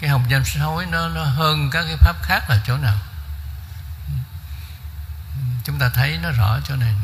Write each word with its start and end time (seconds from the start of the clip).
cái 0.00 0.10
hồng 0.10 0.30
danh 0.30 0.44
sám 0.44 0.62
hối 0.62 0.86
nó 0.86 1.08
nó 1.08 1.24
hơn 1.24 1.70
các 1.70 1.82
cái 1.82 1.96
pháp 1.96 2.16
khác 2.22 2.50
là 2.50 2.60
chỗ 2.66 2.76
nào. 2.76 2.96
Chúng 5.64 5.78
ta 5.78 5.88
thấy 5.88 6.18
nó 6.22 6.30
rõ 6.30 6.58
chỗ 6.64 6.76
này. 6.76 6.94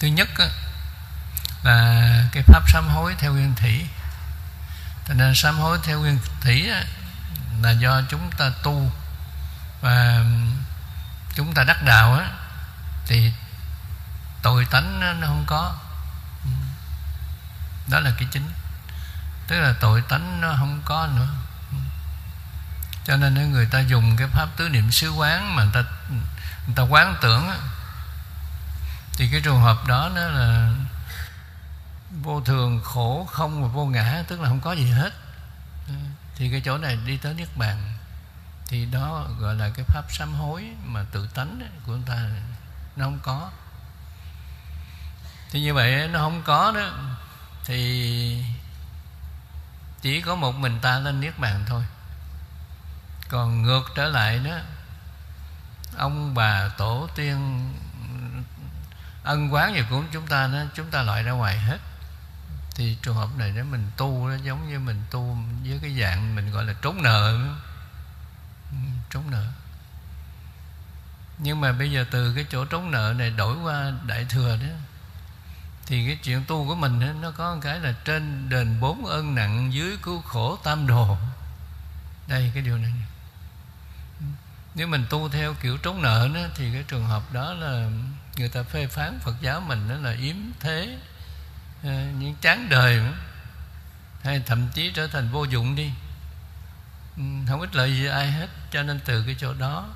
Thứ 0.00 0.08
nhất 0.08 0.28
á, 0.38 0.46
là 1.62 2.28
cái 2.32 2.42
pháp 2.42 2.62
sám 2.68 2.88
hối 2.88 3.14
theo 3.18 3.32
nguyên 3.32 3.54
thủy. 3.54 3.86
Cho 5.08 5.14
nên 5.14 5.34
sám 5.34 5.58
hối 5.58 5.78
theo 5.84 6.00
nguyên 6.00 6.18
thủy 6.40 6.70
á, 6.70 6.84
là 7.62 7.70
do 7.70 8.02
chúng 8.08 8.30
ta 8.30 8.50
tu 8.62 8.92
và 9.80 10.24
chúng 11.34 11.54
ta 11.54 11.64
đắc 11.64 11.82
đạo 11.82 12.14
á, 12.14 12.30
thì 13.06 13.32
tội 14.42 14.64
tánh 14.64 15.00
nó, 15.00 15.12
nó 15.12 15.26
không 15.26 15.44
có. 15.46 15.74
Đó 17.90 18.00
là 18.00 18.10
cái 18.18 18.28
chính. 18.30 18.52
Tức 19.46 19.60
là 19.60 19.74
tội 19.80 20.02
tánh 20.08 20.40
nó 20.40 20.54
không 20.58 20.82
có 20.84 21.08
nữa 21.16 21.28
cho 23.06 23.16
nên 23.16 23.52
người 23.52 23.66
ta 23.66 23.80
dùng 23.80 24.16
cái 24.16 24.28
pháp 24.28 24.48
tứ 24.56 24.68
niệm 24.68 24.90
xứ 24.90 25.10
quán 25.10 25.56
mà 25.56 25.64
người 25.64 25.72
ta 25.74 25.90
người 26.66 26.76
ta 26.76 26.82
quán 26.82 27.16
tưởng 27.20 27.50
thì 29.12 29.28
cái 29.32 29.40
trường 29.40 29.60
hợp 29.60 29.86
đó 29.86 30.10
nó 30.14 30.22
là 30.22 30.70
vô 32.22 32.40
thường, 32.40 32.80
khổ, 32.84 33.28
không 33.32 33.62
và 33.62 33.68
vô 33.68 33.86
ngã, 33.86 34.22
tức 34.28 34.40
là 34.40 34.48
không 34.48 34.60
có 34.60 34.72
gì 34.72 34.90
hết. 34.90 35.12
Thì 36.36 36.50
cái 36.50 36.62
chỗ 36.64 36.78
này 36.78 36.98
đi 37.06 37.16
tới 37.16 37.34
niết 37.34 37.56
bàn, 37.56 37.94
thì 38.68 38.86
đó 38.86 39.26
gọi 39.38 39.54
là 39.54 39.70
cái 39.74 39.84
pháp 39.88 40.02
sám 40.10 40.34
hối 40.34 40.64
mà 40.84 41.04
tự 41.12 41.28
tánh 41.34 41.60
của 41.86 41.92
người 41.92 42.06
ta, 42.06 42.30
nó 42.96 43.04
không 43.04 43.18
có. 43.22 43.50
Thì 45.50 45.60
như 45.60 45.74
vậy 45.74 46.08
nó 46.08 46.18
không 46.18 46.42
có 46.42 46.72
đó, 46.72 46.90
thì 47.64 48.44
chỉ 50.02 50.20
có 50.20 50.34
một 50.34 50.52
mình 50.52 50.80
ta 50.80 50.98
lên 50.98 51.20
niết 51.20 51.38
bàn 51.38 51.64
thôi 51.68 51.82
còn 53.28 53.62
ngược 53.62 53.82
trở 53.94 54.08
lại 54.08 54.38
đó 54.38 54.58
ông 55.96 56.34
bà 56.34 56.68
tổ 56.68 57.08
tiên 57.14 57.68
ân 59.22 59.54
quán 59.54 59.74
gì 59.74 59.82
của 59.90 60.02
chúng 60.12 60.26
ta 60.26 60.46
đó 60.46 60.58
chúng 60.74 60.90
ta 60.90 61.02
loại 61.02 61.22
ra 61.22 61.32
ngoài 61.32 61.58
hết. 61.58 61.78
Thì 62.74 62.96
trường 63.02 63.16
hợp 63.16 63.28
này 63.38 63.52
nếu 63.54 63.64
mình 63.64 63.90
tu 63.96 64.28
nó 64.28 64.34
giống 64.34 64.68
như 64.68 64.78
mình 64.78 65.02
tu 65.10 65.38
với 65.64 65.78
cái 65.82 65.98
dạng 66.00 66.34
mình 66.34 66.50
gọi 66.50 66.64
là 66.64 66.74
trốn 66.82 67.02
nợ. 67.02 67.38
Trốn 69.10 69.30
nợ. 69.30 69.44
Nhưng 71.38 71.60
mà 71.60 71.72
bây 71.72 71.90
giờ 71.90 72.04
từ 72.10 72.34
cái 72.34 72.46
chỗ 72.50 72.64
trốn 72.64 72.90
nợ 72.90 73.14
này 73.18 73.30
đổi 73.30 73.56
qua 73.56 73.92
đại 74.06 74.24
thừa 74.24 74.56
đó 74.56 74.66
thì 75.86 76.06
cái 76.06 76.16
chuyện 76.16 76.44
tu 76.44 76.68
của 76.68 76.74
mình 76.74 77.00
đó, 77.00 77.06
nó 77.20 77.30
có 77.30 77.54
một 77.54 77.60
cái 77.62 77.80
là 77.80 77.94
trên 78.04 78.48
đền 78.48 78.80
bốn 78.80 79.06
ân 79.06 79.34
nặng 79.34 79.72
dưới 79.72 79.96
cứu 80.02 80.22
khổ 80.22 80.58
tam 80.64 80.86
đồ. 80.86 81.18
Đây 82.28 82.50
cái 82.54 82.62
điều 82.62 82.78
này 82.78 82.92
nếu 84.76 84.86
mình 84.86 85.06
tu 85.10 85.28
theo 85.28 85.54
kiểu 85.54 85.78
trốn 85.78 86.02
nợ 86.02 86.28
đó, 86.34 86.40
thì 86.54 86.72
cái 86.72 86.84
trường 86.88 87.06
hợp 87.06 87.32
đó 87.32 87.52
là 87.52 87.90
người 88.36 88.48
ta 88.48 88.62
phê 88.62 88.86
phán 88.86 89.18
Phật 89.22 89.34
giáo 89.40 89.60
mình 89.60 89.88
đó 89.88 89.94
là 89.94 90.12
yếm 90.12 90.36
thế 90.60 90.98
ờ, 91.82 91.90
những 92.18 92.34
chán 92.40 92.68
đời 92.68 93.00
hay 94.22 94.42
thậm 94.46 94.68
chí 94.74 94.90
trở 94.94 95.06
thành 95.06 95.28
vô 95.28 95.44
dụng 95.44 95.76
đi. 95.76 95.90
Ừ, 97.16 97.22
không 97.48 97.60
ích 97.60 97.76
lợi 97.76 97.96
gì 97.96 98.06
ai 98.06 98.30
hết. 98.30 98.48
Cho 98.70 98.82
nên 98.82 99.00
từ 99.04 99.22
cái 99.22 99.36
chỗ 99.38 99.54
đó 99.54 99.88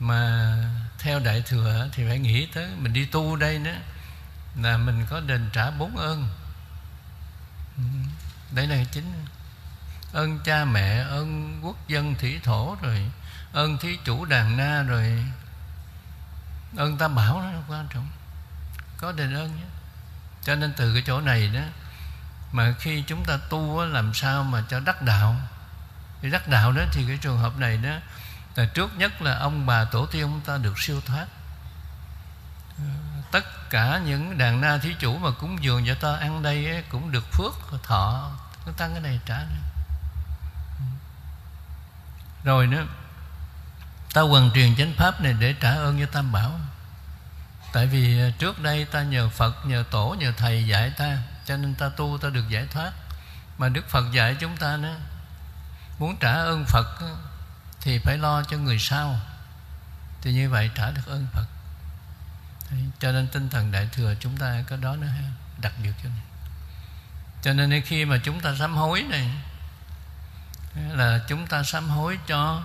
mà 0.00 0.56
theo 0.98 1.18
đại 1.18 1.42
thừa 1.46 1.88
thì 1.92 2.04
phải 2.08 2.18
nghĩ 2.18 2.46
tới 2.46 2.68
mình 2.78 2.92
đi 2.92 3.04
tu 3.04 3.36
đây 3.36 3.58
nữa 3.58 3.76
là 4.62 4.76
mình 4.76 5.06
có 5.10 5.20
đền 5.20 5.50
trả 5.52 5.70
bốn 5.70 5.96
ơn. 5.96 6.28
Ừ, 7.76 7.82
Đấy 8.50 8.66
là 8.66 8.84
chính. 8.92 9.12
Ơn 10.12 10.38
cha 10.44 10.64
mẹ 10.64 10.98
ơn 10.98 11.58
quốc 11.62 11.88
dân 11.88 12.14
thủy 12.14 12.40
thổ 12.44 12.76
rồi 12.82 13.10
ơn 13.54 13.78
thí 13.78 13.98
chủ 14.04 14.24
đàn 14.24 14.56
na 14.56 14.82
rồi. 14.82 15.24
Ơn 16.76 16.98
tam 16.98 17.14
bảo 17.14 17.42
nó 17.42 17.58
quan 17.68 17.88
trọng. 17.90 18.08
Có 18.96 19.12
đền 19.12 19.34
ơn 19.34 19.56
nhé. 19.56 19.66
Cho 20.42 20.54
nên 20.54 20.74
từ 20.76 20.94
cái 20.94 21.02
chỗ 21.06 21.20
này 21.20 21.48
đó 21.48 21.60
mà 22.52 22.74
khi 22.78 23.04
chúng 23.06 23.24
ta 23.24 23.38
tu 23.50 23.78
á, 23.78 23.86
làm 23.86 24.14
sao 24.14 24.44
mà 24.44 24.64
cho 24.68 24.80
đắc 24.80 25.02
đạo? 25.02 25.36
Thì 26.22 26.30
đắc 26.30 26.48
đạo 26.48 26.72
đó 26.72 26.82
thì 26.92 27.04
cái 27.08 27.18
trường 27.20 27.38
hợp 27.38 27.58
này 27.58 27.76
đó 27.76 27.90
là 28.54 28.64
trước 28.74 28.98
nhất 28.98 29.22
là 29.22 29.38
ông 29.38 29.66
bà 29.66 29.84
tổ 29.84 30.06
tiên 30.06 30.22
chúng 30.22 30.40
ta 30.40 30.56
được 30.56 30.78
siêu 30.78 31.00
thoát. 31.06 31.26
Tất 33.30 33.70
cả 33.70 33.98
những 33.98 34.38
đàn 34.38 34.60
na 34.60 34.78
thí 34.78 34.94
chủ 34.98 35.18
mà 35.18 35.30
cúng 35.30 35.64
dường 35.64 35.86
cho 35.86 35.94
ta 35.94 36.16
ăn 36.20 36.42
đây 36.42 36.70
ấy, 36.70 36.82
cũng 36.88 37.12
được 37.12 37.24
phước 37.32 37.82
thọ. 37.82 38.30
Nó 38.66 38.72
tăng 38.76 38.92
cái 38.92 39.00
này 39.00 39.20
trả 39.26 39.38
nữa. 39.38 39.62
Rồi 42.44 42.66
nữa 42.66 42.86
ta 44.14 44.20
hoàn 44.20 44.50
truyền 44.54 44.76
chánh 44.76 44.92
pháp 44.96 45.20
này 45.20 45.34
để 45.38 45.54
trả 45.60 45.70
ơn 45.70 46.00
cho 46.00 46.06
tam 46.12 46.32
bảo. 46.32 46.60
Tại 47.72 47.86
vì 47.86 48.20
à, 48.20 48.30
trước 48.38 48.62
đây 48.62 48.84
ta 48.84 49.02
nhờ 49.02 49.28
phật, 49.28 49.66
nhờ 49.66 49.84
tổ, 49.90 50.16
nhờ 50.18 50.32
thầy 50.36 50.66
dạy 50.66 50.90
ta, 50.90 51.18
cho 51.46 51.56
nên 51.56 51.74
ta 51.74 51.88
tu, 51.88 52.18
ta 52.18 52.28
được 52.28 52.48
giải 52.48 52.66
thoát. 52.70 52.92
Mà 53.58 53.68
đức 53.68 53.88
phật 53.88 54.12
dạy 54.12 54.36
chúng 54.40 54.56
ta 54.56 54.76
nữa, 54.76 54.96
muốn 55.98 56.16
trả 56.16 56.32
ơn 56.32 56.64
phật 56.64 56.86
thì 57.80 57.98
phải 57.98 58.18
lo 58.18 58.42
cho 58.42 58.56
người 58.56 58.78
sau. 58.78 59.20
Thì 60.22 60.32
như 60.32 60.50
vậy 60.50 60.70
trả 60.74 60.90
được 60.90 61.06
ơn 61.06 61.26
phật. 61.32 61.46
Cho 62.98 63.12
nên 63.12 63.28
tinh 63.28 63.48
thần 63.50 63.72
đại 63.72 63.88
thừa 63.92 64.14
chúng 64.20 64.36
ta 64.36 64.62
có 64.68 64.76
đó 64.76 64.96
nữa 64.96 65.06
ha, 65.06 65.30
đặc 65.60 65.72
biệt 65.82 65.92
cho 66.02 66.08
này 66.08 66.24
cho 67.44 67.52
nên 67.52 67.82
khi 67.82 68.04
mà 68.04 68.18
chúng 68.24 68.40
ta 68.40 68.54
sám 68.58 68.76
hối 68.76 69.02
này 69.02 69.30
là 70.92 71.20
chúng 71.28 71.46
ta 71.46 71.62
sám 71.62 71.88
hối 71.88 72.18
cho 72.26 72.62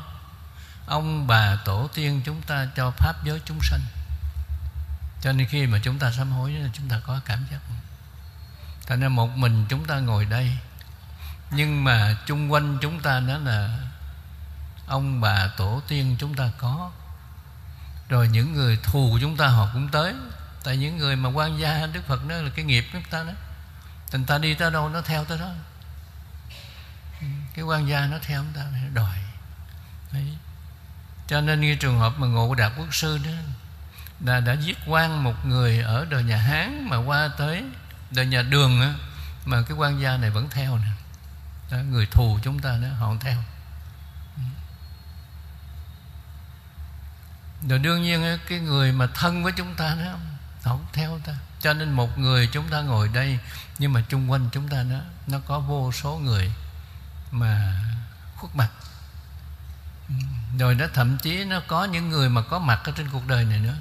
ông 0.89 1.27
bà 1.27 1.57
tổ 1.66 1.89
tiên 1.94 2.22
chúng 2.25 2.41
ta 2.41 2.67
cho 2.75 2.91
pháp 2.91 3.13
giới 3.23 3.41
chúng 3.45 3.59
sanh. 3.61 3.81
Cho 5.22 5.31
nên 5.31 5.47
khi 5.47 5.67
mà 5.67 5.79
chúng 5.83 6.00
ta 6.00 6.11
sám 6.11 6.31
hối, 6.31 6.55
chúng 6.73 6.89
ta 6.89 7.00
có 7.07 7.19
cảm 7.25 7.45
giác. 7.51 7.59
Thành 8.88 9.00
ra 9.00 9.09
một 9.09 9.27
mình 9.38 9.66
chúng 9.69 9.85
ta 9.85 10.00
ngồi 10.00 10.25
đây, 10.25 10.57
nhưng 11.51 11.83
mà 11.83 12.17
chung 12.25 12.51
quanh 12.51 12.77
chúng 12.81 13.01
ta 13.01 13.19
đó 13.19 13.38
là 13.38 13.79
ông 14.88 15.22
bà 15.22 15.47
tổ 15.57 15.81
tiên 15.88 16.16
chúng 16.19 16.35
ta 16.35 16.51
có. 16.57 16.91
Rồi 18.09 18.27
những 18.27 18.53
người 18.53 18.77
thù 18.83 19.17
chúng 19.21 19.38
ta 19.38 19.47
họ 19.47 19.69
cũng 19.73 19.89
tới. 19.89 20.13
Tại 20.63 20.77
những 20.77 20.97
người 20.97 21.16
mà 21.16 21.29
quan 21.29 21.59
gia 21.59 21.85
đức 21.85 22.07
phật 22.07 22.27
đó 22.27 22.35
là 22.35 22.50
cái 22.56 22.66
nghiệp 22.66 22.85
của 22.94 23.00
chúng 23.01 23.11
ta 23.11 23.23
đó 23.23 23.31
thành 24.11 24.25
ta 24.25 24.38
đi 24.38 24.53
tới 24.53 24.71
đâu 24.71 24.89
nó 24.89 25.01
theo 25.01 25.25
tới 25.25 25.38
đó. 25.38 25.51
Cái 27.53 27.63
quan 27.63 27.88
gia 27.88 28.06
nó 28.06 28.17
theo 28.21 28.44
chúng 28.44 28.53
ta, 28.53 28.66
đòi 28.94 29.17
cho 31.29 31.41
nên 31.41 31.62
như 31.62 31.75
trường 31.75 32.00
hợp 32.00 32.13
mà 32.17 32.28
ngộ 32.28 32.56
đạt 32.56 32.72
quốc 32.78 32.95
sư 32.95 33.19
đó 33.25 33.31
là 34.19 34.40
đã 34.40 34.53
giết 34.53 34.78
quan 34.88 35.23
một 35.23 35.45
người 35.45 35.79
ở 35.79 36.06
đời 36.09 36.23
nhà 36.23 36.38
hán 36.38 36.90
mà 36.90 36.97
qua 36.97 37.29
tới 37.38 37.63
đời 38.12 38.25
nhà 38.25 38.41
đường 38.41 38.81
á, 38.81 38.94
mà 39.45 39.62
cái 39.62 39.78
quan 39.78 40.01
gia 40.01 40.18
này 40.18 40.29
vẫn 40.29 40.50
theo 40.50 40.78
nè. 40.78 40.91
Đó, 41.72 41.78
người 41.78 42.06
thù 42.06 42.39
chúng 42.44 42.59
ta 42.59 42.78
đó 42.81 42.88
họ 43.00 43.06
không 43.06 43.19
theo. 43.19 43.44
Rồi 47.69 47.79
đương 47.79 48.01
nhiên 48.01 48.38
cái 48.50 48.59
người 48.59 48.91
mà 48.91 49.07
thân 49.13 49.44
với 49.44 49.51
chúng 49.51 49.75
ta 49.75 49.95
đó 49.95 50.12
họ 50.63 50.75
cũng 50.75 50.85
theo 50.94 51.19
ta. 51.25 51.34
Cho 51.62 51.73
nên 51.73 51.94
một 51.94 52.18
người 52.18 52.47
chúng 52.47 52.68
ta 52.68 52.81
ngồi 52.81 53.07
đây 53.07 53.39
nhưng 53.79 53.94
mà 53.94 54.03
chung 54.09 54.31
quanh 54.31 54.50
chúng 54.51 54.68
ta 54.68 54.84
đó 54.84 55.00
nó 55.28 55.39
có 55.47 55.59
vô 55.59 55.91
số 55.91 56.18
người 56.18 56.51
mà 57.31 57.81
khuất 58.35 58.56
mặt 58.56 58.69
rồi 60.58 60.76
nó 60.76 60.86
thậm 60.94 61.18
chí 61.18 61.44
nó 61.44 61.62
có 61.68 61.86
những 61.86 62.10
người 62.10 62.30
mà 62.30 62.42
có 62.42 62.60
mặt 62.60 62.82
ở 62.84 62.92
trên 62.96 63.10
cuộc 63.10 63.28
đời 63.28 63.46
này 63.46 63.60
nữa. 63.60 63.76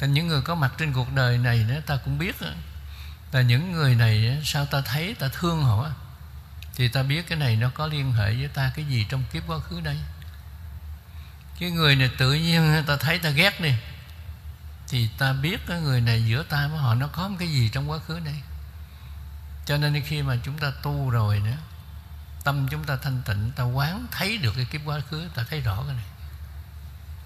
Thành 0.00 0.12
những 0.12 0.28
người 0.28 0.42
có 0.42 0.54
mặt 0.54 0.72
trên 0.78 0.92
cuộc 0.92 1.12
đời 1.14 1.38
này 1.38 1.66
đó, 1.68 1.74
ta 1.86 1.96
cũng 1.96 2.18
biết 2.18 2.40
đó, 2.40 2.48
là 3.32 3.42
những 3.42 3.72
người 3.72 3.94
này 3.94 4.40
sao 4.44 4.66
ta 4.66 4.80
thấy 4.80 5.14
ta 5.14 5.28
thương 5.32 5.62
họ 5.62 5.90
thì 6.74 6.88
ta 6.88 7.02
biết 7.02 7.28
cái 7.28 7.38
này 7.38 7.56
nó 7.56 7.70
có 7.74 7.86
liên 7.86 8.12
hệ 8.12 8.34
với 8.34 8.48
ta 8.48 8.72
cái 8.76 8.84
gì 8.84 9.06
trong 9.08 9.24
kiếp 9.32 9.42
quá 9.46 9.58
khứ 9.58 9.80
đây. 9.80 9.96
Cái 11.60 11.70
người 11.70 11.96
này 11.96 12.10
tự 12.18 12.34
nhiên 12.34 12.84
ta 12.86 12.96
thấy 12.96 13.18
ta 13.18 13.30
ghét 13.30 13.60
đi. 13.60 13.72
Thì 14.88 15.08
ta 15.18 15.32
biết 15.32 15.60
cái 15.66 15.80
người 15.80 16.00
này 16.00 16.24
giữa 16.24 16.42
ta 16.42 16.68
với 16.68 16.78
họ 16.78 16.94
nó 16.94 17.06
có 17.06 17.28
một 17.28 17.36
cái 17.38 17.48
gì 17.48 17.68
trong 17.68 17.90
quá 17.90 17.98
khứ 17.98 18.20
đây 18.20 18.34
cho 19.66 19.76
nên 19.76 20.02
khi 20.02 20.22
mà 20.22 20.36
chúng 20.44 20.58
ta 20.58 20.72
tu 20.82 21.10
rồi 21.10 21.40
nữa 21.40 21.56
tâm 22.44 22.68
chúng 22.68 22.84
ta 22.84 22.96
thanh 22.96 23.22
tịnh, 23.22 23.52
ta 23.56 23.62
quán 23.62 24.06
thấy 24.10 24.38
được 24.38 24.52
cái 24.56 24.64
kiếp 24.64 24.80
quá 24.84 25.00
khứ, 25.10 25.28
ta 25.34 25.44
thấy 25.50 25.60
rõ 25.60 25.82
cái 25.86 25.94
này. 25.94 26.04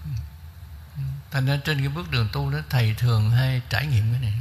Ừ. 0.03 1.01
Thành 1.31 1.45
ra 1.45 1.57
trên 1.65 1.79
cái 1.79 1.89
bước 1.89 2.11
đường 2.11 2.29
tu 2.33 2.51
đó, 2.51 2.59
thầy 2.69 2.93
thường 2.93 3.31
hay 3.31 3.61
trải 3.69 3.87
nghiệm 3.87 4.11
cái 4.11 4.21
này. 4.21 4.33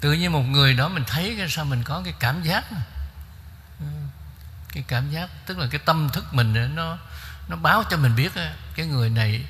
Tự 0.00 0.12
nhiên 0.12 0.32
một 0.32 0.42
người 0.42 0.74
đó 0.74 0.88
mình 0.88 1.04
thấy 1.06 1.34
cái 1.38 1.48
sao 1.48 1.64
mình 1.64 1.82
có 1.82 2.02
cái 2.04 2.14
cảm 2.20 2.42
giác 2.42 2.72
này. 2.72 2.82
Ừ. 3.80 3.86
cái 4.72 4.84
cảm 4.88 5.10
giác, 5.10 5.30
tức 5.46 5.58
là 5.58 5.66
cái 5.70 5.80
tâm 5.84 6.08
thức 6.12 6.34
mình 6.34 6.74
nó 6.74 6.98
nó 7.48 7.56
báo 7.56 7.82
cho 7.90 7.96
mình 7.96 8.16
biết 8.16 8.32
cái 8.74 8.86
người 8.86 9.10
này 9.10 9.44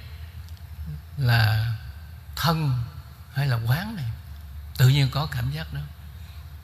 là 1.16 1.74
thân 2.36 2.84
hay 3.34 3.46
là 3.46 3.56
quán 3.56 3.96
này. 3.96 4.04
Tự 4.76 4.88
nhiên 4.88 5.10
có 5.10 5.26
cảm 5.26 5.50
giác 5.50 5.74
đó 5.74 5.80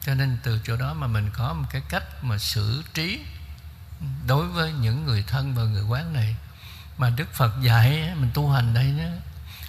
cho 0.09 0.15
nên 0.15 0.39
từ 0.43 0.61
chỗ 0.65 0.77
đó 0.77 0.95
mà 0.95 1.07
mình 1.07 1.31
có 1.37 1.53
một 1.53 1.67
cái 1.71 1.83
cách 1.89 2.25
mà 2.25 2.39
xử 2.39 2.83
trí 2.95 3.21
đối 4.27 4.47
với 4.47 4.73
những 4.73 5.07
người 5.07 5.23
thân 5.23 5.55
và 5.55 5.63
người 5.63 5.83
quán 5.83 6.13
này. 6.13 6.37
Mà 6.99 7.11
Đức 7.11 7.33
Phật 7.33 7.53
dạy, 7.63 8.15
mình 8.17 8.31
tu 8.35 8.51
hành 8.51 8.75
đây 8.75 8.95
đó, 8.99 9.05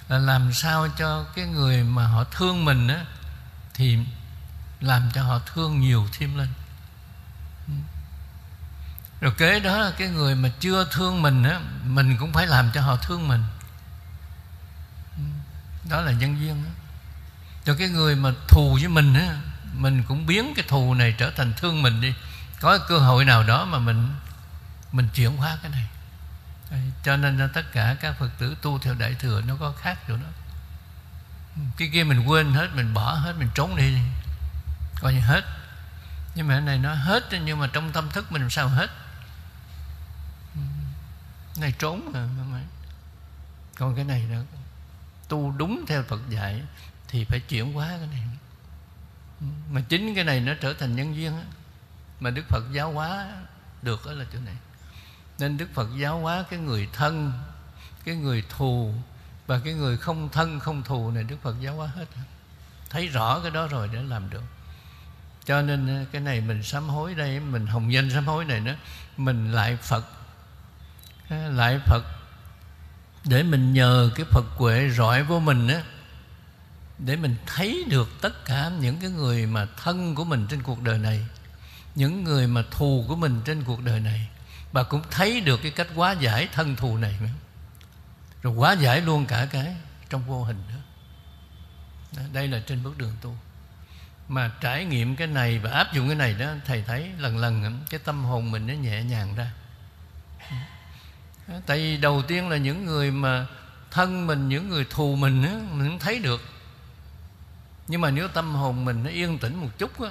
là 0.08 0.18
làm 0.18 0.52
sao 0.52 0.88
cho 0.98 1.24
cái 1.34 1.46
người 1.46 1.84
mà 1.84 2.06
họ 2.06 2.24
thương 2.24 2.64
mình 2.64 2.88
á, 2.88 3.04
thì 3.74 3.98
làm 4.80 5.10
cho 5.14 5.22
họ 5.22 5.38
thương 5.38 5.80
nhiều 5.80 6.08
thêm 6.12 6.38
lên. 6.38 6.48
Rồi 9.20 9.32
kế 9.38 9.60
đó 9.60 9.78
là 9.78 9.92
cái 9.98 10.08
người 10.08 10.34
mà 10.34 10.50
chưa 10.60 10.86
thương 10.90 11.22
mình 11.22 11.44
á, 11.44 11.60
mình 11.84 12.16
cũng 12.20 12.32
phải 12.32 12.46
làm 12.46 12.70
cho 12.74 12.80
họ 12.80 12.96
thương 12.96 13.28
mình. 13.28 13.44
Đó 15.90 16.00
là 16.00 16.12
nhân 16.12 16.40
duyên 16.40 16.64
đó. 16.64 16.70
cho 17.64 17.74
cái 17.78 17.88
người 17.88 18.16
mà 18.16 18.32
thù 18.48 18.78
với 18.80 18.88
mình 18.88 19.14
á 19.14 19.40
mình 19.74 20.02
cũng 20.08 20.26
biến 20.26 20.52
cái 20.56 20.64
thù 20.68 20.94
này 20.94 21.14
trở 21.18 21.30
thành 21.30 21.52
thương 21.56 21.82
mình 21.82 22.00
đi. 22.00 22.14
Có 22.60 22.78
cơ 22.88 22.98
hội 22.98 23.24
nào 23.24 23.42
đó 23.42 23.64
mà 23.64 23.78
mình 23.78 24.14
mình 24.92 25.08
chuyển 25.14 25.36
hóa 25.36 25.58
cái 25.62 25.70
này. 25.70 25.86
Cho 27.04 27.16
nên 27.16 27.38
là 27.38 27.48
tất 27.54 27.72
cả 27.72 27.96
các 28.00 28.18
phật 28.18 28.30
tử 28.38 28.56
tu 28.62 28.78
theo 28.78 28.94
đại 28.94 29.14
thừa 29.14 29.42
nó 29.46 29.56
có 29.60 29.72
khác 29.80 29.98
chỗ 30.08 30.16
đó. 30.16 30.28
Cái 31.76 31.90
kia 31.92 32.04
mình 32.04 32.26
quên 32.26 32.52
hết, 32.52 32.68
mình 32.74 32.94
bỏ 32.94 33.14
hết, 33.14 33.34
mình 33.38 33.48
trốn 33.54 33.76
đi. 33.76 33.98
Coi 35.00 35.14
như 35.14 35.20
hết. 35.20 35.44
Nhưng 36.34 36.48
mà 36.48 36.54
cái 36.54 36.60
này 36.60 36.78
nó 36.78 36.94
hết, 36.94 37.22
nhưng 37.44 37.58
mà 37.58 37.66
trong 37.72 37.92
tâm 37.92 38.10
thức 38.10 38.32
mình 38.32 38.42
làm 38.42 38.50
sao 38.50 38.68
hết? 38.68 38.90
Này 41.56 41.74
trốn 41.78 42.12
rồi 42.12 42.28
còn 43.78 43.96
cái 43.96 44.04
này 44.04 44.26
đó 44.32 44.38
tu 45.28 45.52
đúng 45.56 45.84
theo 45.88 46.02
Phật 46.08 46.20
dạy 46.28 46.62
thì 47.08 47.24
phải 47.24 47.40
chuyển 47.40 47.72
hóa 47.72 47.88
cái 47.88 48.06
này 48.06 48.22
mà 49.70 49.80
chính 49.88 50.14
cái 50.14 50.24
này 50.24 50.40
nó 50.40 50.52
trở 50.60 50.74
thành 50.74 50.96
nhân 50.96 51.16
duyên 51.16 51.36
á. 51.36 51.44
Mà 52.20 52.30
Đức 52.30 52.42
Phật 52.48 52.64
giáo 52.72 52.92
hóa 52.92 53.28
được 53.82 54.06
đó 54.06 54.12
là 54.12 54.24
chỗ 54.32 54.38
này. 54.44 54.56
Nên 55.38 55.56
Đức 55.56 55.68
Phật 55.74 55.88
giáo 55.98 56.20
hóa 56.20 56.44
cái 56.50 56.58
người 56.58 56.88
thân, 56.92 57.32
cái 58.04 58.14
người 58.14 58.44
thù, 58.48 58.94
và 59.46 59.60
cái 59.64 59.74
người 59.74 59.96
không 59.96 60.28
thân, 60.28 60.60
không 60.60 60.82
thù 60.82 61.10
này 61.10 61.24
Đức 61.24 61.36
Phật 61.42 61.56
giáo 61.60 61.74
hóa 61.74 61.86
hết. 61.86 62.04
Thấy 62.90 63.08
rõ 63.08 63.40
cái 63.40 63.50
đó 63.50 63.66
rồi 63.66 63.88
để 63.92 64.02
làm 64.02 64.30
được. 64.30 64.42
Cho 65.44 65.62
nên 65.62 65.86
ờ, 65.86 66.04
cái 66.12 66.20
này 66.20 66.40
mình 66.40 66.62
sám 66.62 66.88
hối 66.88 67.14
đây, 67.14 67.40
mình 67.40 67.66
hồng 67.66 67.92
danh 67.92 68.10
sám 68.10 68.26
hối 68.26 68.44
này 68.44 68.60
nữa, 68.60 68.74
mình 69.16 69.52
lại 69.52 69.76
Phật. 69.76 70.04
Ờ, 71.28 71.50
lại 71.50 71.80
Phật 71.86 72.02
để 73.24 73.42
mình 73.42 73.72
nhờ 73.72 74.10
cái 74.14 74.26
Phật 74.30 74.44
huệ 74.56 74.90
rọi 74.90 75.22
vô 75.22 75.40
mình 75.40 75.68
á 75.68 75.82
để 77.04 77.16
mình 77.16 77.36
thấy 77.46 77.84
được 77.88 78.08
tất 78.20 78.44
cả 78.44 78.70
những 78.80 78.96
cái 79.00 79.10
người 79.10 79.46
mà 79.46 79.66
thân 79.76 80.14
của 80.14 80.24
mình 80.24 80.46
trên 80.50 80.62
cuộc 80.62 80.82
đời 80.82 80.98
này 80.98 81.26
những 81.94 82.24
người 82.24 82.46
mà 82.46 82.62
thù 82.70 83.04
của 83.08 83.16
mình 83.16 83.40
trên 83.44 83.64
cuộc 83.64 83.82
đời 83.84 84.00
này 84.00 84.28
bà 84.72 84.82
cũng 84.82 85.02
thấy 85.10 85.40
được 85.40 85.60
cái 85.62 85.70
cách 85.70 85.88
hóa 85.94 86.12
giải 86.12 86.48
thân 86.52 86.76
thù 86.76 86.96
này 86.96 87.14
rồi 88.42 88.54
hóa 88.54 88.72
giải 88.72 89.00
luôn 89.00 89.26
cả 89.26 89.46
cái 89.50 89.76
trong 90.10 90.26
vô 90.26 90.44
hình 90.44 90.62
đó 90.68 90.74
đây 92.32 92.48
là 92.48 92.62
trên 92.66 92.82
bước 92.82 92.98
đường 92.98 93.12
tu. 93.20 93.34
Mà 94.28 94.50
trải 94.60 94.84
nghiệm 94.84 95.16
cái 95.16 95.26
này 95.26 95.58
và 95.58 95.70
áp 95.70 95.92
dụng 95.92 96.06
cái 96.06 96.16
này 96.16 96.34
đó 96.34 96.46
thầy 96.66 96.84
thấy 96.86 97.10
lần 97.18 97.38
lần 97.38 97.84
cái 97.90 98.00
tâm 98.04 98.24
hồn 98.24 98.50
mình 98.50 98.66
nó 98.66 98.74
nhẹ 98.74 99.02
nhàng 99.02 99.34
ra. 99.34 99.50
Tại 101.66 101.78
vì 101.78 101.96
đầu 101.96 102.22
tiên 102.28 102.48
là 102.48 102.56
những 102.56 102.84
người 102.84 103.10
mà 103.10 103.46
thân 103.90 104.26
mình 104.26 104.48
những 104.48 104.68
người 104.68 104.86
thù 104.90 105.16
mình 105.16 105.42
á, 105.42 105.54
mình 105.72 105.98
thấy 105.98 106.18
được 106.18 106.42
nhưng 107.90 108.00
mà 108.00 108.10
nếu 108.10 108.28
tâm 108.28 108.54
hồn 108.54 108.84
mình 108.84 109.04
nó 109.04 109.10
yên 109.10 109.38
tĩnh 109.38 109.56
một 109.56 109.68
chút 109.78 110.02
á, 110.02 110.10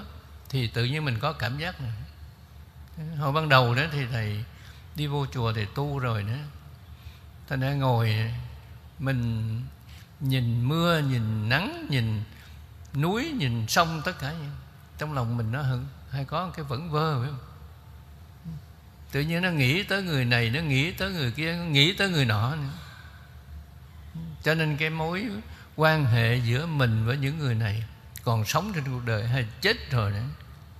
thì 0.49 0.67
tự 0.67 0.85
nhiên 0.85 1.05
mình 1.05 1.19
có 1.19 1.33
cảm 1.33 1.57
giác 1.57 1.81
này. 1.81 1.91
Hồi 3.17 3.31
ban 3.31 3.49
đầu 3.49 3.75
đó 3.75 3.83
thì 3.91 4.05
thầy 4.11 4.43
đi 4.95 5.07
vô 5.07 5.25
chùa 5.25 5.53
thì 5.53 5.65
tu 5.75 5.99
rồi 5.99 6.23
nữa 6.23 6.37
thành 7.49 7.59
ra 7.59 7.73
ngồi 7.73 8.31
mình 8.99 9.61
nhìn 10.19 10.67
mưa 10.67 10.99
nhìn 10.99 11.49
nắng 11.49 11.87
nhìn 11.89 12.23
núi 12.93 13.33
nhìn 13.37 13.67
sông 13.67 14.01
tất 14.05 14.19
cả 14.19 14.33
trong 14.97 15.13
lòng 15.13 15.37
mình 15.37 15.51
nó 15.51 15.61
hưng 15.61 15.87
hay 16.11 16.25
có 16.25 16.51
cái 16.53 16.65
vẫn 16.65 16.91
vơ 16.91 17.19
phải 17.21 17.29
không? 17.29 17.39
Tự 19.11 19.21
nhiên 19.21 19.41
nó 19.41 19.49
nghĩ 19.49 19.83
tới 19.83 20.03
người 20.03 20.25
này 20.25 20.49
nó 20.49 20.61
nghĩ 20.61 20.91
tới 20.91 21.11
người 21.11 21.31
kia 21.31 21.53
nó 21.53 21.63
nghĩ 21.63 21.93
tới 21.93 22.09
người 22.09 22.25
nọ 22.25 22.55
nữa. 22.55 22.69
Cho 24.43 24.55
nên 24.55 24.77
cái 24.77 24.89
mối 24.89 25.25
quan 25.79 26.05
hệ 26.05 26.35
giữa 26.35 26.65
mình 26.65 27.05
với 27.05 27.17
những 27.17 27.39
người 27.39 27.55
này 27.55 27.83
còn 28.23 28.45
sống 28.45 28.71
trên 28.75 28.83
cuộc 28.83 29.05
đời 29.05 29.27
hay 29.27 29.47
chết 29.61 29.91
rồi 29.91 30.11
nữa 30.11 30.23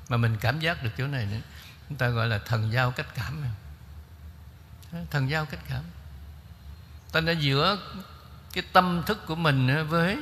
mà 0.09 0.17
mình 0.17 0.37
cảm 0.41 0.59
giác 0.59 0.83
được 0.83 0.89
chỗ 0.97 1.07
này 1.07 1.25
nữa 1.25 1.39
chúng 1.89 1.97
ta 1.97 2.07
gọi 2.07 2.27
là 2.27 2.39
thần 2.39 2.71
giao 2.73 2.91
cách 2.91 3.07
cảm. 3.15 3.43
Thần 5.11 5.29
giao 5.29 5.45
cách 5.45 5.59
cảm. 5.69 5.83
Ta 7.11 7.21
đã 7.21 7.31
giữa 7.31 7.77
cái 8.53 8.63
tâm 8.73 9.03
thức 9.05 9.25
của 9.27 9.35
mình 9.35 9.87
với 9.87 10.17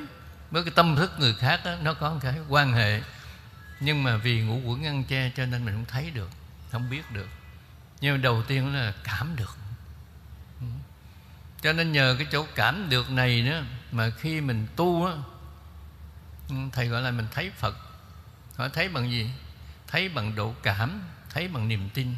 với 0.52 0.64
cái 0.64 0.74
tâm 0.76 0.96
thức 0.96 1.12
người 1.20 1.34
khác 1.34 1.62
đó, 1.66 1.76
nó 1.82 1.94
có 1.94 2.14
một 2.14 2.20
cái 2.22 2.36
quan 2.50 2.74
hệ. 2.74 3.02
Nhưng 3.80 4.04
mà 4.04 4.18
vì 4.18 4.42
ngũ 4.42 4.60
quẩn 4.70 4.82
ngăn 4.82 5.04
che 5.04 5.32
cho 5.38 5.46
nên 5.46 5.66
mình 5.66 5.74
không 5.74 5.86
thấy 5.86 6.12
được 6.12 6.30
không 6.72 6.90
biết 6.90 7.12
được. 7.12 7.28
Nhưng 8.02 8.22
đầu 8.22 8.44
tiên 8.48 8.74
là 8.74 8.94
cảm 9.04 9.36
được 9.36 9.58
cho 11.68 11.74
nên 11.74 11.92
nhờ 11.92 12.16
cái 12.18 12.28
chỗ 12.32 12.46
cảm 12.56 12.90
được 12.90 13.12
này 13.12 13.42
nữa 13.42 13.64
mà 13.92 14.10
khi 14.10 14.42
mình 14.42 14.68
tu 14.76 15.06
á, 15.06 15.14
thầy 16.72 16.88
gọi 16.88 17.02
là 17.02 17.12
mình 17.12 17.28
thấy 17.32 17.52
phật. 17.58 17.76
Họ 18.56 18.68
thấy 18.70 18.90
bằng 18.90 19.12
gì? 19.12 19.30
Thấy 19.88 20.10
bằng 20.10 20.36
độ 20.36 20.54
cảm, 20.64 21.02
thấy 21.30 21.48
bằng 21.48 21.68
niềm 21.68 21.90
tin. 21.94 22.16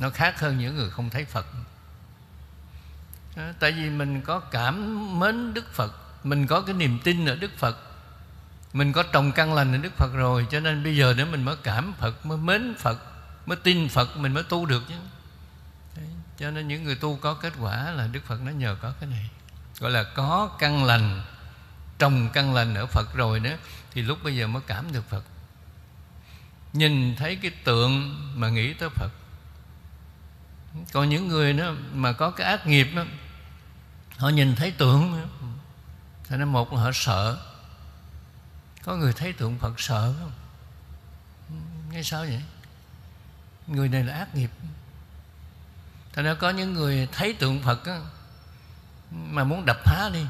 Nó 0.00 0.10
khác 0.10 0.40
hơn 0.40 0.58
những 0.58 0.76
người 0.76 0.90
không 0.90 1.10
thấy 1.10 1.24
phật. 1.24 1.46
À, 3.36 3.54
tại 3.60 3.72
vì 3.72 3.90
mình 3.90 4.20
có 4.20 4.40
cảm 4.40 5.20
mến 5.20 5.54
đức 5.54 5.74
phật, 5.74 5.92
mình 6.24 6.46
có 6.46 6.60
cái 6.60 6.74
niềm 6.74 6.98
tin 7.04 7.26
ở 7.26 7.36
đức 7.36 7.50
phật, 7.58 7.76
mình 8.72 8.92
có 8.92 9.02
trồng 9.02 9.32
căn 9.32 9.54
lành 9.54 9.72
ở 9.74 9.78
đức 9.78 9.92
phật 9.96 10.10
rồi, 10.14 10.46
cho 10.50 10.60
nên 10.60 10.84
bây 10.84 10.96
giờ 10.96 11.14
nếu 11.16 11.26
mình 11.26 11.42
mới 11.42 11.56
cảm 11.62 11.92
phật, 11.98 12.26
mới 12.26 12.38
mến 12.38 12.74
phật, 12.78 12.98
mới 13.46 13.56
tin 13.56 13.88
phật, 13.88 14.16
mình 14.16 14.34
mới 14.34 14.42
tu 14.42 14.66
được 14.66 14.82
chứ 14.88 14.94
cho 16.40 16.50
nên 16.50 16.68
những 16.68 16.84
người 16.84 16.94
tu 16.94 17.16
có 17.16 17.34
kết 17.34 17.52
quả 17.60 17.90
là 17.90 18.06
đức 18.06 18.20
phật 18.24 18.40
nó 18.40 18.50
nhờ 18.50 18.76
có 18.82 18.92
cái 19.00 19.10
này. 19.10 19.30
Gọi 19.78 19.90
là 19.90 20.04
có 20.14 20.50
căn 20.58 20.84
lành 20.84 21.24
trồng 21.98 22.28
căn 22.32 22.54
lành 22.54 22.74
ở 22.74 22.86
phật 22.86 23.14
rồi 23.14 23.40
nữa 23.40 23.56
thì 23.90 24.02
lúc 24.02 24.18
bây 24.24 24.36
giờ 24.36 24.46
mới 24.46 24.62
cảm 24.66 24.92
được 24.92 25.08
phật. 25.08 25.24
Nhìn 26.72 27.16
thấy 27.16 27.36
cái 27.36 27.50
tượng 27.64 28.16
mà 28.40 28.48
nghĩ 28.48 28.74
tới 28.74 28.88
phật. 28.88 29.10
Còn 30.92 31.08
những 31.08 31.28
người 31.28 31.52
đó 31.52 31.72
mà 31.92 32.12
có 32.12 32.30
cái 32.30 32.46
ác 32.46 32.66
nghiệp 32.66 32.88
đó, 32.96 33.04
họ 34.16 34.28
nhìn 34.28 34.56
thấy 34.56 34.70
tượng 34.70 35.28
thì 36.28 36.36
nó 36.36 36.46
một 36.46 36.72
là 36.72 36.80
họ 36.80 36.90
sợ. 36.94 37.38
Có 38.82 38.96
người 38.96 39.12
thấy 39.12 39.32
tượng 39.32 39.58
phật 39.58 39.80
sợ 39.80 40.14
không? 40.20 40.32
Nghe 41.90 42.02
sao 42.02 42.20
vậy? 42.20 42.42
Người 43.66 43.88
này 43.88 44.04
là 44.04 44.14
ác 44.14 44.34
nghiệp 44.34 44.50
thành 46.12 46.24
ra 46.24 46.34
có 46.34 46.50
những 46.50 46.72
người 46.72 47.08
thấy 47.12 47.32
tượng 47.32 47.62
phật 47.62 47.84
á, 47.84 48.00
mà 49.10 49.44
muốn 49.44 49.66
đập 49.66 49.76
phá 49.84 50.10
đi. 50.12 50.26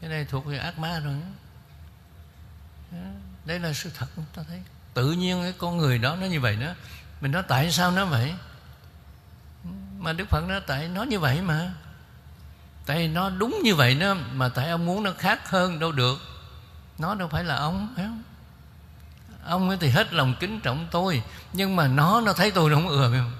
Cái 0.00 0.10
này 0.10 0.24
thuộc 0.24 0.46
về 0.46 0.58
ác 0.58 0.78
ma 0.78 1.00
rồi. 1.00 1.14
Đó. 2.92 2.98
đấy 3.44 3.58
là 3.58 3.72
sự 3.72 3.90
thật 3.98 4.06
ta 4.34 4.42
thấy. 4.48 4.62
Tự 4.94 5.12
nhiên 5.12 5.42
cái 5.42 5.52
con 5.58 5.78
người 5.78 5.98
đó 5.98 6.16
nó 6.16 6.26
như 6.26 6.40
vậy 6.40 6.56
đó. 6.56 6.72
Mình 7.20 7.32
nói 7.32 7.42
tại 7.48 7.72
sao 7.72 7.90
nó 7.90 8.04
vậy? 8.04 8.34
Mà 9.98 10.12
đức 10.12 10.28
phật 10.28 10.44
nói 10.48 10.60
tại 10.66 10.88
nó 10.88 11.02
như 11.02 11.18
vậy 11.18 11.42
mà. 11.42 11.74
Tại 12.86 13.08
nó 13.08 13.30
đúng 13.30 13.60
như 13.62 13.74
vậy 13.74 13.94
đó 13.94 14.14
mà 14.32 14.48
tại 14.48 14.70
ông 14.70 14.86
muốn 14.86 15.02
nó 15.02 15.12
khác 15.18 15.50
hơn 15.50 15.78
đâu 15.78 15.92
được. 15.92 16.18
Nó 16.98 17.14
đâu 17.14 17.28
phải 17.28 17.44
là 17.44 17.56
ông 17.56 17.92
phải 17.96 18.04
không? 18.04 18.22
Ông 19.44 19.68
ấy 19.68 19.78
thì 19.80 19.88
hết 19.88 20.12
lòng 20.12 20.34
kính 20.40 20.60
trọng 20.60 20.88
tôi 20.90 21.22
nhưng 21.52 21.76
mà 21.76 21.86
nó 21.86 22.20
nó 22.20 22.32
thấy 22.32 22.50
tôi 22.50 22.74
không 22.74 22.88
ưa 22.88 23.10
phải 23.10 23.20
không? 23.20 23.32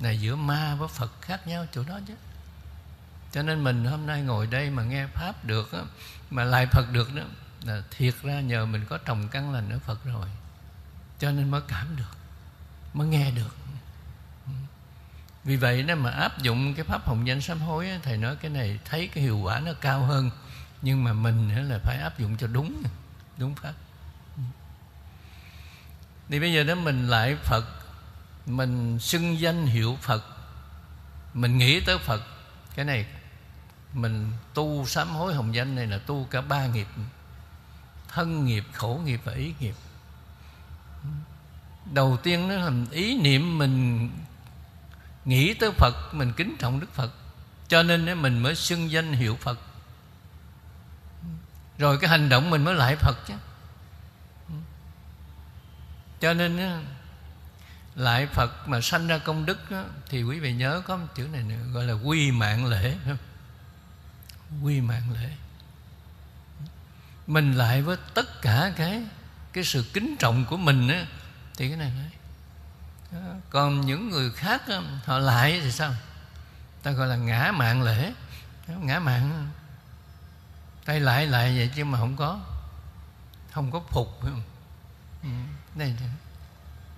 Này 0.00 0.20
giữa 0.20 0.36
ma 0.36 0.74
với 0.74 0.88
phật 0.88 1.22
khác 1.22 1.46
nhau 1.46 1.66
chỗ 1.72 1.84
đó 1.88 2.00
chứ. 2.06 2.14
Cho 3.32 3.42
nên 3.42 3.64
mình 3.64 3.84
hôm 3.84 4.06
nay 4.06 4.22
ngồi 4.22 4.46
đây 4.46 4.70
mà 4.70 4.82
nghe 4.82 5.06
pháp 5.06 5.44
được 5.44 5.72
á, 5.72 5.80
mà 6.30 6.44
lại 6.44 6.66
phật 6.66 6.92
được 6.92 7.14
đó 7.14 7.22
là 7.64 7.82
thiệt 7.90 8.14
ra 8.22 8.40
nhờ 8.40 8.66
mình 8.66 8.84
có 8.88 8.98
trồng 8.98 9.28
căn 9.28 9.52
lành 9.52 9.70
ở 9.70 9.78
phật 9.78 10.04
rồi. 10.04 10.28
Cho 11.18 11.30
nên 11.30 11.50
mới 11.50 11.60
cảm 11.68 11.96
được 11.96 12.16
mới 12.94 13.08
nghe 13.08 13.30
được. 13.30 13.56
Vì 15.44 15.56
vậy 15.56 15.82
nên 15.82 15.98
mà 15.98 16.10
áp 16.10 16.42
dụng 16.42 16.74
cái 16.74 16.84
pháp 16.84 17.08
hồng 17.08 17.26
danh 17.26 17.40
sám 17.40 17.60
hối 17.60 17.90
thầy 18.02 18.16
nói 18.16 18.36
cái 18.36 18.50
này 18.50 18.78
thấy 18.84 19.08
cái 19.08 19.24
hiệu 19.24 19.38
quả 19.38 19.60
nó 19.60 19.72
cao 19.80 20.00
hơn 20.00 20.30
nhưng 20.82 21.04
mà 21.04 21.12
mình 21.12 21.68
là 21.68 21.78
phải 21.82 21.98
áp 21.98 22.18
dụng 22.18 22.36
cho 22.36 22.46
đúng 22.46 22.82
đúng 23.38 23.54
pháp. 23.54 23.72
Thì 26.28 26.40
bây 26.40 26.52
giờ 26.52 26.64
đó 26.64 26.74
mình 26.74 27.08
lại 27.08 27.36
Phật 27.44 27.64
mình 28.46 28.98
xưng 28.98 29.40
danh 29.40 29.66
hiệu 29.66 29.98
Phật. 30.02 30.24
Mình 31.34 31.58
nghĩ 31.58 31.80
tới 31.80 31.98
Phật. 31.98 32.22
Cái 32.74 32.84
này 32.84 33.06
Mình 33.96 34.32
tu 34.54 34.86
sám 34.86 35.08
hối 35.08 35.34
hồng 35.34 35.54
danh 35.54 35.74
này 35.74 35.86
là 35.86 35.98
tu 35.98 36.26
cả 36.30 36.40
ba 36.40 36.66
nghiệp. 36.66 36.86
Thân 38.08 38.44
nghiệp, 38.44 38.64
khổ 38.72 39.00
nghiệp 39.04 39.20
và 39.24 39.32
ý 39.32 39.54
nghiệp. 39.60 39.74
Đầu 41.92 42.18
tiên 42.22 42.48
nó 42.48 42.54
làm 42.54 42.86
ý 42.90 43.18
niệm 43.18 43.58
mình 43.58 44.10
nghĩ 45.24 45.54
tới 45.54 45.70
phật 45.70 45.94
mình 46.12 46.32
kính 46.36 46.56
trọng 46.58 46.80
đức 46.80 46.94
phật. 46.94 47.12
Cho 47.68 47.82
nên 47.82 48.22
mình 48.22 48.38
mới 48.38 48.54
xưng 48.54 48.90
danh 48.90 49.12
hiệu 49.12 49.36
phật. 49.40 49.58
Rồi 51.78 51.98
cái 51.98 52.10
hành 52.10 52.28
động 52.28 52.50
mình 52.50 52.64
mới 52.64 52.74
lại 52.74 52.96
phật 52.96 53.16
chứ. 53.26 53.34
Cho 56.20 56.34
nên 56.34 56.84
lại 57.96 58.26
phật 58.26 58.68
mà 58.68 58.80
sanh 58.80 59.06
ra 59.06 59.18
công 59.18 59.46
đức 59.46 59.58
thì 60.08 60.22
quý 60.22 60.40
vị 60.40 60.52
nhớ 60.52 60.82
có 60.86 60.96
một 60.96 61.06
chữ 61.14 61.28
này 61.32 61.42
nữa 61.42 61.56
gọi 61.72 61.84
là 61.84 61.92
quy 61.92 62.30
mạng 62.30 62.66
lễ. 62.66 62.96
Quy 64.62 64.80
mạng 64.80 65.12
lễ. 65.14 65.30
Mình 67.26 67.52
lại 67.52 67.82
với 67.82 67.96
tất 68.14 68.42
cả 68.42 68.72
cái 68.76 69.02
cái 69.52 69.64
sự 69.64 69.84
kính 69.92 70.16
trọng 70.18 70.44
của 70.44 70.56
mình 70.56 70.88
á 70.88 71.06
thì 71.56 71.68
cái 71.68 71.76
này 71.76 71.92
đấy 71.96 72.10
còn 73.50 73.80
những 73.80 74.08
người 74.08 74.30
khác 74.30 74.62
họ 75.04 75.18
lại 75.18 75.60
thì 75.62 75.72
sao? 75.72 75.94
Ta 76.82 76.90
gọi 76.90 77.08
là 77.08 77.16
ngã 77.16 77.52
mạng 77.54 77.82
lễ. 77.82 78.12
Ngã 78.80 78.98
mạng. 78.98 79.50
Tay 80.84 81.00
lại 81.00 81.26
lại 81.26 81.56
vậy 81.56 81.70
chứ 81.76 81.84
mà 81.84 81.98
không 81.98 82.16
có 82.16 82.40
không 83.52 83.70
có 83.70 83.82
phục 83.90 84.18
không? 84.22 84.42
Ừ, 85.22 85.28
đây 85.74 85.94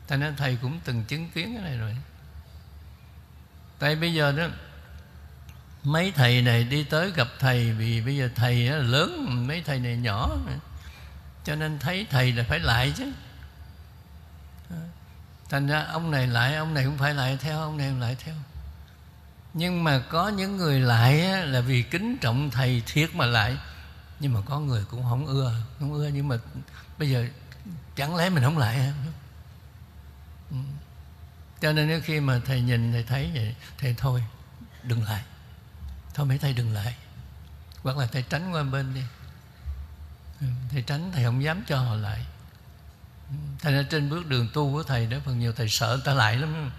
thành 0.08 0.20
ra 0.20 0.32
thầy 0.36 0.58
cũng 0.62 0.80
từng 0.84 1.04
chứng 1.04 1.30
kiến 1.30 1.54
cái 1.54 1.62
này 1.62 1.78
rồi. 1.78 1.96
Tại 3.78 3.96
bây 3.96 4.14
giờ 4.14 4.32
đó, 4.32 4.46
mấy 5.84 6.12
thầy 6.12 6.42
này 6.42 6.64
đi 6.64 6.84
tới 6.84 7.10
gặp 7.10 7.28
thầy 7.38 7.72
vì 7.72 8.00
bây 8.00 8.16
giờ 8.16 8.28
thầy 8.34 8.70
là 8.70 8.76
lớn, 8.76 9.44
mấy 9.46 9.62
thầy 9.66 9.78
này 9.78 9.96
nhỏ. 9.96 10.36
Cho 11.44 11.54
nên 11.54 11.78
thấy 11.78 12.06
thầy 12.10 12.32
là 12.32 12.44
phải 12.48 12.58
lại 12.58 12.92
chứ. 12.96 13.12
Thành 15.50 15.66
ra 15.66 15.84
ông 15.84 16.10
này 16.10 16.26
lại, 16.26 16.54
ông 16.54 16.74
này 16.74 16.84
cũng 16.84 16.98
phải 16.98 17.14
lại 17.14 17.38
theo, 17.40 17.60
ông 17.60 17.76
này 17.76 17.88
cũng 17.88 18.00
lại 18.00 18.16
theo. 18.24 18.34
Nhưng 19.54 19.84
mà 19.84 20.02
có 20.08 20.28
những 20.28 20.56
người 20.56 20.80
lại 20.80 21.46
là 21.46 21.60
vì 21.60 21.82
kính 21.82 22.18
trọng 22.20 22.50
thầy 22.50 22.82
thiệt 22.86 23.14
mà 23.14 23.26
lại. 23.26 23.56
Nhưng 24.20 24.32
mà 24.32 24.40
có 24.46 24.60
người 24.60 24.84
cũng 24.90 25.02
không 25.02 25.26
ưa 25.26 25.54
không 25.78 25.92
ưa 25.92 26.08
nhưng 26.08 26.28
mà 26.28 26.36
bây 26.98 27.10
giờ 27.10 27.26
chẳng 27.96 28.16
lẽ 28.16 28.30
mình 28.30 28.44
không 28.44 28.58
lại 28.58 28.78
hả 28.78 28.92
cho 31.60 31.72
nên 31.72 32.00
khi 32.00 32.20
mà 32.20 32.40
thầy 32.44 32.60
nhìn 32.60 32.92
thầy 32.92 33.02
thấy 33.02 33.30
vậy 33.34 33.54
thầy 33.78 33.94
thôi 33.98 34.24
đừng 34.82 35.02
lại. 35.02 35.24
Thôi 36.14 36.26
mấy 36.26 36.38
thầy 36.38 36.52
đừng 36.52 36.72
lại. 36.72 36.96
Hoặc 37.82 37.96
là 37.96 38.06
thầy 38.06 38.22
tránh 38.22 38.52
qua 38.52 38.62
bên 38.62 38.94
đi. 38.94 39.02
Ừ, 40.40 40.46
thầy 40.70 40.82
tránh 40.82 41.12
thầy 41.12 41.24
không 41.24 41.42
dám 41.42 41.64
cho 41.66 41.80
họ 41.80 41.94
lại. 41.94 42.26
Ừ, 43.28 43.34
thành 43.58 43.74
ra 43.74 43.82
trên 43.90 44.10
bước 44.10 44.26
đường 44.26 44.48
tu 44.54 44.72
của 44.72 44.82
thầy 44.82 45.06
đó 45.06 45.18
phần 45.24 45.38
nhiều 45.38 45.52
thầy 45.52 45.68
sợ 45.68 45.88
người 45.88 46.04
ta 46.04 46.14
lại 46.14 46.36
lắm. 46.36 46.70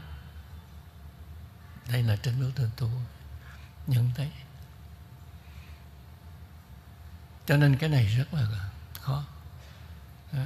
Đây 1.91 2.03
là 2.03 2.15
trên 2.15 2.39
bước 2.39 2.51
đường 2.55 2.71
tu. 2.77 2.89
Nhận 3.87 4.11
thấy. 4.15 4.31
Cho 7.45 7.57
nên 7.57 7.77
cái 7.77 7.89
này 7.89 8.05
rất 8.05 8.33
là 8.33 8.69
khó. 9.01 9.23
Đó. 10.33 10.43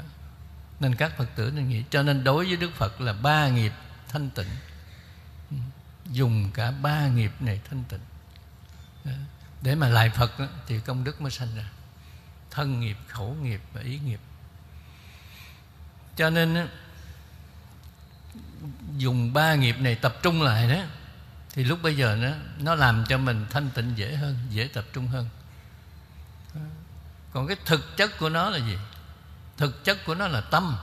nên 0.79 0.95
các 0.95 1.17
phật 1.17 1.29
tử 1.35 1.51
nên 1.55 1.69
nghĩ 1.69 1.83
cho 1.89 2.03
nên 2.03 2.23
đối 2.23 2.45
với 2.45 2.55
đức 2.55 2.71
phật 2.75 3.01
là 3.01 3.13
ba 3.13 3.47
nghiệp 3.47 3.73
thanh 4.13 4.29
tịnh. 4.29 4.47
Dùng 6.05 6.51
cả 6.51 6.71
ba 6.71 7.07
nghiệp 7.07 7.31
này 7.39 7.61
thanh 7.69 7.83
tịnh. 7.83 7.99
Để 9.61 9.75
mà 9.75 9.89
lại 9.89 10.09
phật 10.09 10.31
thì 10.67 10.79
công 10.79 11.03
đức 11.03 11.21
mới 11.21 11.31
sanh 11.31 11.55
ra. 11.55 11.69
Thân 12.51 12.79
nghiệp, 12.79 12.97
khẩu 13.07 13.33
nghiệp 13.33 13.61
và 13.73 13.81
ý 13.81 13.99
nghiệp. 13.99 14.19
Cho 16.15 16.29
nên 16.29 16.67
dùng 18.97 19.33
ba 19.33 19.55
nghiệp 19.55 19.75
này 19.79 19.95
tập 19.95 20.15
trung 20.21 20.41
lại 20.41 20.69
đó, 20.69 20.83
thì 21.49 21.63
lúc 21.63 21.79
bây 21.81 21.97
giờ 21.97 22.15
nó 22.15 22.29
nó 22.59 22.75
làm 22.75 23.05
cho 23.09 23.17
mình 23.17 23.45
thanh 23.49 23.69
tịnh 23.69 23.97
dễ 23.97 24.15
hơn, 24.15 24.37
dễ 24.49 24.67
tập 24.73 24.85
trung 24.93 25.07
hơn. 25.07 25.29
Còn 27.31 27.47
cái 27.47 27.57
thực 27.65 27.97
chất 27.97 28.11
của 28.19 28.29
nó 28.29 28.49
là 28.49 28.57
gì? 28.57 28.77
Thực 29.57 29.83
chất 29.83 29.97
của 30.05 30.15
nó 30.15 30.27
là 30.27 30.41
tâm 30.41 30.77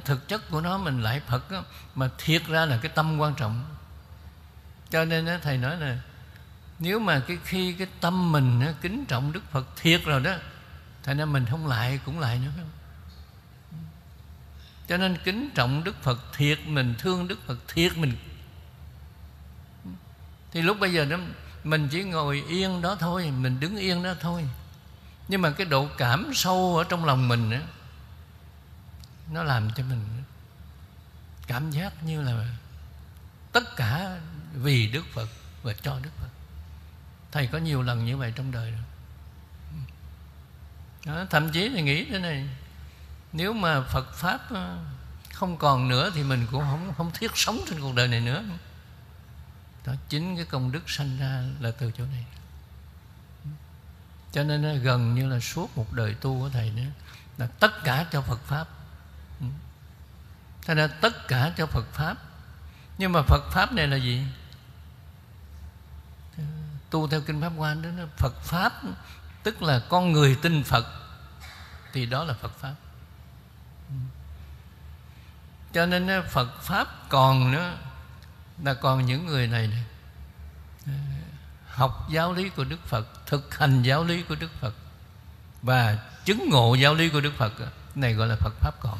thực 0.00 0.28
chất 0.28 0.50
của 0.50 0.60
nó 0.60 0.78
mình 0.78 1.02
lại 1.02 1.20
phật 1.26 1.50
đó, 1.50 1.64
mà 1.94 2.10
thiệt 2.18 2.46
ra 2.46 2.64
là 2.64 2.78
cái 2.82 2.92
tâm 2.94 3.18
quan 3.18 3.34
trọng. 3.34 3.64
Cho 4.90 5.04
nên 5.04 5.26
đó, 5.26 5.32
thầy 5.42 5.58
nói 5.58 5.76
là 5.76 5.98
nếu 6.78 6.98
mà 6.98 7.20
cái 7.20 7.38
khi 7.44 7.72
cái 7.72 7.86
tâm 8.00 8.32
mình 8.32 8.60
đó, 8.64 8.72
kính 8.80 9.04
trọng 9.06 9.32
đức 9.32 9.42
phật 9.50 9.66
thiệt 9.76 10.04
rồi 10.04 10.20
đó 10.20 10.32
thành 11.02 11.18
ra 11.18 11.24
mình 11.24 11.46
không 11.50 11.66
lại 11.66 12.00
cũng 12.04 12.20
lại 12.20 12.38
nữa. 12.38 12.50
Không 12.56 12.68
cho 14.88 14.96
nên 14.96 15.16
kính 15.24 15.50
trọng 15.54 15.84
đức 15.84 16.02
phật 16.02 16.18
thiệt 16.32 16.58
mình 16.66 16.94
thương 16.98 17.28
đức 17.28 17.38
phật 17.46 17.58
thiệt 17.68 17.96
mình. 17.96 18.16
Thì 20.52 20.62
lúc 20.62 20.80
bây 20.80 20.92
giờ 20.92 21.04
đó 21.04 21.16
mình 21.64 21.88
chỉ 21.88 22.04
ngồi 22.04 22.44
yên 22.48 22.80
đó 22.80 22.96
thôi 23.00 23.30
mình 23.30 23.60
đứng 23.60 23.76
yên 23.76 24.02
đó 24.02 24.14
thôi. 24.20 24.48
Nhưng 25.28 25.42
mà 25.42 25.50
cái 25.50 25.66
độ 25.66 25.88
cảm 25.98 26.30
sâu 26.34 26.76
ở 26.76 26.84
trong 26.88 27.04
lòng 27.04 27.28
mình 27.28 27.50
đó, 27.50 27.56
nó 29.30 29.42
làm 29.42 29.70
cho 29.76 29.84
mình 29.84 30.22
cảm 31.46 31.70
giác 31.70 32.02
như 32.02 32.22
là 32.22 32.44
tất 33.52 33.76
cả 33.76 34.20
vì 34.54 34.86
đức 34.86 35.04
phật 35.12 35.28
và 35.62 35.72
cho 35.82 35.98
đức 36.02 36.10
phật. 36.16 36.28
Thầy 37.32 37.46
có 37.46 37.58
nhiều 37.58 37.82
lần 37.82 38.04
như 38.04 38.16
vậy 38.16 38.32
trong 38.36 38.52
đời 38.52 38.70
rồi. 38.70 38.80
Đó, 41.06 41.26
thậm 41.30 41.52
chí 41.52 41.70
thì 41.74 41.82
nghĩ 41.82 42.04
thế 42.04 42.18
này 42.18 42.48
nếu 43.32 43.52
mà 43.52 43.80
phật 43.80 44.14
pháp 44.14 44.40
ờ, 44.50 44.78
không 45.32 45.56
còn 45.56 45.88
nữa 45.88 46.10
thì 46.14 46.22
mình 46.22 46.46
cũng 46.50 46.60
không 46.60 46.94
không 46.96 47.10
thiết 47.14 47.30
sống 47.34 47.60
trên 47.70 47.80
cuộc 47.80 47.94
đời 47.94 48.08
này 48.08 48.20
nữa. 48.20 48.44
Đó 49.86 49.92
chính 50.08 50.36
cái 50.36 50.44
công 50.44 50.72
đức 50.72 50.90
sanh 50.90 51.18
ra 51.18 51.44
là 51.60 51.70
từ 51.70 51.92
chỗ 51.98 52.04
này. 52.04 52.24
Cho 54.32 54.42
nên 54.42 54.82
gần 54.82 55.14
như 55.14 55.28
là 55.28 55.40
suốt 55.40 55.76
một 55.76 55.92
đời 55.92 56.14
tu 56.14 56.40
của 56.40 56.48
thầy 56.48 56.70
nữa 56.70 56.90
là 57.38 57.46
tất 57.46 57.84
cả 57.84 58.06
cho 58.12 58.20
Phật 58.20 58.40
pháp. 58.40 58.68
Thế 60.66 60.74
nên 60.74 60.90
tất 61.00 61.28
cả 61.28 61.52
cho 61.56 61.66
Phật 61.66 61.84
pháp. 61.92 62.16
Nhưng 62.98 63.12
mà 63.12 63.22
Phật 63.22 63.42
pháp 63.50 63.72
này 63.72 63.86
là 63.86 63.96
gì? 63.96 64.26
Tu 66.90 67.08
theo 67.08 67.20
kinh 67.20 67.40
pháp 67.40 67.52
quan 67.56 67.82
đó 67.82 67.88
là 68.02 68.08
Phật 68.16 68.34
pháp, 68.42 68.72
tức 69.42 69.62
là 69.62 69.80
con 69.88 70.12
người 70.12 70.36
tin 70.42 70.64
Phật, 70.64 70.86
thì 71.92 72.06
đó 72.06 72.24
là 72.24 72.34
Phật 72.34 72.58
pháp. 72.58 72.74
Cho 75.72 75.86
nên 75.86 76.22
Phật 76.28 76.62
pháp 76.62 76.88
còn 77.08 77.52
nữa 77.52 77.76
là 78.62 78.74
còn 78.74 79.06
những 79.06 79.26
người 79.26 79.46
này 79.46 79.66
này 79.66 79.84
học 81.68 82.06
giáo 82.10 82.32
lý 82.32 82.48
của 82.48 82.64
Đức 82.64 82.86
Phật, 82.86 83.26
thực 83.26 83.58
hành 83.58 83.82
giáo 83.82 84.04
lý 84.04 84.22
của 84.22 84.34
Đức 84.34 84.50
Phật 84.60 84.74
và 85.62 85.98
chứng 86.24 86.48
ngộ 86.50 86.74
giáo 86.74 86.94
lý 86.94 87.08
của 87.08 87.20
Đức 87.20 87.32
Phật 87.36 87.52
này 87.94 88.14
gọi 88.14 88.28
là 88.28 88.36
Phật 88.40 88.52
pháp 88.60 88.74
còn 88.80 88.98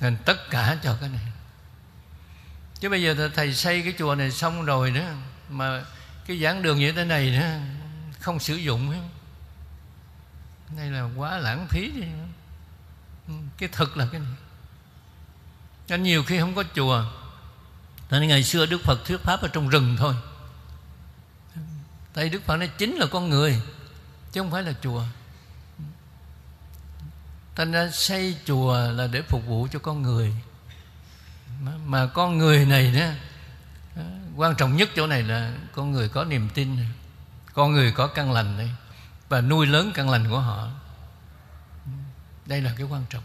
nên 0.00 0.16
tất 0.24 0.50
cả 0.50 0.76
cho 0.82 0.96
cái 1.00 1.08
này. 1.08 1.26
Chứ 2.80 2.88
bây 2.88 3.02
giờ 3.02 3.30
thầy 3.34 3.54
xây 3.54 3.82
cái 3.82 3.94
chùa 3.98 4.14
này 4.14 4.30
xong 4.30 4.64
rồi 4.64 4.90
nữa, 4.90 5.14
mà 5.48 5.84
cái 6.26 6.40
giảng 6.42 6.62
đường 6.62 6.78
như 6.78 6.92
thế 6.92 7.04
này 7.04 7.30
nữa 7.30 7.58
không 8.20 8.40
sử 8.40 8.54
dụng 8.54 8.90
ấy. 8.90 9.00
đây 10.76 10.90
là 10.90 11.08
quá 11.16 11.38
lãng 11.38 11.66
phí 11.68 11.90
đi. 11.90 12.02
Cái 13.58 13.68
thực 13.72 13.96
là 13.96 14.06
cái 14.12 14.20
này. 14.20 14.32
Cho 15.86 15.96
nhiều 15.96 16.24
khi 16.24 16.38
không 16.38 16.54
có 16.54 16.64
chùa 16.74 17.04
nên 18.10 18.28
ngày 18.28 18.44
xưa 18.44 18.66
Đức 18.66 18.80
Phật 18.84 19.04
thuyết 19.04 19.20
pháp 19.20 19.42
ở 19.42 19.48
trong 19.48 19.68
rừng 19.68 19.96
thôi. 19.98 20.14
Tại 22.12 22.28
Đức 22.28 22.42
Phật 22.46 22.56
nói 22.56 22.70
chính 22.78 22.96
là 22.96 23.06
con 23.10 23.30
người 23.30 23.62
Chứ 24.32 24.40
không 24.40 24.50
phải 24.50 24.62
là 24.62 24.72
chùa. 24.82 25.04
Thành 27.60 27.72
ra 27.72 27.90
xây 27.92 28.36
chùa 28.44 28.78
là 28.92 29.06
để 29.06 29.22
phục 29.22 29.46
vụ 29.46 29.68
cho 29.72 29.78
con 29.78 30.02
người. 30.02 30.34
Mà, 31.86 32.06
con 32.06 32.38
người 32.38 32.64
này 32.66 32.94
đó 32.94 33.06
Quan 34.36 34.54
trọng 34.54 34.76
nhất 34.76 34.88
chỗ 34.96 35.06
này 35.06 35.22
là 35.22 35.52
Con 35.72 35.92
người 35.92 36.08
có 36.08 36.24
niềm 36.24 36.48
tin 36.54 36.76
Con 37.54 37.72
người 37.72 37.92
có 37.92 38.06
căn 38.06 38.32
lành 38.32 38.58
đây 38.58 38.70
Và 39.28 39.40
nuôi 39.40 39.66
lớn 39.66 39.92
căn 39.94 40.10
lành 40.10 40.30
của 40.30 40.40
họ. 40.40 40.68
Đây 42.46 42.60
là 42.60 42.74
cái 42.78 42.86
quan 42.86 43.04
trọng. 43.10 43.24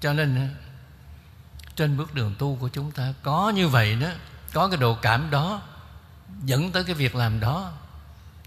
Cho 0.00 0.12
nên 0.12 0.54
trên 1.76 1.96
bước 1.96 2.14
đường 2.14 2.34
tu 2.38 2.56
của 2.56 2.68
chúng 2.68 2.92
ta 2.92 3.14
có 3.22 3.52
như 3.54 3.68
vậy 3.68 3.96
đó 4.00 4.08
có 4.52 4.68
cái 4.68 4.76
độ 4.76 4.94
cảm 5.02 5.30
đó 5.30 5.62
dẫn 6.44 6.72
tới 6.72 6.84
cái 6.84 6.94
việc 6.94 7.14
làm 7.14 7.40
đó 7.40 7.72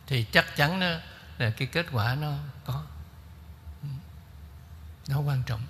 thì 0.07 0.23
chắc 0.23 0.55
chắn 0.55 0.79
đó 0.79 0.91
là 1.37 1.49
cái 1.49 1.67
kết 1.67 1.85
quả 1.91 2.15
nó 2.15 2.33
có. 2.65 2.83
Ừ. 3.81 3.87
Nó 5.07 5.19
quan 5.19 5.43
trọng. 5.45 5.61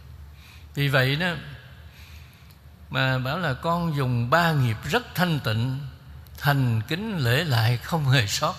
Vì 0.73 0.87
vậy 0.87 1.15
đó, 1.15 1.33
mà 2.89 3.17
bảo 3.17 3.39
là 3.39 3.53
con 3.53 3.95
dùng 3.95 4.29
ba 4.29 4.51
nghiệp 4.51 4.77
rất 4.83 5.03
thanh 5.15 5.39
tịnh, 5.39 5.79
thành 6.37 6.81
kính 6.87 7.17
lễ 7.17 7.43
lại 7.43 7.77
không 7.77 8.09
hề 8.09 8.27
sót. 8.27 8.55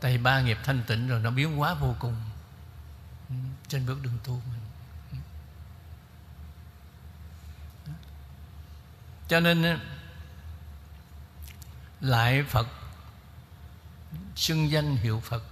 Tại 0.00 0.18
ba 0.18 0.40
nghiệp 0.40 0.58
thanh 0.64 0.82
tịnh 0.86 1.08
rồi 1.08 1.20
nó 1.20 1.30
biến 1.30 1.56
hóa 1.56 1.74
vô 1.74 1.96
cùng. 1.98 2.16
Ừ, 3.28 3.34
trên 3.68 3.86
bước 3.86 3.98
đường 4.02 4.18
tu 4.24 4.32
mình. 4.32 4.60
Ừ. 7.86 7.92
Cho 9.28 9.40
nên 9.40 9.78
lại 12.00 12.42
phật, 12.42 12.66
xưng 14.36 14.70
danh 14.70 14.96
hiệu 14.96 15.22
phật 15.24 15.42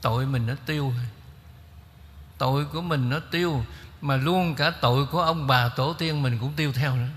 tội 0.00 0.26
mình 0.26 0.46
nó 0.46 0.54
tiêu. 0.66 0.92
Tội 2.38 2.64
của 2.64 2.82
mình 2.82 3.10
nó 3.10 3.20
tiêu 3.30 3.64
mà 4.00 4.16
luôn 4.16 4.54
cả 4.54 4.72
tội 4.80 5.06
của 5.06 5.20
ông 5.20 5.46
bà 5.46 5.68
tổ 5.68 5.92
tiên 5.92 6.22
mình 6.22 6.38
cũng 6.38 6.52
tiêu 6.56 6.72
theo 6.72 6.96
nữa. 6.96 7.08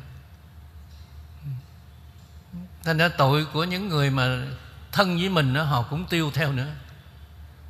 Thành 2.84 2.98
ra 2.98 3.10
tội 3.10 3.46
của 3.54 3.64
những 3.64 3.88
người 3.88 4.10
mà 4.10 4.48
thân 4.92 5.18
với 5.18 5.30
mình 5.30 5.54
đó, 5.54 5.64
họ 5.64 5.82
cũng 5.90 6.06
tiêu 6.06 6.32
theo 6.34 6.52
nữa. 6.52 6.74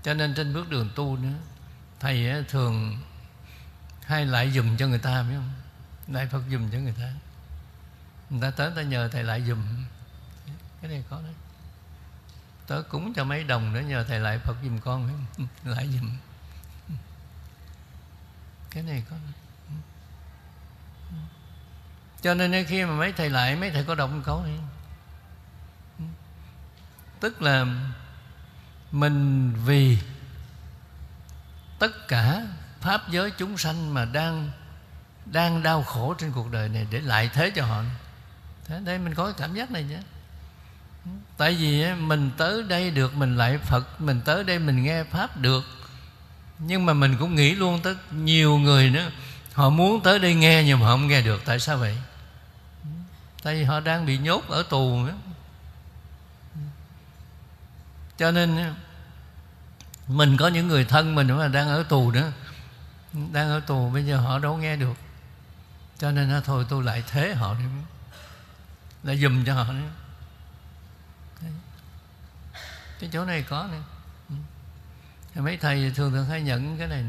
Cho 0.03 0.13
nên 0.13 0.33
trên 0.33 0.53
bước 0.53 0.69
đường 0.69 0.89
tu 0.95 1.17
nữa 1.17 1.33
thầy 1.99 2.43
thường 2.49 2.97
hay 4.03 4.25
lại 4.25 4.51
dùm 4.51 4.77
cho 4.77 4.87
người 4.87 4.99
ta 4.99 5.23
biết 5.23 5.35
không? 5.35 5.53
Lại 6.07 6.27
phật 6.31 6.41
dùm 6.51 6.71
cho 6.71 6.77
người 6.77 6.93
ta. 6.99 7.13
Người 8.29 8.41
ta 8.41 8.51
tới 8.51 8.71
ta 8.75 8.81
nhờ 8.81 9.09
thầy 9.11 9.23
lại 9.23 9.43
dùm. 9.47 9.63
Cái 10.81 10.91
này 10.91 11.03
có 11.09 11.21
đấy 11.21 11.33
tớ 12.67 12.81
cúng 12.81 13.13
cho 13.13 13.23
mấy 13.23 13.43
đồng 13.43 13.73
nữa, 13.73 13.81
nhờ 13.81 14.03
thầy 14.03 14.19
lại 14.19 14.39
phật 14.39 14.55
giùm 14.63 14.79
con 14.79 15.25
lại 15.63 15.87
giùm 15.87 16.17
cái 18.71 18.83
này 18.83 19.03
có 19.09 19.15
cho 22.21 22.33
nên 22.33 22.65
khi 22.65 22.85
mà 22.85 22.91
mấy 22.91 23.13
thầy 23.13 23.29
lại, 23.29 23.55
mấy 23.55 23.71
thầy 23.71 23.83
có 23.83 23.95
động 23.95 24.21
câu 24.25 24.43
này 24.43 24.57
tức 27.19 27.41
là 27.41 27.65
mình 28.91 29.53
vì 29.65 29.97
tất 31.79 32.07
cả 32.07 32.41
pháp 32.81 33.09
giới 33.09 33.31
chúng 33.31 33.57
sanh 33.57 33.93
mà 33.93 34.05
đang 34.05 34.51
đang 35.25 35.63
đau 35.63 35.83
khổ 35.83 36.13
trên 36.13 36.31
cuộc 36.31 36.51
đời 36.51 36.69
này 36.69 36.87
để 36.91 36.99
lại 36.99 37.29
thế 37.33 37.51
cho 37.55 37.65
họ. 37.65 37.83
Thế 38.65 38.79
đây 38.85 38.97
mình 38.97 39.15
có 39.15 39.25
cái 39.25 39.33
cảm 39.37 39.53
giác 39.53 39.71
này 39.71 39.83
nhé 39.83 39.99
tại 41.37 41.53
vì 41.53 41.93
mình 41.93 42.31
tới 42.37 42.63
đây 42.63 42.91
được, 42.91 43.15
mình 43.15 43.37
lại 43.37 43.57
phật, 43.57 44.01
mình 44.01 44.21
tới 44.25 44.43
đây 44.43 44.59
mình 44.59 44.83
nghe 44.83 45.03
pháp 45.03 45.37
được. 45.37 45.63
Nhưng 46.59 46.85
mà 46.85 46.93
mình 46.93 47.15
cũng 47.19 47.35
nghĩ 47.35 47.55
luôn 47.55 47.79
tới 47.83 47.95
nhiều 48.11 48.57
người 48.57 48.89
nữa, 48.89 49.11
họ 49.53 49.69
muốn 49.69 50.03
tới 50.03 50.19
đây 50.19 50.33
nghe 50.33 50.63
nhưng 50.63 50.79
mà 50.79 50.85
họ 50.85 50.91
không 50.91 51.07
nghe 51.07 51.21
được. 51.21 51.41
Tại 51.45 51.59
sao 51.59 51.77
vậy? 51.77 51.97
Tại 53.43 53.55
vì 53.55 53.63
họ 53.63 53.79
đang 53.79 54.05
bị 54.05 54.17
nhốt 54.17 54.49
ở 54.49 54.63
tù 54.69 55.05
nữa 55.05 55.15
cho 58.17 58.31
nên 58.31 58.73
mình 60.07 60.37
có 60.37 60.47
những 60.47 60.67
người 60.67 60.85
thân 60.85 61.15
mình 61.15 61.27
mà 61.27 61.47
đang 61.47 61.69
ở 61.69 61.83
tù 61.83 62.11
nữa. 62.11 62.31
Đang 63.13 63.49
ở 63.49 63.59
tù, 63.59 63.89
bây 63.89 64.05
giờ 64.05 64.17
họ 64.17 64.39
đâu 64.39 64.57
nghe 64.57 64.75
được. 64.75 64.97
Cho 65.99 66.11
nên 66.11 66.41
thôi 66.45 66.65
tôi 66.69 66.83
lại 66.83 67.03
thế 67.07 67.33
họ 67.33 67.53
đi. 67.53 67.65
Lại 69.03 69.17
dùm 69.17 69.45
cho 69.45 69.53
họ 69.53 69.73
nữa 69.73 69.89
cái 72.99 73.09
chỗ 73.13 73.25
này 73.25 73.43
có 73.43 73.67
này, 73.71 73.79
ừ. 74.29 75.41
mấy 75.41 75.57
thầy 75.57 75.91
thường 75.95 76.11
thường 76.11 76.25
hay 76.25 76.41
nhận 76.41 76.77
cái 76.77 76.87
này 76.87 77.03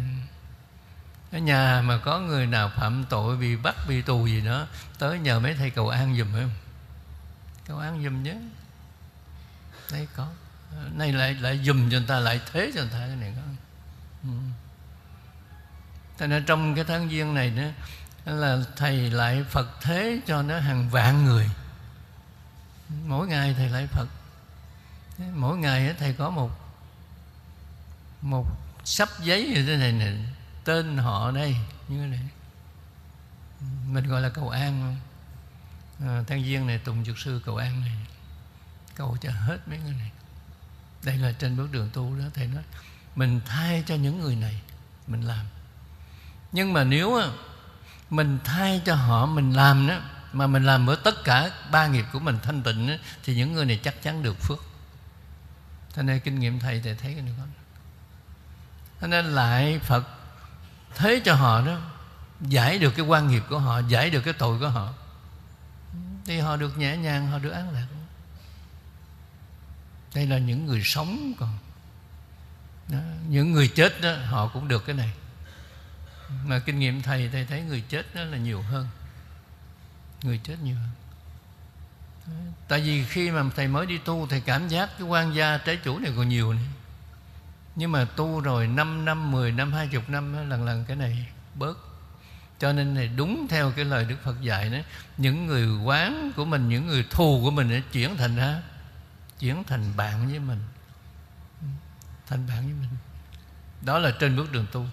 ở 1.33 1.39
nhà 1.39 1.83
mà 1.85 1.99
có 1.99 2.21
người 2.21 2.47
nào 2.47 2.73
phạm 2.77 3.05
tội 3.09 3.37
bị 3.37 3.57
bắt 3.57 3.77
bị 3.89 4.03
tù 4.03 4.27
gì 4.27 4.41
đó 4.41 4.67
tới 4.99 5.19
nhờ 5.19 5.41
mấy 5.41 5.55
thầy 5.55 5.71
cầu 5.71 5.89
an 5.89 6.17
giùm 6.17 6.33
không? 6.33 6.51
Cầu 7.67 7.79
an 7.79 8.05
giùm 8.05 8.23
nhé. 8.23 8.37
Đây 9.93 10.09
có. 10.17 10.29
Này 10.93 11.13
lại 11.13 11.35
lại 11.35 11.61
dùm 11.65 11.91
cho 11.91 11.99
người 11.99 12.07
ta 12.09 12.19
lại 12.19 12.41
thế 12.53 12.71
cho 12.75 12.81
người 12.81 12.91
ta 12.91 12.99
cái 12.99 13.17
này 13.17 13.33
có. 13.37 13.43
Ừ. 14.23 14.29
Thế 16.19 16.27
nên 16.27 16.45
trong 16.45 16.75
cái 16.75 16.85
tháng 16.85 17.11
giêng 17.11 17.35
này 17.35 17.51
nữa 17.51 17.71
là 18.25 18.59
thầy 18.77 19.11
lại 19.11 19.45
Phật 19.51 19.69
thế 19.81 20.21
cho 20.27 20.43
nó 20.43 20.59
hàng 20.59 20.91
vạn 20.91 21.25
người. 21.25 21.51
Mỗi 23.07 23.29
ngày 23.29 23.55
thầy 23.55 23.69
lại 23.69 23.87
Phật 23.87 24.09
mỗi 25.19 25.59
ngày 25.59 25.95
thầy 25.99 26.13
có 26.13 26.31
một 26.31 26.51
một 28.23 28.47
sắp 28.85 29.09
giấy 29.23 29.51
như 29.55 29.67
thế 29.67 29.77
này 29.77 29.93
này 29.93 30.25
tên 30.65 30.97
họ 30.97 31.31
đây 31.31 31.57
như 31.89 32.01
thế 32.01 32.07
này. 32.07 32.29
Mình 33.87 34.09
gọi 34.09 34.21
là 34.21 34.29
cầu 34.29 34.49
an 34.49 34.97
à, 36.01 36.23
tháng 36.27 36.43
viên 36.43 36.67
này 36.67 36.79
tùng 36.79 37.05
dược 37.05 37.19
sư 37.19 37.43
cầu 37.45 37.57
an 37.57 37.81
này. 37.81 37.97
Cầu 38.95 39.17
cho 39.21 39.31
hết 39.31 39.59
mấy 39.69 39.79
người 39.79 39.93
này. 39.93 40.11
Đây 41.03 41.17
là 41.17 41.33
trên 41.33 41.57
bước 41.57 41.69
đường 41.73 41.91
tu 41.93 42.19
đó 42.19 42.25
thầy 42.35 42.47
nói. 42.47 42.63
Mình 43.17 43.41
thay 43.47 43.85
cho 43.87 43.95
những 43.95 44.21
người 44.21 44.37
này 44.37 44.61
mình 45.07 45.23
làm. 45.23 45.47
Nhưng 46.53 46.73
mà 46.73 46.85
nếu 46.85 47.21
mình 48.11 48.39
thay 48.45 48.83
cho 48.85 48.95
họ 48.95 49.27
mình 49.27 49.53
làm 49.53 49.87
đó 49.87 50.01
mà 50.33 50.47
mình 50.47 50.65
làm 50.65 50.87
với 50.87 50.97
tất 51.05 51.25
cả 51.25 51.51
ba 51.71 51.87
nghiệp 51.87 52.05
của 52.13 52.19
mình 52.19 52.39
thanh 52.43 52.63
tịnh 52.63 52.89
đó, 52.89 52.95
thì 53.25 53.37
những 53.37 53.53
người 53.53 53.65
này 53.65 53.81
chắc 53.83 54.03
chắn 54.03 54.23
được 54.23 54.37
phước 54.41 54.59
cho 55.99 56.03
nên 56.03 56.21
kinh 56.21 56.39
nghiệm 56.39 56.61
thầy 56.61 56.81
thầy 56.81 56.95
thấy 56.95 57.15
cái 57.15 57.23
điều 57.23 57.35
đó. 57.39 57.45
Cho 59.01 59.07
nên 59.07 59.25
lại 59.25 59.79
phật 59.79 60.05
thế 60.95 61.21
cho 61.25 61.35
họ 61.35 61.67
đó, 61.67 61.81
giải 62.41 62.79
được 62.79 62.91
cái 62.97 63.07
quan 63.07 63.29
nghiệp 63.29 63.43
của 63.49 63.59
họ, 63.59 63.81
giải 63.89 64.11
được 64.11 64.21
cái 64.21 64.35
tội 64.35 64.59
của 64.59 64.69
họ. 64.69 64.95
Thì 66.25 66.39
họ 66.39 66.57
được 66.57 66.79
nhẹ 66.79 66.97
nhàng, 66.97 67.27
họ 67.27 67.39
được 67.39 67.51
an 67.51 67.71
lạc. 67.71 67.87
Đây 70.15 70.27
là 70.27 70.39
những 70.39 70.67
người 70.67 70.83
sống 70.85 71.33
còn. 71.39 71.59
Đó. 72.89 72.99
những 73.29 73.53
người 73.53 73.69
chết 73.69 74.01
đó, 74.01 74.15
họ 74.25 74.49
cũng 74.49 74.69
được 74.69 74.87
cái 74.87 74.97
này. 74.97 75.13
Mà 76.45 76.59
kinh 76.59 76.79
nghiệm 76.79 77.03
thầy 77.03 77.29
thầy 77.33 77.45
thấy 77.45 77.63
người 77.63 77.85
chết 77.89 78.15
đó 78.15 78.23
là 78.23 78.37
nhiều 78.37 78.63
hơn. 78.63 78.89
Người 80.23 80.41
chết 80.45 80.57
nhiều 80.63 80.77
hơn 80.77 80.91
tại 82.69 82.81
vì 82.81 83.05
khi 83.05 83.31
mà 83.31 83.45
thầy 83.57 83.69
mới 83.69 83.87
đi 83.87 83.99
tu 83.99 84.27
thầy 84.27 84.41
cảm 84.41 84.69
giác 84.69 84.91
cái 84.99 85.07
quan 85.07 85.35
gia 85.35 85.59
trái 85.59 85.77
chủ 85.77 85.99
này 85.99 86.13
còn 86.17 86.29
nhiều 86.29 86.53
nữa. 86.53 86.59
Nhưng 87.77 87.93
mà 87.93 88.05
tu 88.05 88.41
rồi 88.41 88.67
5 88.67 89.05
năm 89.05 89.33
10 89.33 89.53
năm 89.53 89.73
20 89.73 90.03
năm 90.09 90.51
lần 90.51 90.65
lần 90.65 90.85
cái 90.85 90.97
này 90.97 91.27
bớt. 91.55 91.79
Cho 92.59 92.73
nên 92.73 92.95
này 92.95 93.09
đúng 93.09 93.47
theo 93.51 93.71
cái 93.71 93.85
lời 93.85 94.05
Đức 94.05 94.17
Phật 94.25 94.41
dạy 94.41 94.71
đó 94.71 94.79
những 95.19 95.47
người 95.47 95.85
quán 95.85 96.33
của 96.37 96.45
mình 96.45 96.69
những 96.69 96.87
người 96.87 97.07
thù 97.11 97.41
của 97.45 97.51
mình 97.51 97.83
chuyển 97.93 98.17
thành 98.17 98.37
ra 98.37 98.63
chuyển 99.39 99.65
thành 99.65 99.97
bạn 99.97 100.29
với 100.29 100.39
mình. 100.39 100.61
Thành 102.27 102.47
bạn 102.47 102.65
với 102.65 102.75
mình. 102.81 102.91
Đó 103.83 103.99
là 103.99 104.11
trên 104.21 104.37
bước 104.37 104.53
đường 104.53 104.67
tu. 104.73 104.87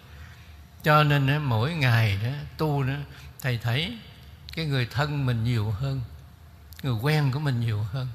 Cho 0.83 1.03
nên 1.03 1.43
mỗi 1.43 1.73
ngày 1.73 2.19
đó, 2.23 2.29
tu 2.57 2.83
đó, 2.83 2.93
thầy 3.41 3.57
thấy 3.57 3.97
cái 4.55 4.65
người 4.65 4.85
thân 4.85 5.25
mình 5.25 5.43
nhiều 5.43 5.71
hơn 5.71 6.01
người 6.85 6.93
quen 6.93 7.31
của 7.31 7.39
mình 7.39 7.59
nhiều 7.59 7.83
hơn. 7.83 8.07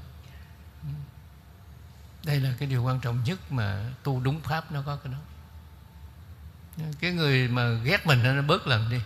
Đây 2.24 2.40
là 2.40 2.54
cái 2.58 2.68
điều 2.68 2.82
quan 2.82 3.00
trọng 3.00 3.24
nhất 3.24 3.52
mà 3.52 3.90
tu 4.02 4.20
đúng 4.20 4.40
pháp 4.40 4.72
nó 4.72 4.82
có 4.82 4.96
cái 4.96 5.12
đó. 5.12 5.18
Cái 7.00 7.12
người 7.12 7.48
mà 7.48 7.70
ghét 7.84 8.06
mình 8.06 8.22
nó 8.22 8.42
bớt 8.42 8.66
lần 8.66 8.90
đi. 8.90 9.00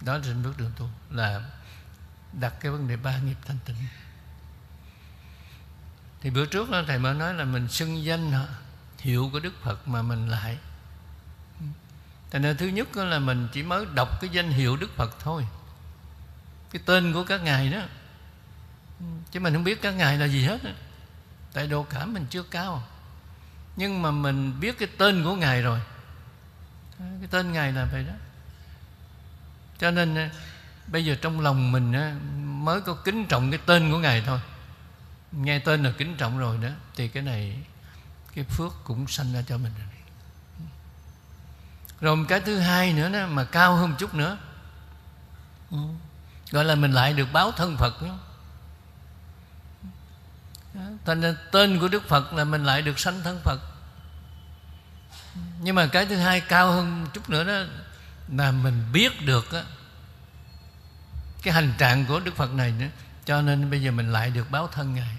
Đó 0.00 0.18
là 0.18 0.34
bước 0.44 0.58
đường 0.58 0.72
tu, 0.76 0.88
là 1.10 1.50
đặt 2.32 2.54
cái 2.60 2.72
vấn 2.72 2.88
đề 2.88 2.96
ba 2.96 3.18
nghiệp 3.18 3.36
thanh 3.46 3.58
tịnh. 3.64 3.76
Thì 6.20 6.30
bữa 6.30 6.46
trước 6.46 6.70
đó 6.70 6.82
thầy 6.86 6.98
mới 6.98 7.14
nói 7.14 7.34
là 7.34 7.44
mình 7.44 7.68
xưng 7.68 8.04
danh 8.04 8.46
hiệu 8.98 9.28
của 9.32 9.40
đức 9.40 9.52
phật 9.62 9.88
mà 9.88 10.02
mình 10.02 10.28
lại. 10.28 10.58
Thành 12.30 12.42
ra 12.42 12.54
thứ 12.58 12.66
nhất 12.66 12.96
là 12.96 13.18
mình 13.18 13.48
chỉ 13.52 13.62
mới 13.62 13.86
đọc 13.94 14.20
cái 14.20 14.30
danh 14.30 14.50
hiệu 14.50 14.76
Đức 14.76 14.90
Phật 14.96 15.16
thôi. 15.20 15.46
Cái 16.72 16.82
tên 16.86 17.12
của 17.12 17.24
các 17.24 17.42
ngài 17.42 17.70
đó. 17.70 17.80
Chứ 19.30 19.40
mình 19.40 19.54
không 19.54 19.64
biết 19.64 19.82
các 19.82 19.90
ngài 19.90 20.18
là 20.18 20.26
gì 20.26 20.44
hết 20.44 20.58
Tại 21.52 21.66
độ 21.66 21.82
cảm 21.82 22.14
mình 22.14 22.26
chưa 22.30 22.42
cao. 22.42 22.82
Nhưng 23.76 24.02
mà 24.02 24.10
mình 24.10 24.60
biết 24.60 24.78
cái 24.78 24.88
tên 24.98 25.24
của 25.24 25.36
ngài 25.36 25.62
rồi. 25.62 25.80
Cái 26.98 27.28
tên 27.30 27.52
ngài 27.52 27.72
là 27.72 27.84
vậy 27.92 28.04
đó. 28.04 28.14
Cho 29.78 29.90
nên 29.90 30.14
à, 30.14 30.30
bây 30.86 31.04
giờ 31.04 31.16
trong 31.20 31.40
lòng 31.40 31.72
mình 31.72 31.92
à, 31.92 32.16
mới 32.44 32.80
có 32.80 32.94
kính 32.94 33.26
trọng 33.26 33.50
cái 33.50 33.60
tên 33.66 33.92
của 33.92 33.98
ngài 33.98 34.22
thôi. 34.26 34.40
Nghe 35.32 35.58
tên 35.58 35.82
là 35.82 35.92
kính 35.98 36.16
trọng 36.16 36.38
rồi 36.38 36.58
đó 36.62 36.68
thì 36.96 37.08
cái 37.08 37.22
này 37.22 37.56
cái 38.34 38.44
phước 38.44 38.72
cũng 38.84 39.08
sanh 39.08 39.32
ra 39.32 39.42
cho 39.48 39.58
mình 39.58 39.72
rồi. 39.78 39.88
Rồi 42.00 42.16
một 42.16 42.24
cái 42.28 42.40
thứ 42.40 42.58
hai 42.58 42.92
nữa 42.92 43.08
đó, 43.08 43.26
mà 43.26 43.44
cao 43.44 43.76
hơn 43.76 43.90
một 43.90 43.96
chút 43.98 44.14
nữa. 44.14 44.38
Ừ 45.70 45.78
gọi 46.52 46.64
là 46.64 46.74
mình 46.74 46.92
lại 46.92 47.12
được 47.12 47.28
báo 47.32 47.52
thân 47.52 47.76
phật 47.76 48.02
đó. 48.02 48.18
Thành 51.04 51.36
tên 51.52 51.80
của 51.80 51.88
Đức 51.88 52.08
Phật 52.08 52.32
là 52.32 52.44
mình 52.44 52.64
lại 52.64 52.82
được 52.82 52.98
sanh 52.98 53.22
thân 53.22 53.40
Phật. 53.44 53.60
Nhưng 55.60 55.74
mà 55.74 55.86
cái 55.86 56.06
thứ 56.06 56.16
hai 56.16 56.40
cao 56.40 56.72
hơn 56.72 57.06
chút 57.12 57.30
nữa 57.30 57.44
đó 57.44 57.72
Là 58.36 58.52
mình 58.52 58.84
biết 58.92 59.26
được 59.26 59.52
á, 59.52 59.62
Cái 61.42 61.54
hành 61.54 61.72
trạng 61.78 62.06
của 62.06 62.20
Đức 62.20 62.36
Phật 62.36 62.52
này 62.52 62.72
nữa. 62.72 62.86
Cho 63.24 63.42
nên 63.42 63.70
bây 63.70 63.82
giờ 63.82 63.90
mình 63.90 64.12
lại 64.12 64.30
được 64.30 64.50
báo 64.50 64.66
thân 64.66 64.94
Ngài. 64.94 65.16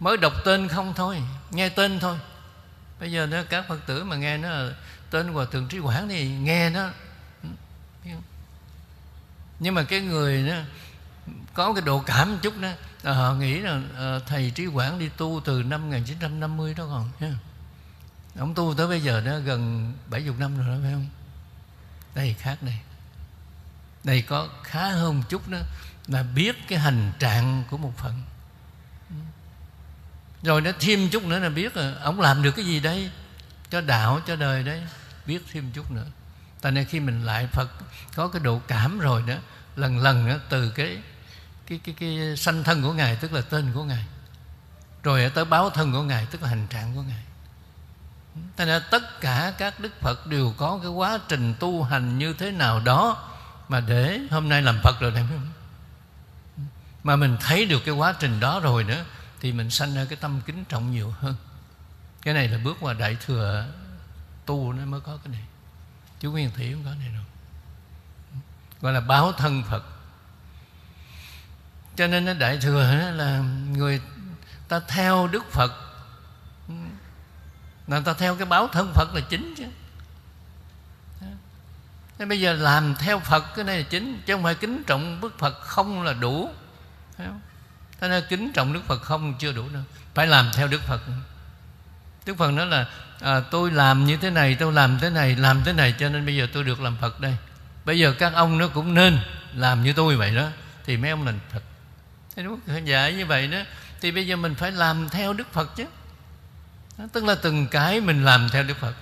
Mới 0.00 0.16
đọc 0.16 0.32
tên 0.44 0.68
không 0.68 0.94
thôi 0.94 1.22
nghe 1.50 1.68
tên 1.68 2.00
thôi. 2.00 2.18
Bây 3.00 3.12
giờ 3.12 3.26
đó 3.26 3.42
các 3.48 3.68
phật 3.68 3.78
tử 3.86 4.04
mà 4.04 4.16
nghe 4.16 4.36
nó 4.36 4.48
là 4.48 4.72
tên 5.10 5.28
hòa 5.28 5.46
thượng 5.52 5.68
trí 5.68 5.78
quảng 5.78 6.08
thì 6.08 6.28
nghe 6.28 6.70
nó 6.70 6.90
nhưng 9.60 9.74
mà 9.74 9.82
cái 9.82 10.00
người 10.00 10.48
đó 10.48 10.56
có 11.54 11.72
cái 11.72 11.82
độ 11.82 12.02
cảm 12.06 12.32
một 12.32 12.38
chút 12.42 12.60
đó 12.60 12.68
à, 13.02 13.12
họ 13.12 13.34
nghĩ 13.34 13.58
là 13.58 13.82
à, 13.96 14.18
thầy 14.26 14.50
trí 14.50 14.66
quảng 14.66 14.98
đi 14.98 15.08
tu 15.16 15.40
từ 15.44 15.62
năm 15.62 15.82
1950 15.82 16.74
đó 16.74 16.86
còn 16.90 17.10
nha 17.20 17.38
ông 18.38 18.54
tu 18.54 18.74
tới 18.74 18.86
bây 18.86 19.00
giờ 19.00 19.20
đó 19.20 19.38
gần 19.38 19.92
70 20.10 20.34
năm 20.38 20.58
rồi 20.58 20.66
đó 20.68 20.74
phải 20.82 20.92
không? 20.92 21.06
Đây 22.14 22.34
khác 22.38 22.56
đây. 22.60 22.78
Đây 24.04 24.22
có 24.22 24.48
khá 24.62 24.88
hơn 24.88 25.18
một 25.18 25.24
chút 25.28 25.48
đó 25.48 25.58
là 26.06 26.22
biết 26.22 26.56
cái 26.68 26.78
hành 26.78 27.12
trạng 27.18 27.64
của 27.70 27.76
một 27.76 27.92
phần. 27.96 28.22
Rồi 30.42 30.60
nó 30.60 30.70
thêm 30.80 31.10
chút 31.10 31.24
nữa 31.24 31.38
là 31.38 31.48
biết 31.48 31.76
là 31.76 31.94
ông 32.00 32.20
làm 32.20 32.42
được 32.42 32.50
cái 32.50 32.64
gì 32.64 32.80
đây? 32.80 33.10
Cho 33.70 33.80
đạo 33.80 34.20
cho 34.26 34.36
đời 34.36 34.62
đấy 34.62 34.82
biết 35.26 35.42
thêm 35.52 35.70
chút 35.74 35.90
nữa 35.90 36.06
tại 36.60 36.72
nên 36.72 36.84
khi 36.84 37.00
mình 37.00 37.24
lại 37.24 37.46
phật 37.52 37.68
có 38.14 38.28
cái 38.28 38.40
độ 38.42 38.60
cảm 38.68 38.98
rồi 38.98 39.22
đó 39.26 39.34
lần 39.76 39.98
lần 39.98 40.28
đó, 40.28 40.34
từ 40.48 40.70
cái 40.70 40.98
cái 41.66 41.80
cái 41.84 41.94
cái 41.98 42.36
sanh 42.36 42.64
thân 42.64 42.82
của 42.82 42.92
ngài 42.92 43.16
tức 43.16 43.32
là 43.32 43.40
tên 43.40 43.72
của 43.74 43.84
ngài 43.84 44.04
rồi 45.02 45.30
tới 45.34 45.44
báo 45.44 45.70
thân 45.70 45.92
của 45.92 46.02
ngài 46.02 46.26
tức 46.26 46.42
là 46.42 46.48
hành 46.48 46.66
trạng 46.70 46.94
của 46.94 47.02
ngài. 47.02 47.22
Tại 48.56 48.66
nên 48.66 48.82
tất 48.90 49.20
cả 49.20 49.52
các 49.58 49.80
Đức 49.80 50.00
Phật 50.00 50.26
đều 50.26 50.54
có 50.56 50.78
cái 50.82 50.90
quá 50.90 51.18
trình 51.28 51.54
tu 51.60 51.82
hành 51.82 52.18
như 52.18 52.32
thế 52.32 52.50
nào 52.50 52.80
đó 52.80 53.28
Mà 53.68 53.80
để 53.80 54.20
hôm 54.30 54.48
nay 54.48 54.62
làm 54.62 54.80
Phật 54.82 55.00
rồi 55.00 55.10
này 55.10 55.24
Mà 57.02 57.16
mình 57.16 57.36
thấy 57.40 57.64
được 57.64 57.82
cái 57.84 57.94
quá 57.94 58.14
trình 58.20 58.40
đó 58.40 58.60
rồi 58.60 58.84
nữa 58.84 59.04
Thì 59.40 59.52
mình 59.52 59.70
sanh 59.70 59.94
ra 59.94 60.04
cái 60.08 60.18
tâm 60.20 60.40
kính 60.46 60.64
trọng 60.64 60.90
nhiều 60.90 61.14
hơn. 61.20 61.34
Cái 62.22 62.34
này 62.34 62.48
là 62.48 62.58
bước 62.64 62.76
qua 62.80 62.92
Đại 62.92 63.16
Thừa 63.26 63.66
tu 64.46 64.72
nó 64.72 64.84
mới 64.84 65.00
có 65.00 65.18
cái 65.24 65.32
này. 65.32 65.42
Chú 66.20 66.30
Nguyên 66.30 66.50
Thủy 66.50 66.72
không 66.72 66.84
có 66.84 66.90
này 66.90 67.08
đâu. 67.14 67.22
Gọi 68.80 68.92
là 68.92 69.00
báo 69.00 69.32
thân 69.32 69.62
Phật. 69.70 69.84
Cho 71.96 72.06
nên 72.06 72.24
nó 72.24 72.34
Đại 72.34 72.58
Thừa 72.58 73.12
là 73.14 73.38
người 73.72 74.00
ta 74.68 74.80
theo 74.88 75.28
Đức 75.28 75.52
Phật. 75.52 75.72
Là 77.86 78.00
ta 78.00 78.14
theo 78.14 78.36
cái 78.36 78.46
báo 78.46 78.68
thân 78.68 78.92
Phật 78.94 79.14
là 79.14 79.20
chính 79.28 79.54
chứ. 79.58 79.64
Thế 82.18 82.24
bây 82.24 82.40
giờ 82.40 82.52
làm 82.52 82.94
theo 82.94 83.18
Phật 83.18 83.44
cái 83.56 83.64
này 83.64 83.78
là 83.78 83.86
chính, 83.90 84.22
Chứ 84.26 84.34
không 84.34 84.42
phải 84.42 84.54
kính 84.54 84.82
trọng 84.86 85.20
Đức 85.20 85.38
Phật 85.38 85.60
không 85.60 86.02
là 86.02 86.12
đủ. 86.12 86.50
Thế 88.00 88.08
nên 88.08 88.24
kính 88.28 88.52
trọng 88.52 88.72
Đức 88.72 88.80
Phật 88.86 89.02
không 89.02 89.34
chưa 89.38 89.52
đủ 89.52 89.68
đâu. 89.68 89.82
Phải 90.14 90.26
làm 90.26 90.50
theo 90.54 90.68
Đức 90.68 90.80
Phật 90.82 91.00
Đức 92.28 92.36
Phật 92.38 92.50
nói 92.50 92.66
là 92.66 92.86
à, 93.20 93.40
Tôi 93.40 93.70
làm 93.70 94.06
như 94.06 94.16
thế 94.16 94.30
này 94.30 94.56
Tôi 94.60 94.72
làm 94.72 94.98
thế 94.98 95.10
này 95.10 95.36
Làm 95.36 95.62
thế 95.64 95.72
này 95.72 95.94
cho 95.98 96.08
nên 96.08 96.26
bây 96.26 96.36
giờ 96.36 96.46
tôi 96.52 96.64
được 96.64 96.80
làm 96.80 96.96
Phật 97.00 97.20
đây. 97.20 97.36
Bây 97.84 97.98
giờ 97.98 98.14
các 98.18 98.32
ông 98.34 98.58
nó 98.58 98.68
cũng 98.68 98.94
nên 98.94 99.18
Làm 99.54 99.82
như 99.82 99.92
tôi 99.92 100.16
vậy 100.16 100.34
đó 100.34 100.48
Thì 100.84 100.96
mấy 100.96 101.10
ông 101.10 101.26
làm 101.26 101.38
Phật. 101.52 101.62
Thế 102.36 102.42
đúng 102.42 102.60
dạy 102.84 103.12
như 103.12 103.26
vậy 103.26 103.46
đó. 103.46 103.58
Thì 104.00 104.10
bây 104.10 104.26
giờ 104.26 104.36
mình 104.36 104.54
phải 104.54 104.72
làm 104.72 105.08
theo 105.08 105.32
Đức 105.32 105.52
Phật 105.52 105.76
chứ. 105.76 105.84
Đó, 106.98 107.04
tức 107.12 107.24
là 107.24 107.34
từng 107.34 107.66
cái 107.66 108.00
mình 108.00 108.24
làm 108.24 108.48
theo 108.52 108.62
đức 108.62 108.76
phật. 108.76 108.94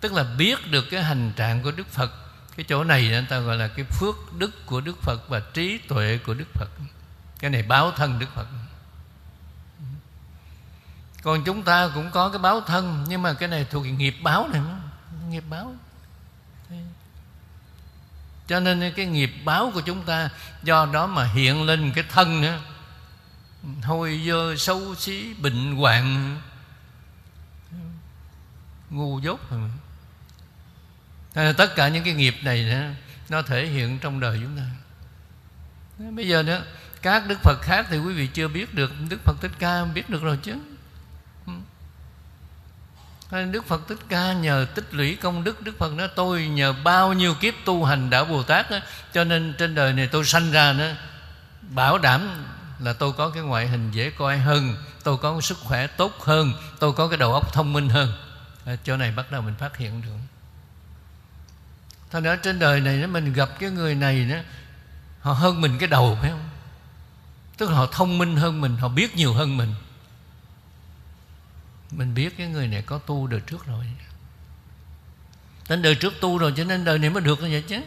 Tức 0.00 0.12
là 0.12 0.24
biết 0.38 0.70
được 0.70 0.84
cái 0.90 1.02
hành 1.02 1.32
trạng 1.36 1.62
của 1.62 1.70
đức 1.70 1.86
phật. 1.86 2.10
Cái 2.56 2.64
chỗ 2.68 2.84
này 2.84 3.08
người 3.08 3.26
ta 3.28 3.38
gọi 3.38 3.56
là 3.56 3.68
cái 3.68 3.84
phước 3.84 4.14
đức 4.38 4.66
của 4.66 4.80
đức 4.80 5.02
phật 5.02 5.28
và 5.28 5.40
trí 5.54 5.78
tuệ 5.78 6.18
của 6.26 6.34
đức 6.34 6.44
phật. 6.54 6.68
Cái 7.38 7.50
này 7.50 7.62
báo 7.62 7.90
thân 7.90 8.18
đức 8.18 8.26
phật 8.34 8.46
còn 11.26 11.44
chúng 11.44 11.62
ta 11.62 11.90
cũng 11.94 12.10
có 12.10 12.28
cái 12.28 12.38
báo 12.38 12.60
thân 12.60 13.04
nhưng 13.08 13.22
mà 13.22 13.34
cái 13.34 13.48
này 13.48 13.66
thuộc 13.70 13.86
nghiệp 13.86 14.16
báo 14.22 14.48
này 14.48 14.60
nghiệp 15.28 15.44
báo. 15.50 15.74
Cho 18.46 18.60
nên 18.60 18.92
cái 18.96 19.06
nghiệp 19.06 19.32
báo 19.44 19.70
của 19.74 19.80
chúng 19.80 20.02
ta 20.02 20.30
do 20.62 20.86
đó 20.92 21.06
mà 21.06 21.24
hiện 21.24 21.62
lên 21.62 21.92
cái 21.94 22.04
thân 22.08 22.40
nữa 22.40 22.60
hôi 23.82 24.22
dơ 24.26 24.56
xấu 24.56 24.94
xí 24.94 25.34
bệnh 25.34 25.76
hoạn. 25.76 26.36
Ngu 28.90 29.20
dốt 29.20 29.40
rồi 31.34 31.54
tất 31.54 31.76
cả 31.76 31.88
những 31.88 32.04
cái 32.04 32.14
nghiệp 32.14 32.36
này 32.42 32.62
nữa, 32.62 32.90
nó 33.28 33.42
thể 33.42 33.66
hiện 33.66 33.98
trong 33.98 34.20
đời 34.20 34.40
chúng 34.42 34.56
ta. 34.56 34.64
Bây 36.10 36.28
giờ 36.28 36.42
nữa 36.42 36.62
các 37.02 37.26
đức 37.26 37.38
phật 37.42 37.58
khác 37.62 37.86
thì 37.90 37.98
quý 37.98 38.14
vị 38.14 38.26
chưa 38.26 38.48
biết 38.48 38.74
được 38.74 38.92
đức 39.08 39.18
phật 39.24 39.36
thích 39.40 39.52
ca 39.58 39.84
biết 39.84 40.10
được 40.10 40.22
rồi 40.22 40.38
chứ. 40.42 40.54
Đức 43.44 43.66
Phật 43.66 43.88
Thích 43.88 43.98
Ca 44.08 44.32
nhờ 44.32 44.66
tích 44.74 44.94
lũy 44.94 45.16
công 45.16 45.44
đức. 45.44 45.62
Đức 45.62 45.78
Phật 45.78 45.92
nói 45.92 46.08
tôi 46.16 46.46
nhờ 46.46 46.74
bao 46.84 47.12
nhiêu 47.12 47.34
kiếp 47.34 47.54
tu 47.64 47.84
hành 47.84 48.10
đạo 48.10 48.24
Bồ 48.24 48.42
Tát 48.42 48.70
đó, 48.70 48.78
Cho 49.12 49.24
nên 49.24 49.54
trên 49.58 49.74
đời 49.74 49.92
này 49.92 50.08
tôi 50.12 50.24
sanh 50.24 50.52
ra 50.52 50.72
nữa 50.72 50.94
Bảo 51.62 51.98
đảm 51.98 52.44
là 52.78 52.92
tôi 52.92 53.12
có 53.12 53.30
cái 53.30 53.42
ngoại 53.42 53.68
hình 53.68 53.90
dễ 53.90 54.10
coi 54.10 54.38
hơn 54.38 54.76
Tôi 55.04 55.16
có 55.16 55.40
sức 55.40 55.58
khỏe 55.58 55.86
tốt 55.86 56.12
hơn 56.20 56.52
Tôi 56.78 56.92
có 56.92 57.08
cái 57.08 57.18
đầu 57.18 57.32
óc 57.32 57.52
thông 57.52 57.72
minh 57.72 57.88
hơn. 57.88 58.12
À, 58.64 58.76
chỗ 58.84 58.96
này 58.96 59.12
bắt 59.12 59.32
đầu 59.32 59.42
mình 59.42 59.54
phát 59.54 59.76
hiện 59.76 60.02
được. 60.02 60.08
Thôi 62.10 62.20
nữa 62.20 62.36
trên 62.42 62.58
đời 62.58 62.80
này 62.80 62.96
nếu 62.96 63.08
mình 63.08 63.32
gặp 63.32 63.48
cái 63.58 63.70
người 63.70 63.94
này 63.94 64.24
đó, 64.24 64.36
Họ 65.20 65.32
hơn 65.32 65.60
mình 65.60 65.78
cái 65.78 65.88
đầu 65.88 66.18
phải 66.20 66.30
không? 66.30 66.48
Tức 67.56 67.70
là 67.70 67.76
họ 67.76 67.86
thông 67.92 68.18
minh 68.18 68.36
hơn 68.36 68.60
mình 68.60 68.76
Họ 68.76 68.88
biết 68.88 69.16
nhiều 69.16 69.34
hơn 69.34 69.56
mình. 69.56 69.74
Mình 71.90 72.14
biết 72.14 72.36
cái 72.38 72.46
người 72.46 72.68
này 72.68 72.82
có 72.82 72.98
tu 72.98 73.26
đời 73.26 73.40
trước 73.40 73.66
rồi. 73.66 73.84
Đến 75.68 75.82
đời 75.82 75.94
trước 75.94 76.14
tu 76.20 76.38
rồi, 76.38 76.52
Cho 76.56 76.64
nên 76.64 76.84
đời 76.84 76.98
này 76.98 77.10
mới 77.10 77.22
được 77.22 77.42
như 77.42 77.48
vậy 77.50 77.64
chứ. 77.68 77.80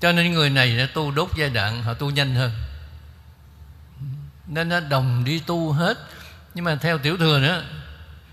Cho 0.00 0.12
nên 0.12 0.32
người 0.32 0.50
này 0.50 0.78
đã 0.78 0.88
tu 0.94 1.10
đốt 1.10 1.30
giai 1.36 1.50
đoạn, 1.50 1.82
Họ 1.82 1.94
tu 1.94 2.10
nhanh 2.10 2.34
hơn. 2.34 2.52
Nên 4.46 4.68
nó 4.68 4.80
đồng 4.80 5.24
đi 5.24 5.38
tu 5.38 5.72
hết. 5.72 5.98
Nhưng 6.54 6.64
mà 6.64 6.76
theo 6.76 6.98
tiểu 6.98 7.16
thừa 7.16 7.40
nữa, 7.40 7.64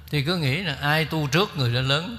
thì 0.10 0.24
cứ 0.24 0.38
nghĩ 0.38 0.62
là 0.62 0.76
ai 0.82 1.06
tu 1.06 1.28
trước 1.28 1.58
người 1.58 1.74
đã 1.74 1.82
lớn. 1.82 2.18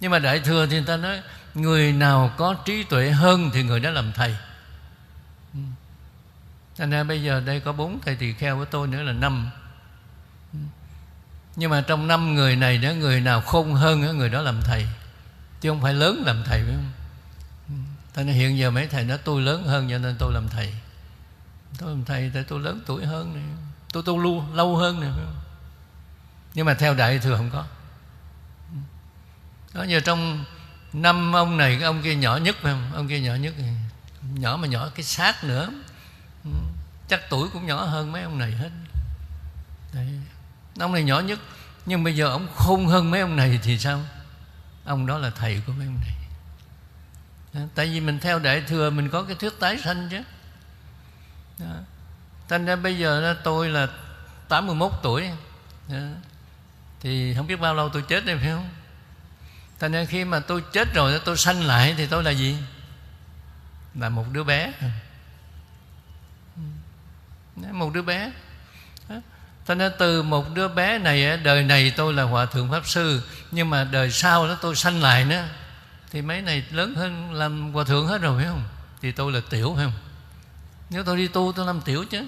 Nhưng 0.00 0.10
mà 0.10 0.18
đại 0.18 0.40
thừa 0.40 0.66
thì 0.66 0.72
người 0.72 0.86
ta 0.86 0.96
nói, 0.96 1.22
người 1.54 1.92
nào 1.92 2.34
có 2.36 2.54
trí 2.64 2.82
tuệ 2.82 3.10
hơn 3.10 3.50
thì 3.54 3.62
người 3.62 3.80
đó 3.80 3.90
làm 3.90 4.12
thầy. 4.12 4.36
Thành 6.76 6.90
ra 6.90 7.04
bây 7.04 7.22
giờ 7.22 7.42
đây 7.46 7.60
có 7.60 7.72
bốn 7.72 8.00
thầy 8.00 8.16
tỳ 8.16 8.32
kheo 8.32 8.56
với 8.56 8.66
tôi 8.66 8.88
nữa 8.88 9.02
là 9.02 9.12
năm 9.12 9.50
nhưng 11.56 11.70
mà 11.70 11.80
trong 11.86 12.08
năm 12.08 12.34
người 12.34 12.56
này 12.56 12.78
đó 12.78 12.90
người 12.92 13.20
nào 13.20 13.40
khôn 13.40 13.74
hơn 13.74 14.18
người 14.18 14.28
đó 14.28 14.42
làm 14.42 14.62
thầy. 14.62 14.86
Chứ 15.60 15.70
không 15.70 15.82
phải 15.82 15.94
lớn 15.94 16.22
làm 16.26 16.42
thầy 16.44 16.62
phải 16.62 16.72
không? 16.72 16.92
Ừ. 17.68 17.74
Thế 18.14 18.24
nên 18.24 18.34
hiện 18.34 18.58
giờ 18.58 18.70
mấy 18.70 18.86
thầy 18.86 19.04
nói 19.04 19.18
tôi 19.18 19.42
lớn 19.42 19.64
hơn 19.64 19.90
cho 19.90 19.98
nên 19.98 20.16
tôi 20.18 20.32
làm 20.32 20.48
thầy. 20.48 20.74
Tôi 21.78 21.90
làm 21.90 22.04
thầy 22.04 22.30
tại 22.34 22.44
tôi 22.48 22.60
lớn 22.60 22.80
tuổi 22.86 23.06
hơn 23.06 23.34
này. 23.34 23.44
Tôi 23.92 24.02
tu 24.06 24.18
lâu, 24.18 24.44
lâu 24.54 24.76
hơn 24.76 25.00
này 25.00 25.10
phải 25.14 25.24
không? 25.24 25.42
nhưng 26.54 26.66
mà 26.66 26.74
theo 26.74 26.94
đại 26.94 27.18
thừa 27.18 27.36
không 27.36 27.50
có. 27.50 27.64
Ừ. 28.72 28.78
Đó 29.74 29.82
như 29.82 30.00
trong 30.00 30.44
năm 30.92 31.36
ông 31.36 31.56
này 31.56 31.74
cái 31.74 31.84
ông 31.84 32.02
kia 32.02 32.14
nhỏ 32.14 32.36
nhất 32.36 32.56
phải 32.62 32.72
không? 32.72 32.92
Ông 32.94 33.08
kia 33.08 33.20
nhỏ 33.20 33.34
nhất 33.34 33.54
nhỏ 34.34 34.56
mà 34.56 34.68
nhỏ 34.68 34.88
cái 34.94 35.04
xác 35.04 35.44
nữa. 35.44 35.68
Ừ. 36.44 36.50
Chắc 37.08 37.20
tuổi 37.30 37.48
cũng 37.52 37.66
nhỏ 37.66 37.84
hơn 37.84 38.12
mấy 38.12 38.22
ông 38.22 38.38
này 38.38 38.52
hết. 38.52 38.70
Đấy 39.92 40.20
ông 40.78 40.92
này 40.92 41.02
nhỏ 41.02 41.20
nhất, 41.20 41.38
nhưng 41.86 42.04
bây 42.04 42.16
giờ 42.16 42.28
ông 42.28 42.48
khôn 42.54 42.86
hơn 42.86 43.10
mấy 43.10 43.20
ông 43.20 43.36
này 43.36 43.60
thì 43.62 43.78
sao? 43.78 44.00
Ông 44.84 45.06
đó 45.06 45.18
là 45.18 45.30
thầy 45.30 45.62
của 45.66 45.72
mấy 45.72 45.86
ông 45.86 46.00
này. 46.00 46.14
Đó. 47.52 47.60
tại 47.74 47.86
vì 47.86 48.00
mình 48.00 48.18
theo 48.18 48.38
đại 48.38 48.60
thừa, 48.60 48.90
mình 48.90 49.08
có 49.08 49.22
cái 49.22 49.36
thuyết 49.36 49.52
tái 49.60 49.78
sanh 49.84 50.08
chứ. 50.10 50.22
Đó. 51.58 51.74
thành 52.48 52.66
ra 52.66 52.76
bây 52.76 52.98
giờ 52.98 53.36
tôi 53.44 53.68
là 53.68 53.88
81 54.48 54.92
tuổi. 55.02 55.28
Đó. 55.88 55.96
Thì 57.00 57.34
không 57.34 57.46
biết 57.46 57.60
bao 57.60 57.74
lâu 57.74 57.88
tôi 57.88 58.02
chết 58.02 58.24
đây, 58.24 58.36
phải 58.38 58.50
không? 58.50 58.68
Thành 59.78 59.92
ra 59.92 60.04
khi 60.04 60.24
mà 60.24 60.40
tôi 60.40 60.62
chết 60.72 60.94
rồi 60.94 61.20
tôi 61.24 61.36
sanh 61.36 61.62
lại 61.62 61.94
thì 61.96 62.06
tôi 62.06 62.22
là 62.22 62.30
gì? 62.30 62.56
Là 63.94 64.08
một 64.08 64.24
đứa 64.32 64.44
bé. 64.44 64.72
Một 67.56 67.92
đứa 67.94 68.02
bé. 68.02 68.32
Thế 69.66 69.74
nên 69.74 69.92
từ 69.98 70.22
một 70.22 70.54
đứa 70.54 70.68
bé 70.68 70.98
này 70.98 71.36
Đời 71.36 71.62
này 71.62 71.92
tôi 71.96 72.14
là 72.14 72.22
Hòa 72.22 72.46
Thượng 72.46 72.70
Pháp 72.70 72.86
Sư, 72.86 73.22
Nhưng 73.50 73.70
mà 73.70 73.84
đời 73.84 74.10
sau 74.10 74.48
đó 74.48 74.58
tôi 74.60 74.76
sanh 74.76 75.02
lại 75.02 75.24
nữa. 75.24 75.44
Thì 76.10 76.22
mấy 76.22 76.42
này 76.42 76.64
lớn 76.70 76.94
hơn 76.94 77.32
Làm 77.32 77.72
Hòa 77.72 77.84
Thượng 77.84 78.06
hết 78.06 78.20
rồi, 78.20 78.42
phải 78.42 78.46
không? 78.46 78.64
Thì 79.02 79.12
tôi 79.12 79.32
là 79.32 79.40
tiểu, 79.50 79.72
phải 79.76 79.84
không? 79.84 79.94
Nếu 80.90 81.04
tôi 81.04 81.16
đi 81.16 81.28
tu, 81.28 81.52
tôi 81.56 81.66
làm 81.66 81.80
tiểu 81.80 82.04
chứ. 82.10 82.26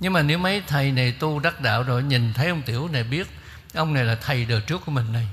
Nhưng 0.00 0.12
mà 0.12 0.22
nếu 0.22 0.38
mấy 0.38 0.62
thầy 0.66 0.92
này 0.92 1.12
tu 1.12 1.38
đắc 1.38 1.60
đạo 1.60 1.82
rồi, 1.82 2.02
Nhìn 2.02 2.32
thấy 2.32 2.48
ông 2.48 2.62
tiểu 2.62 2.88
này 2.88 3.04
biết, 3.04 3.26
ông 3.74 3.94
này 3.94 4.04
là 4.04 4.14
thầy 4.14 4.44
đời 4.44 4.60
trước 4.60 4.82
của 4.84 4.92
mình 4.92 5.12
này. 5.12 5.28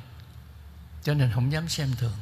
Cho 1.03 1.13
nên 1.13 1.31
không 1.33 1.51
dám 1.51 1.69
xem 1.69 1.89
thường. 1.99 2.13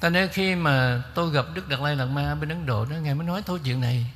Ta 0.00 0.10
nên 0.10 0.28
khi 0.28 0.54
mà 0.54 1.02
tôi 1.14 1.30
gặp 1.30 1.46
đức 1.54 1.68
đạt 1.68 1.80
lai 1.80 1.96
lạt 1.96 2.06
ma 2.06 2.34
bên 2.34 2.48
ấn 2.48 2.66
độ 2.66 2.84
đó, 2.84 2.96
ngài 2.96 3.14
mới 3.14 3.26
nói 3.26 3.42
thôi 3.46 3.60
chuyện 3.64 3.80
này. 3.80 4.06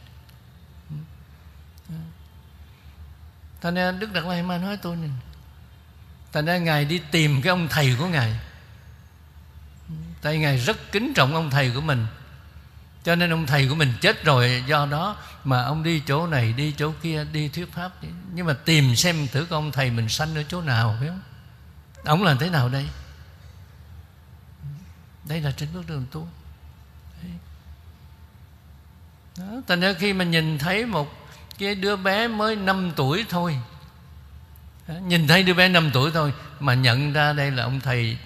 Thành 3.60 3.74
ra 3.74 3.92
đức 3.92 4.12
đạt 4.12 4.24
lai 4.24 4.42
ma 4.42 4.58
nói 4.58 4.76
tôi 4.76 4.96
này 4.96 5.10
thành 6.32 6.44
ra 6.44 6.58
ngài 6.58 6.84
đi 6.84 7.00
tìm 7.10 7.42
cái 7.42 7.50
ông 7.50 7.68
thầy 7.68 7.96
của 7.98 8.06
ngài. 8.06 8.36
Tại 10.22 10.38
ngài 10.38 10.58
rất 10.58 10.92
kính 10.92 11.12
trọng 11.14 11.34
ông 11.34 11.50
thầy 11.50 11.70
của 11.70 11.80
mình. 11.80 12.06
Cho 13.04 13.14
nên 13.14 13.32
ông 13.32 13.46
thầy 13.46 13.68
của 13.68 13.74
mình 13.74 13.92
chết 14.00 14.24
rồi 14.24 14.64
do 14.66 14.86
đó 14.86 15.16
mà 15.44 15.62
ông 15.62 15.82
đi 15.82 16.02
chỗ 16.06 16.26
này 16.26 16.52
đi 16.52 16.74
chỗ 16.76 16.92
kia 17.02 17.24
đi 17.32 17.48
thuyết 17.48 17.72
pháp. 17.72 17.92
Nhưng 18.34 18.46
mà 18.46 18.52
tìm 18.52 18.96
xem 18.96 19.26
thử 19.28 19.46
ông 19.50 19.72
thầy 19.72 19.90
mình 19.90 20.08
sanh 20.08 20.34
ở 20.34 20.42
chỗ 20.48 20.62
nào 20.62 20.96
phải 20.98 21.08
không? 21.08 21.20
Ông 22.04 22.22
làm 22.22 22.38
thế 22.38 22.50
nào 22.50 22.68
đây? 22.68 22.88
Đây 25.24 25.40
là 25.40 25.52
trên 25.56 25.68
bước 25.74 25.86
đường 25.86 26.06
tu. 26.10 26.28
Đó, 29.38 29.44
thành 29.68 29.80
ra 29.80 29.92
khi 29.98 30.12
mà 30.12 30.24
nhìn 30.24 30.58
thấy 30.58 30.86
một 30.86 31.19
cái 31.60 31.74
đứa 31.74 31.96
bé 31.96 32.28
mới 32.28 32.56
5 32.56 32.92
tuổi 32.96 33.26
thôi. 33.28 33.58
Nhìn 34.88 35.26
thấy 35.26 35.42
đứa 35.42 35.54
bé 35.54 35.68
5 35.68 35.90
tuổi 35.92 36.10
thôi 36.14 36.34
mà 36.60 36.74
nhận 36.74 37.12
ra 37.12 37.32
đây 37.32 37.50
là 37.50 37.62
ông 37.62 37.80
thầy 37.80 38.18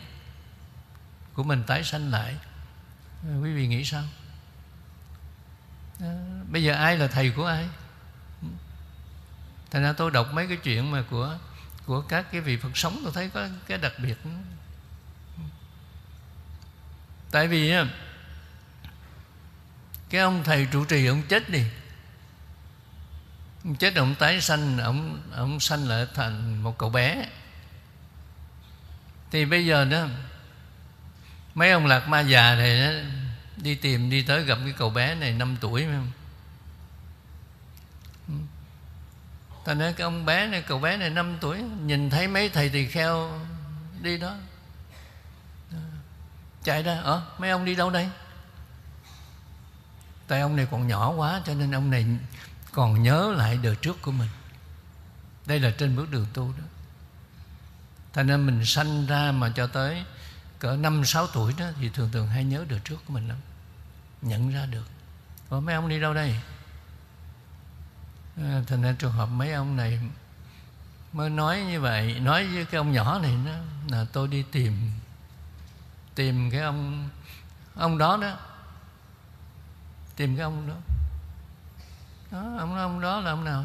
của 1.33 1.43
mình 1.43 1.63
tái 1.67 1.85
sanh 1.85 2.11
lại. 2.11 2.37
Ờ, 3.23 3.41
quý 3.43 3.55
vị 3.55 3.67
nghĩ 3.67 3.85
sao? 3.85 4.03
Ờ, 6.01 6.17
bây 6.49 6.63
giờ 6.63 6.75
ai 6.75 6.99
là 6.99 7.07
thầy 7.07 7.31
của 7.31 7.47
ai? 7.47 7.69
Thành 9.71 9.83
ra 9.83 9.93
tôi 9.93 10.11
đọc 10.11 10.29
mấy 10.33 10.47
cái 10.47 10.57
chuyện 10.57 10.91
mà 10.91 11.05
của 11.11 11.39
của 11.87 12.01
các 12.01 12.27
cái 12.33 12.41
vị 12.41 12.57
Phật 12.57 12.77
sống, 12.77 13.01
tôi 13.03 13.13
thấy 13.13 13.31
có 13.35 13.49
cái 13.67 13.79
đặc 13.79 13.93
biệt. 13.99 14.19
Tại 17.31 17.49
vì 17.49 17.75
cái 20.11 20.21
ông 20.21 20.43
thầy 20.45 20.67
trụ 20.73 20.85
trì 20.85 21.07
ông 21.07 21.23
chết 21.23 21.51
đi 21.51 21.65
chết 23.79 23.95
ông 23.95 24.15
tái 24.15 24.41
sanh 24.41 24.79
ông 24.79 25.23
ông 25.33 25.61
sanh 25.61 25.89
lại 25.89 26.07
thành 26.15 26.63
một 26.63 26.79
cậu 26.79 26.91
bé. 26.91 27.29
Thì 29.31 29.45
bây 29.45 29.67
giờ 29.67 29.85
đó 29.85 30.07
mấy 31.55 31.71
ông 31.71 31.87
lạc 31.87 32.09
ma 32.09 32.21
già 32.21 32.55
này 32.55 32.81
đó, 32.81 32.91
đi 33.57 33.75
tìm 33.75 34.11
đi 34.11 34.23
tới 34.23 34.45
gặp 34.45 34.59
cái 34.65 34.75
cậu 34.77 34.91
bé 34.91 35.15
này 35.15 35.33
5 35.33 35.57
tuổi 35.61 35.85
phải 35.87 35.95
không? 35.95 36.11
Ừ. 38.29 38.35
Ta 39.65 39.75
nói 39.75 39.93
cái 39.93 40.05
ông 40.05 40.25
bé 40.25 40.47
này 40.47 40.63
cậu 40.63 40.79
bé 40.79 40.97
này 40.97 41.11
5 41.11 41.39
tuổi 41.41 41.59
nhìn 41.81 42.11
thấy 42.11 42.29
mấy 42.29 42.49
thầy 42.49 42.69
tỳ 42.69 42.87
kheo 42.87 43.41
đi 44.03 44.19
đó. 44.19 44.35
Chạy 46.65 46.83
ra 46.83 47.01
ở 47.01 47.23
mấy 47.39 47.51
ông 47.51 47.65
đi 47.65 47.75
đâu 47.75 47.91
đây? 47.91 48.09
Tại 50.27 50.41
ông 50.41 50.57
này 50.57 50.67
còn 50.71 50.87
nhỏ 50.87 51.11
quá 51.11 51.43
cho 51.47 51.55
nên 51.55 51.75
ông 51.75 51.91
này 51.91 52.07
còn 52.75 53.03
nhớ 53.03 53.35
lại 53.37 53.59
đời 53.63 53.77
trước 53.77 54.03
của 54.03 54.13
mình. 54.13 54.29
Đây 55.47 55.61
là 55.61 55.71
trên 55.79 55.97
bước 55.97 56.11
đường 56.11 56.27
tu 56.35 56.53
đó. 56.59 56.65
Thành 58.13 58.27
nên 58.27 58.47
mình 58.47 58.65
sanh 58.65 59.07
ra 59.07 59.33
mà 59.33 59.53
cho 59.57 59.67
tới 59.67 60.05
cỡ 60.59 60.77
năm 60.77 61.05
sáu 61.05 61.27
tuổi 61.27 61.55
đó 61.59 61.67
thì 61.81 61.89
thường 61.89 62.11
thường 62.13 62.29
hay 62.29 62.45
nhớ 62.45 62.65
đời 62.69 62.81
trước 62.85 62.97
của 63.07 63.13
mình 63.13 63.29
lắm. 63.29 63.37
Nhận 64.23 64.51
ra 64.51 64.67
được. 64.67 64.87
Ủa 65.49 65.61
mấy 65.61 65.75
ông 65.75 65.89
đi 65.89 66.01
đâu 66.01 66.15
đây? 66.15 66.41
À, 68.37 68.63
thành 68.67 68.83
ra 68.83 68.95
trường 68.99 69.13
hợp 69.13 69.27
mấy 69.27 69.53
ông 69.53 69.77
này 69.77 70.01
mới 71.13 71.31
nói 71.31 71.61
như 71.61 71.81
vậy 71.81 72.21
nói 72.21 72.47
với 72.47 72.65
cái 72.65 72.79
ông 72.79 72.93
nhỏ 72.93 73.19
này 73.19 73.37
đó 73.47 73.53
là 73.89 74.07
tôi 74.13 74.29
đi 74.29 74.45
tìm 74.53 74.91
tìm 76.15 76.51
cái 76.51 76.61
ông 76.61 77.09
ông 77.75 77.99
đó 77.99 78.17
đó. 78.17 78.37
Tìm 80.17 80.37
cái 80.37 80.45
ông 80.45 80.69
đó 80.69 80.94
đó, 82.31 82.55
ông 82.59 82.77
ông 82.77 83.01
đó 83.01 83.21
là 83.21 83.31
ông 83.31 83.45
nào? 83.45 83.65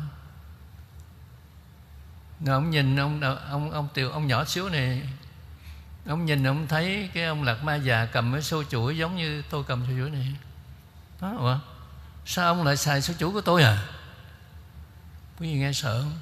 Rồi 2.45 2.55
ông 2.55 2.69
nhìn 2.69 2.99
ông 2.99 3.21
ông 3.49 3.71
ông 3.71 3.87
tiểu 3.93 4.11
ông 4.11 4.27
nhỏ 4.27 4.45
xíu 4.45 4.69
này 4.69 5.09
ông 6.05 6.25
nhìn 6.25 6.47
ông 6.47 6.67
thấy 6.67 7.09
cái 7.13 7.23
ông 7.23 7.43
lạc 7.43 7.63
ma 7.63 7.75
già 7.75 8.05
cầm 8.05 8.33
cái 8.33 8.41
xô 8.41 8.63
chuỗi 8.63 8.97
giống 8.97 9.15
như 9.15 9.43
tôi 9.49 9.63
cầm 9.67 9.85
xô 9.85 9.93
chuỗi 9.97 10.09
này. 10.09 10.35
Đó 11.21 11.27
hả? 11.27 11.59
sao 12.25 12.47
ông 12.47 12.63
lại 12.63 12.77
xài 12.77 13.01
xô 13.01 13.13
chuỗi 13.13 13.31
của 13.31 13.41
tôi 13.41 13.63
à? 13.63 13.83
Quý 15.39 15.53
vị 15.53 15.59
nghe 15.59 15.73
sợ 15.73 16.01
không? 16.01 16.19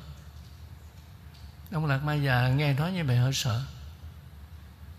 Ông 1.71 1.85
lạc 1.85 2.03
ma 2.03 2.13
già 2.13 2.47
nghe 2.47 2.73
nói 2.73 2.91
như 2.91 3.03
vậy 3.03 3.17
hơi 3.17 3.33
sợ. 3.33 3.61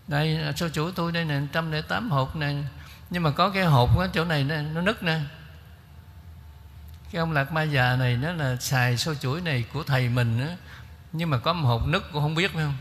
Đây 0.07 0.53
xô 0.55 0.69
chuỗi 0.69 0.91
tôi 0.95 1.11
đây 1.11 1.25
nè 1.25 1.41
trăm 1.53 1.71
lẻ 1.71 1.81
tám 1.81 2.11
hộp 2.11 2.35
này 2.35 2.65
nhưng 3.09 3.23
mà 3.23 3.31
có 3.31 3.49
cái 3.49 3.63
hộp 3.63 3.97
ở 3.97 4.09
chỗ 4.13 4.25
này 4.25 4.43
nè, 4.43 4.61
nó 4.73 4.81
nứt 4.81 5.03
nè 5.03 5.19
cái 7.11 7.19
ông 7.19 7.31
lạc 7.31 7.51
ma 7.51 7.63
già 7.63 7.95
này 7.95 8.17
nó 8.17 8.31
là 8.31 8.55
xài 8.55 8.97
sâu 8.97 9.15
chuỗi 9.15 9.41
này 9.41 9.65
của 9.73 9.83
thầy 9.83 10.09
mình 10.09 10.47
á. 10.47 10.57
Nhưng 11.11 11.29
mà 11.29 11.37
có 11.37 11.53
một 11.53 11.67
hộp 11.67 11.87
nứt 11.87 12.03
cũng 12.13 12.21
không 12.21 12.35
biết, 12.35 12.51
phải 12.53 12.63
không? 12.63 12.77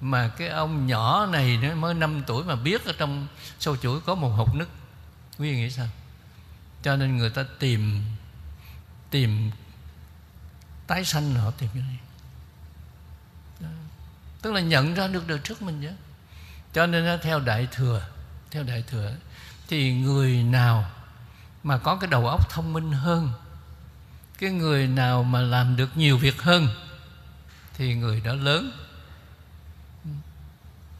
Mà 0.00 0.28
cái 0.28 0.48
ông 0.48 0.86
nhỏ 0.86 1.26
này 1.26 1.58
nó 1.62 1.74
mới 1.74 1.94
5 1.94 2.22
tuổi 2.26 2.44
mà 2.44 2.54
biết 2.54 2.84
ở 2.84 2.92
trong 2.98 3.26
sâu 3.58 3.76
chuỗi 3.76 4.00
có 4.00 4.14
một 4.14 4.28
hộp 4.28 4.54
nứt. 4.54 4.68
Quý 5.38 5.50
vị 5.50 5.56
nghĩ 5.56 5.70
sao? 5.70 5.88
Cho 6.82 6.96
nên 6.96 7.16
người 7.16 7.30
ta 7.30 7.44
tìm 7.58 8.02
tìm 9.10 9.50
tái 10.86 11.04
sanh 11.04 11.34
họ 11.34 11.50
tìm 11.50 11.70
cái 11.74 11.82
này. 11.82 11.98
Tức 14.42 14.52
là 14.52 14.60
nhận 14.60 14.94
ra 14.94 15.08
được 15.08 15.28
đời 15.28 15.38
trước 15.38 15.62
mình 15.62 15.82
chứ 15.82 15.90
cho 16.72 16.86
nên 16.86 17.20
theo 17.20 17.40
đại 17.40 17.68
thừa, 17.72 18.06
theo 18.50 18.62
đại 18.62 18.82
thừa 18.82 19.12
thì 19.68 19.94
người 19.94 20.42
nào 20.42 20.90
mà 21.62 21.78
có 21.78 21.96
cái 21.96 22.10
đầu 22.10 22.28
óc 22.28 22.50
thông 22.50 22.72
minh 22.72 22.92
hơn, 22.92 23.32
cái 24.38 24.50
người 24.50 24.86
nào 24.86 25.22
mà 25.22 25.40
làm 25.40 25.76
được 25.76 25.96
nhiều 25.96 26.18
việc 26.18 26.42
hơn 26.42 26.68
thì 27.74 27.94
người 27.94 28.20
đó 28.20 28.34
lớn. 28.34 28.72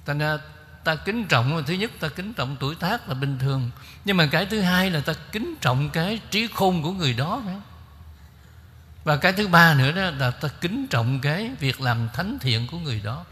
Ta 0.05 0.39
ta 0.85 0.95
kính 0.95 1.27
trọng, 1.27 1.65
thứ 1.67 1.75
nhất 1.75 1.91
ta 2.01 2.09
kính 2.09 2.33
trọng 2.33 2.57
tuổi 2.61 2.75
tác 2.75 3.09
là 3.09 3.15
bình 3.15 3.39
thường, 3.39 3.71
nhưng 4.05 4.17
mà 4.17 4.27
cái 4.27 4.47
thứ 4.47 4.61
hai 4.61 4.91
là 4.91 5.01
ta 5.01 5.13
kính 5.33 5.55
trọng 5.61 5.91
cái 5.91 6.21
trí 6.31 6.49
khôn 6.55 6.83
của 6.83 6.93
người 6.93 7.15
đó 7.15 7.43
phải 7.45 7.57
và 9.05 9.17
cái 9.17 9.33
thứ 9.33 9.49
ba 9.49 9.75
nữa 9.75 9.93
đó 9.93 10.11
là 10.11 10.31
ta 10.31 10.49
kính 10.49 10.87
trọng 10.87 11.21
cái 11.21 11.51
việc 11.61 11.81
làm 11.81 12.09
thánh 12.13 12.39
thiện 12.39 12.67
của 12.67 12.79
người 12.79 13.01
đó. 13.05 13.25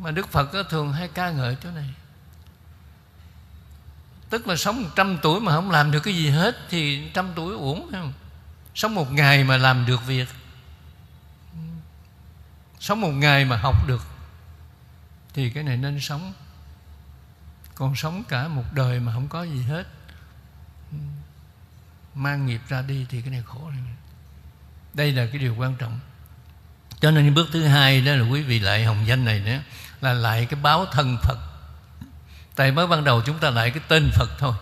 Mà 0.00 0.10
đức 0.10 0.28
phật 0.28 0.50
thường 0.70 0.92
hay 0.92 1.08
ca 1.08 1.30
ngợi 1.30 1.56
chỗ 1.62 1.70
này 1.70 1.88
tức 4.30 4.46
là 4.46 4.56
sống 4.56 4.82
một 4.82 4.88
trăm 4.96 5.18
tuổi 5.22 5.40
mà 5.40 5.52
không 5.52 5.70
làm 5.70 5.90
được 5.90 6.00
cái 6.00 6.14
gì 6.14 6.28
hết 6.28 6.56
thì 6.70 7.10
trăm 7.14 7.28
tuổi 7.34 7.54
uổng 7.54 7.88
không? 7.92 8.12
Sống 8.74 8.94
một 8.94 9.12
ngày 9.12 9.44
mà 9.44 9.56
làm 9.56 9.86
được 9.86 10.06
việc. 10.06 10.28
Sống 12.80 13.00
một 13.00 13.10
ngày 13.10 13.44
mà 13.44 13.56
học 13.56 13.86
được 13.86 14.02
thì 15.34 15.50
cái 15.50 15.62
này 15.62 15.76
nên 15.76 16.00
sống. 16.00 16.32
Còn 17.74 17.96
sống 17.96 18.24
cả 18.28 18.48
một 18.48 18.64
đời 18.72 19.00
mà 19.00 19.12
không 19.12 19.28
có 19.28 19.42
gì 19.42 19.62
hết. 19.62 19.86
Mang 22.14 22.46
nghiệp 22.46 22.60
ra 22.68 22.82
đi 22.82 23.06
thì 23.08 23.22
cái 23.22 23.30
này 23.30 23.42
khổ 23.46 23.70
này. 23.70 23.80
đây 24.94 25.12
là 25.12 25.26
cái 25.26 25.38
điều 25.38 25.54
quan 25.54 25.74
trọng. 25.76 26.00
Cho 27.00 27.10
nên 27.10 27.34
bước 27.34 27.48
thứ 27.52 27.64
hai 27.64 28.00
đó 28.00 28.12
là 28.12 28.28
quý 28.28 28.42
vị 28.42 28.58
lại 28.58 28.84
hồng 28.84 29.06
danh 29.06 29.24
này 29.24 29.40
nữa, 29.40 29.60
là 30.00 30.12
lại 30.12 30.46
cái 30.46 30.60
báo 30.60 30.86
thân 30.86 31.16
phật 31.22 31.38
tại 32.58 32.72
mới 32.72 32.86
ban 32.86 33.04
đầu 33.04 33.22
chúng 33.26 33.38
ta 33.38 33.50
lại 33.50 33.70
cái 33.70 33.82
tên 33.88 34.10
phật 34.14 34.30
thôi. 34.38 34.54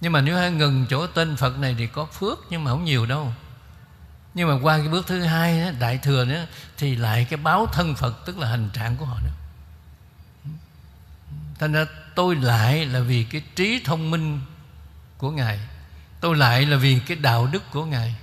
Nhưng 0.00 0.12
mà 0.12 0.20
nếu 0.20 0.52
ngừng 0.52 0.86
chỗ 0.90 1.06
tên 1.06 1.36
phật 1.36 1.58
này 1.58 1.74
thì 1.78 1.86
có 1.86 2.04
phước 2.04 2.38
nhưng 2.50 2.64
mà 2.64 2.70
không 2.70 2.84
nhiều 2.84 3.06
đâu. 3.06 3.32
Nhưng 4.34 4.48
mà 4.48 4.54
qua 4.62 4.78
cái 4.78 4.88
bước 4.88 5.06
thứ 5.06 5.22
hai 5.22 5.60
đó, 5.60 5.70
đại 5.78 5.98
thừa 5.98 6.24
nữa 6.24 6.46
thì 6.76 6.96
lại 6.96 7.26
cái 7.30 7.36
báo 7.36 7.66
thân 7.72 7.94
phật 7.94 8.26
tức 8.26 8.38
là 8.38 8.48
hành 8.48 8.70
trạng 8.72 8.96
của 8.96 9.04
họ 9.04 9.18
nữa 9.20 9.30
thành 11.58 11.72
ra 11.72 11.86
tôi 12.14 12.36
lại 12.36 12.86
là 12.86 13.00
vì 13.00 13.24
cái 13.24 13.42
trí 13.56 13.82
thông 13.84 14.10
minh 14.10 14.40
của 15.18 15.30
ngài. 15.30 15.60
Tôi 16.20 16.36
lại 16.36 16.66
là 16.66 16.76
vì 16.76 17.00
cái 17.06 17.16
đạo 17.16 17.46
đức 17.46 17.62
của 17.70 17.84
ngài. 17.84 18.14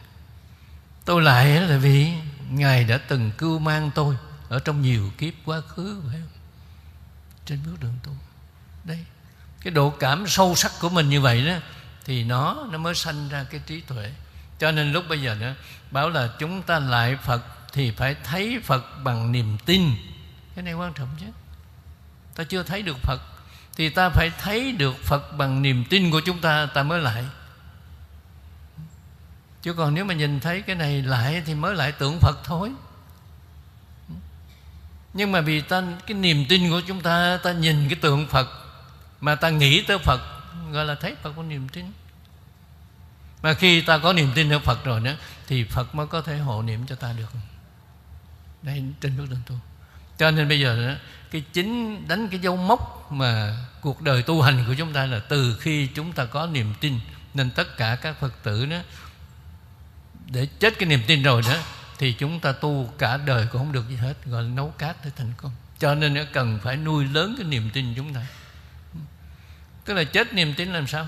Tôi 1.05 1.21
lại 1.21 1.61
là 1.61 1.77
vì 1.77 2.13
ngài 2.49 2.83
đã 2.83 2.97
từng 2.97 3.31
cưu 3.31 3.59
mang 3.59 3.91
tôi 3.95 4.17
ở 4.49 4.59
trong 4.59 4.81
nhiều 4.81 5.11
kiếp 5.17 5.33
quá 5.45 5.61
khứ 5.61 6.01
phải 6.09 6.19
không? 6.19 6.29
trên 7.45 7.59
bước 7.65 7.75
đường 7.81 7.95
tôi 8.03 8.15
cái 9.63 9.71
độ 9.71 9.89
cảm 9.89 10.27
sâu 10.27 10.55
sắc 10.55 10.71
của 10.79 10.89
mình 10.89 11.09
như 11.09 11.21
vậy 11.21 11.45
đó, 11.45 11.53
thì 12.05 12.23
nó 12.23 12.67
nó 12.71 12.77
mới 12.77 12.95
sanh 12.95 13.29
ra 13.29 13.43
cái 13.43 13.61
trí 13.65 13.81
tuệ. 13.81 14.11
Cho 14.59 14.71
nên 14.71 14.91
lúc 14.91 15.03
bây 15.09 15.21
giờ 15.21 15.35
nữa 15.35 15.53
bảo 15.91 16.09
là 16.09 16.29
chúng 16.39 16.61
ta 16.61 16.79
lại 16.79 17.17
phật 17.23 17.41
thì 17.73 17.91
phải 17.91 18.15
thấy 18.23 18.59
phật 18.63 18.85
bằng 19.03 19.31
niềm 19.31 19.57
tin. 19.65 19.95
Cái 20.55 20.63
này 20.63 20.73
quan 20.73 20.93
trọng 20.93 21.07
chứ. 21.19 21.25
Ta 22.35 22.43
chưa 22.43 22.63
thấy 22.63 22.81
được 22.81 22.97
phật, 23.03 23.21
thì 23.75 23.89
ta 23.89 24.09
phải 24.09 24.29
thấy 24.39 24.71
được 24.71 24.95
phật 25.03 25.37
bằng 25.37 25.61
niềm 25.61 25.85
tin 25.89 26.11
của 26.11 26.21
chúng 26.25 26.41
ta 26.41 26.65
ta 26.65 26.83
mới 26.83 26.99
lại. 26.99 27.25
Chứ 29.61 29.73
còn 29.73 29.93
nếu 29.93 30.05
mà 30.05 30.13
nhìn 30.13 30.39
thấy 30.39 30.61
cái 30.61 30.75
này 30.75 31.01
lại 31.01 31.43
thì 31.45 31.55
mới 31.55 31.75
lại 31.75 31.91
tưởng 31.91 32.19
phật 32.19 32.39
thôi. 32.43 32.71
Nhưng 35.13 35.31
mà 35.31 35.41
vì 35.41 35.61
ta, 35.61 35.83
cái 36.07 36.17
niềm 36.17 36.45
tin 36.49 36.69
của 36.69 36.81
chúng 36.87 37.01
ta 37.01 37.39
ta 37.43 37.51
nhìn 37.51 37.89
cái 37.89 37.99
tượng 38.01 38.27
phật 38.27 38.60
mà 39.21 39.35
ta 39.35 39.49
nghĩ 39.49 39.81
tới 39.81 39.97
phật, 39.97 40.21
gọi 40.71 40.85
là 40.85 40.95
thấy 40.95 41.15
phật 41.23 41.33
có 41.35 41.43
niềm 41.43 41.69
tin. 41.69 41.85
Mà 43.41 43.53
khi 43.53 43.81
ta 43.81 43.97
có 43.97 44.13
niềm 44.13 44.31
tin 44.35 44.53
ở 44.53 44.59
phật 44.59 44.85
rồi 44.85 44.99
nữa 44.99 45.15
thì 45.47 45.63
Phật 45.63 45.95
mới 45.95 46.07
có 46.07 46.21
thể 46.21 46.37
hộ 46.37 46.61
niệm 46.61 46.85
cho 46.87 46.95
ta 46.95 47.13
được. 47.13 47.31
Đây, 48.61 48.83
trên 49.01 49.17
bước 49.17 49.25
đường 49.29 49.41
tu. 49.45 49.55
Cho 50.17 50.31
nên 50.31 50.47
bây 50.47 50.59
giờ 50.59 50.97
cái 51.31 51.43
chính 51.53 52.07
đánh 52.07 52.27
cái 52.27 52.39
dấu 52.39 52.57
mốc 52.57 53.11
mà 53.11 53.57
cuộc 53.81 54.01
đời 54.01 54.23
tu 54.23 54.41
hành 54.41 54.65
của 54.67 54.73
chúng 54.77 54.93
ta 54.93 55.05
là 55.05 55.19
từ 55.19 55.57
khi 55.59 55.87
chúng 55.87 56.11
ta 56.11 56.25
có 56.25 56.47
niềm 56.47 56.73
tin, 56.79 56.99
nên 57.33 57.51
tất 57.51 57.77
cả 57.77 57.95
các 57.95 58.19
phật 58.19 58.43
tử 58.43 58.65
đó, 58.65 58.77
để 60.27 60.45
chết 60.45 60.79
cái 60.79 60.89
niềm 60.89 61.01
tin 61.07 61.23
rồi 61.23 61.41
đó, 61.41 61.55
thì 61.97 62.13
chúng 62.13 62.39
ta 62.39 62.51
tu 62.51 62.93
cả 62.97 63.17
đời 63.17 63.47
cũng 63.51 63.61
không 63.61 63.71
được 63.71 63.89
gì 63.89 63.95
hết, 63.95 64.25
gọi 64.25 64.43
là 64.43 64.49
nấu 64.49 64.73
cát 64.77 65.05
để 65.05 65.11
thành 65.15 65.33
công. 65.37 65.51
Cho 65.79 65.95
nên 65.95 66.13
nó 66.13 66.21
cần 66.33 66.59
phải 66.63 66.77
nuôi 66.77 67.05
lớn 67.05 67.35
cái 67.37 67.47
niềm 67.47 67.69
tin 67.73 67.93
chúng 67.95 68.13
ta 68.13 68.25
tức 69.85 69.93
là 69.93 70.03
chết 70.03 70.33
niềm 70.33 70.53
tin 70.53 70.73
làm 70.73 70.87
sao? 70.87 71.05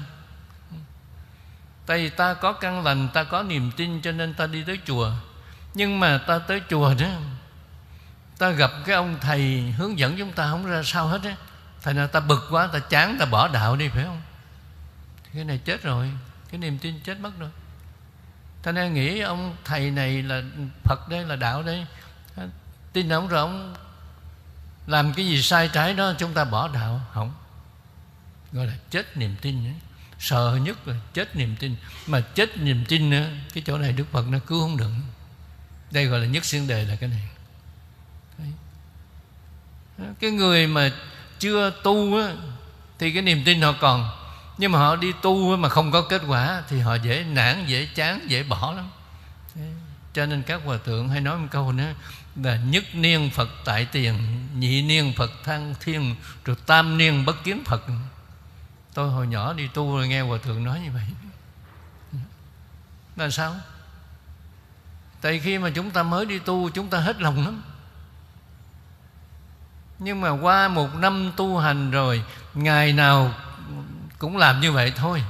Tại 1.85 1.97
vì 1.97 2.09
ta 2.09 2.33
có 2.33 2.53
căn 2.53 2.83
lành, 2.83 3.09
ta 3.13 3.23
có 3.23 3.43
niềm 3.43 3.71
tin 3.77 4.01
cho 4.01 4.11
nên 4.11 4.33
ta 4.33 4.47
đi 4.47 4.63
tới 4.63 4.79
chùa. 4.85 5.11
Nhưng 5.73 5.99
mà 5.99 6.17
ta 6.17 6.39
tới 6.39 6.61
chùa 6.69 6.93
đó, 6.99 7.07
ta 8.37 8.49
gặp 8.49 8.71
cái 8.85 8.95
ông 8.95 9.17
thầy 9.21 9.73
hướng 9.77 9.99
dẫn 9.99 10.17
chúng 10.17 10.31
ta 10.31 10.49
không 10.49 10.65
ra 10.65 10.81
sao 10.83 11.07
hết 11.07 11.23
á. 11.23 11.35
Thành 11.81 11.95
ra 11.95 12.07
ta 12.07 12.19
bực 12.19 12.47
quá, 12.51 12.67
ta 12.67 12.79
chán, 12.79 13.17
ta 13.19 13.25
bỏ 13.25 13.47
đạo 13.47 13.75
đi, 13.75 13.87
phải 13.87 14.03
không? 14.03 14.21
Cái 15.33 15.43
này 15.43 15.57
chết 15.65 15.83
rồi, 15.83 16.11
cái 16.49 16.59
niềm 16.59 16.77
tin 16.77 16.99
chết 16.99 17.19
mất 17.19 17.39
rồi. 17.39 17.49
Ta 18.63 18.71
nên 18.71 18.93
nghĩ 18.93 19.19
ông 19.19 19.55
thầy 19.63 19.91
này 19.91 20.23
là 20.23 20.41
phật 20.83 21.09
đây, 21.09 21.25
là 21.25 21.35
đạo 21.35 21.63
đây. 21.63 21.85
Tin 22.93 23.13
ông 23.13 23.27
rồi 23.27 23.39
ông 23.39 23.75
làm 24.87 25.13
cái 25.13 25.27
gì 25.27 25.41
sai 25.41 25.69
trái 25.73 25.93
đó, 25.93 26.13
chúng 26.17 26.33
ta 26.33 26.45
bỏ 26.45 26.67
đạo, 26.67 27.01
không 27.13 27.33
gọi 28.53 28.67
là 28.67 28.73
chết 28.89 29.17
niềm 29.17 29.35
tin 29.41 29.65
ấy. 29.65 29.75
sợ 30.19 30.59
nhất 30.61 30.87
là 30.87 30.95
chết 31.13 31.35
niềm 31.35 31.55
tin. 31.59 31.75
Mà 32.07 32.21
chết 32.21 32.57
niềm 32.57 32.85
tin 32.87 33.09
nữa 33.09 33.29
cái 33.53 33.63
chỗ 33.65 33.77
này 33.77 33.93
đức 33.93 34.05
phật 34.11 34.27
nó 34.27 34.39
cứu 34.39 34.61
không 34.61 34.77
được. 34.77 34.91
Đây 35.91 36.05
gọi 36.05 36.19
là 36.19 36.25
nhất 36.25 36.45
xuyên 36.45 36.67
đề 36.67 36.85
là 36.85 36.95
cái 36.95 37.09
này. 37.09 37.21
Cái 40.19 40.31
người 40.31 40.67
mà 40.67 40.91
chưa 41.39 41.69
tu 41.83 42.17
á, 42.17 42.33
thì 42.99 43.11
cái 43.11 43.21
niềm 43.21 43.43
tin 43.45 43.61
họ 43.61 43.73
còn. 43.81 44.09
Nhưng 44.57 44.71
mà 44.71 44.79
họ 44.79 44.95
đi 44.95 45.11
tu 45.21 45.57
mà 45.57 45.69
không 45.69 45.91
có 45.91 46.01
kết 46.01 46.21
quả 46.27 46.63
thì 46.69 46.79
họ 46.79 46.95
dễ 46.95 47.23
nản 47.23 47.65
dễ 47.67 47.87
chán 47.95 48.19
dễ 48.27 48.43
bỏ 48.43 48.73
lắm. 48.73 48.89
Cho 50.13 50.25
nên 50.25 50.43
các 50.43 50.61
hòa 50.65 50.77
thượng 50.85 51.09
hay 51.09 51.21
nói 51.21 51.37
một 51.37 51.47
câu 51.51 51.71
nữa 51.71 51.93
là 52.35 52.55
nhất 52.55 52.83
niên 52.95 53.29
phật 53.29 53.49
tại 53.65 53.85
tiền 53.85 54.47
nhị 54.59 54.81
niên 54.81 55.13
phật 55.17 55.31
thăng 55.43 55.75
thiên 55.79 56.15
rồi 56.45 56.55
tam 56.65 56.97
niên 56.97 57.25
bất 57.25 57.43
kiến 57.43 57.63
phật 57.65 57.83
tôi 58.93 59.11
hồi 59.11 59.27
nhỏ 59.27 59.53
đi 59.53 59.67
tu 59.67 59.95
rồi 59.97 60.07
nghe 60.07 60.21
hòa 60.21 60.37
thượng 60.43 60.63
nói 60.63 60.79
như 60.79 60.91
vậy. 60.91 61.03
Là 63.15 63.29
sao? 63.29 63.55
Tại 65.21 65.39
khi 65.39 65.57
mà 65.57 65.69
chúng 65.69 65.91
ta 65.91 66.03
mới 66.03 66.25
đi 66.25 66.39
tu, 66.39 66.69
chúng 66.69 66.89
ta 66.89 66.99
hết 66.99 67.21
lòng 67.21 67.45
lắm. 67.45 67.63
Nhưng 69.99 70.21
mà 70.21 70.29
qua 70.29 70.67
một 70.67 70.95
năm 70.95 71.31
tu 71.37 71.57
hành 71.57 71.91
rồi, 71.91 72.23
ngày 72.53 72.93
nào 72.93 73.33
cũng 74.19 74.37
làm 74.37 74.59
như 74.59 74.71
vậy 74.71 74.93
thôi. 74.95 75.23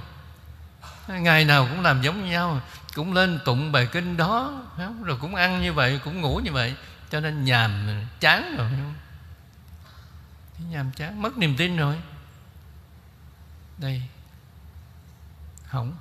Ngày 1.08 1.46
nào 1.46 1.68
cũng 1.72 1.82
làm 1.82 2.02
giống 2.02 2.30
nhau, 2.30 2.62
cũng 2.96 3.14
lên 3.14 3.40
tụng 3.46 3.72
bài 3.72 3.88
kinh 3.92 4.18
đó 4.18 4.62
rồi 5.04 5.18
cũng 5.22 5.36
ăn 5.36 5.62
như 5.62 5.74
vậy, 5.74 6.00
cũng 6.04 6.22
ngủ 6.22 6.42
như 6.44 6.52
vậy. 6.52 6.76
Cho 7.10 7.20
nên 7.20 7.44
nhàm, 7.44 7.88
chán 8.20 8.56
rồi 8.58 8.70
không? 8.70 8.94
nhàm 10.72 10.92
chán, 10.92 11.22
mất 11.22 11.38
niềm 11.38 11.56
tin 11.58 11.78
rồi 11.78 11.96
đây. 13.78 14.02
Không 15.66 15.94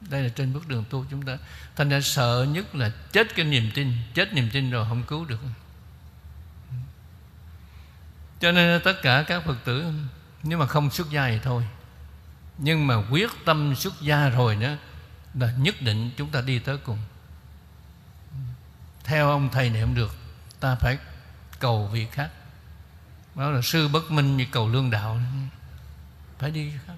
đây 0.00 0.22
là 0.22 0.28
trên 0.28 0.52
bước 0.52 0.68
đường 0.68 0.84
tu 0.90 1.04
chúng 1.10 1.22
ta. 1.22 1.38
Thành 1.76 1.88
ra 1.88 2.00
sợ 2.00 2.46
nhất 2.48 2.74
là 2.74 2.92
chết 3.12 3.34
cái 3.36 3.44
niềm 3.44 3.70
tin. 3.74 3.92
Chết 4.14 4.32
niềm 4.32 4.50
tin 4.52 4.70
rồi 4.70 4.86
không 4.88 5.02
cứu 5.02 5.24
được. 5.24 5.40
Cho 8.40 8.52
nên 8.52 8.80
tất 8.84 9.02
cả 9.02 9.24
các 9.26 9.44
phật 9.44 9.56
tử, 9.64 9.92
nếu 10.42 10.58
mà 10.58 10.66
không 10.66 10.90
xuất 10.90 11.10
gia 11.10 11.28
thì 11.28 11.38
thôi. 11.42 11.68
Nhưng 12.58 12.86
mà 12.86 12.94
quyết 13.10 13.30
tâm 13.44 13.74
xuất 13.76 14.00
gia 14.00 14.28
rồi 14.28 14.56
nữa 14.56 14.76
là 15.34 15.52
nhất 15.52 15.74
định 15.82 16.10
chúng 16.16 16.30
ta 16.30 16.40
đi 16.40 16.58
tới 16.58 16.78
cùng. 16.78 16.98
Theo 19.04 19.30
ông 19.30 19.48
thầy 19.52 19.70
này 19.70 19.82
không 19.82 19.94
được, 19.94 20.16
ta 20.60 20.74
phải 20.74 20.98
cầu 21.58 21.86
vị 21.86 22.06
khác. 22.12 22.30
Đó 23.34 23.50
là 23.50 23.62
sư 23.62 23.88
bất 23.88 24.10
minh 24.10 24.36
như 24.36 24.46
cầu 24.50 24.68
lương 24.68 24.90
đạo. 24.90 25.20
Phải 26.38 26.50
đi 26.50 26.72
khác 26.86 26.94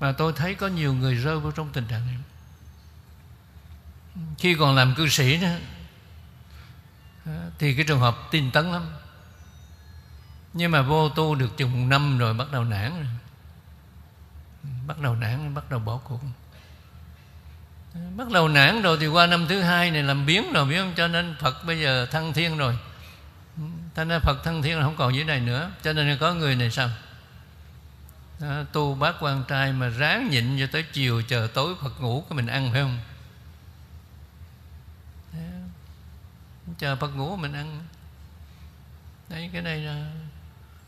mà 0.00 0.12
tôi 0.12 0.32
thấy 0.36 0.54
có 0.54 0.66
nhiều 0.66 0.94
người 0.94 1.14
rơi 1.14 1.40
vào 1.40 1.52
trong 1.52 1.70
tình 1.72 1.86
trạng 1.86 2.06
này. 2.06 2.16
Khi 4.38 4.56
còn 4.58 4.74
làm 4.74 4.94
cư 4.94 5.08
sĩ 5.08 5.38
nữa 5.38 5.58
thì 7.58 7.74
cái 7.74 7.84
trường 7.88 8.00
hợp 8.00 8.16
tin 8.30 8.50
tấn 8.50 8.72
lắm. 8.72 8.90
Nhưng 10.52 10.70
mà 10.70 10.82
vô 10.82 11.08
tu 11.08 11.34
được 11.34 11.56
chừng 11.56 11.72
một 11.72 11.86
năm 11.88 12.18
rồi 12.18 12.34
bắt 12.34 12.52
đầu 12.52 12.64
nản 12.64 12.90
rồi. 12.96 13.06
Bắt 14.86 14.98
đầu 15.00 15.14
nản, 15.14 15.54
bắt 15.54 15.70
đầu 15.70 15.80
bỏ 15.80 15.96
cuộc. 16.04 16.20
Bắt 18.16 18.30
đầu 18.30 18.48
nản 18.48 18.82
rồi 18.82 18.96
thì 19.00 19.06
qua 19.06 19.26
năm 19.26 19.46
thứ 19.48 19.62
hai 19.62 19.90
này 19.90 20.02
làm 20.02 20.26
biến 20.26 20.52
rồi, 20.52 20.66
biết 20.66 20.78
không? 20.78 20.92
Cho 20.96 21.08
nên 21.08 21.36
phật 21.40 21.64
bây 21.64 21.80
giờ 21.80 22.06
thăng 22.06 22.32
thiên 22.32 22.58
rồi. 22.58 22.78
Thành 23.94 24.08
ra 24.08 24.18
phật 24.18 24.44
thăng 24.44 24.62
thiên 24.62 24.78
là 24.78 24.84
không 24.84 24.96
còn 24.96 25.14
dưới 25.14 25.24
này 25.24 25.40
nữa. 25.40 25.70
Cho 25.82 25.92
nên 25.92 26.18
có 26.18 26.34
người 26.34 26.56
này 26.56 26.70
sao? 26.70 26.90
Đó, 28.40 28.62
tu 28.72 28.94
bác 28.94 29.12
quan 29.20 29.44
trai 29.48 29.72
mà 29.72 29.88
ráng 29.88 30.30
nhịn 30.30 30.58
cho 30.58 30.66
tới 30.72 30.82
chiều 30.92 31.22
chờ 31.28 31.48
tối 31.54 31.74
phật 31.82 32.00
ngủ 32.00 32.24
cái 32.28 32.36
mình 32.36 32.46
ăn 32.46 32.72
phải 32.72 32.82
không? 32.82 32.98
Chờ 36.78 36.96
phật 36.96 37.16
ngủ 37.16 37.36
mình 37.36 37.52
ăn. 37.52 37.82
Đấy 39.28 39.50
cái 39.52 39.62
này 39.62 39.78
là 39.78 40.10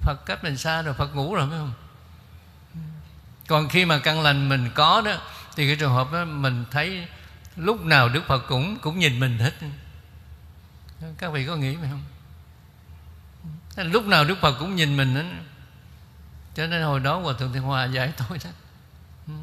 Phật 0.01 0.27
cách 0.27 0.45
mình 0.45 0.57
xa 0.57 0.83
rồi 0.83 0.95
Phật 0.95 1.15
ngủ 1.15 1.35
rồi 1.35 1.49
phải 1.51 1.59
không? 1.59 1.73
Còn 3.47 3.69
khi 3.69 3.85
mà 3.85 3.99
căn 3.99 4.21
lành 4.21 4.49
mình 4.49 4.71
có 4.75 5.03
đó 5.05 5.13
thì 5.57 5.67
cái 5.67 5.77
trường 5.77 5.93
hợp 5.93 6.13
đó 6.13 6.25
mình 6.25 6.65
thấy 6.71 7.07
lúc 7.57 7.85
nào 7.85 8.09
Đức 8.09 8.23
Phật 8.27 8.39
cũng 8.49 8.79
cũng 8.79 8.99
nhìn 8.99 9.21
mình 9.21 9.39
hết. 9.39 9.53
Các 11.19 11.33
vị 11.33 11.47
có 11.47 11.57
nghĩ 11.57 11.77
phải 11.77 11.91
không? 11.91 12.03
Lúc 13.77 14.07
nào 14.07 14.25
Đức 14.25 14.39
Phật 14.41 14.59
cũng 14.59 14.77
nhìn 14.77 14.97
mình 14.97 15.15
hết 15.15 15.25
cho 16.55 16.67
nên 16.67 16.83
hồi 16.83 17.01
đó 17.01 17.19
Hòa 17.19 17.35
Thượng 17.39 17.53
Thiên 17.53 17.63
Hòa 17.63 17.85
dạy 17.85 18.13
tôi 18.29 18.39
đó. 18.45 18.51
Ừ. 19.27 19.35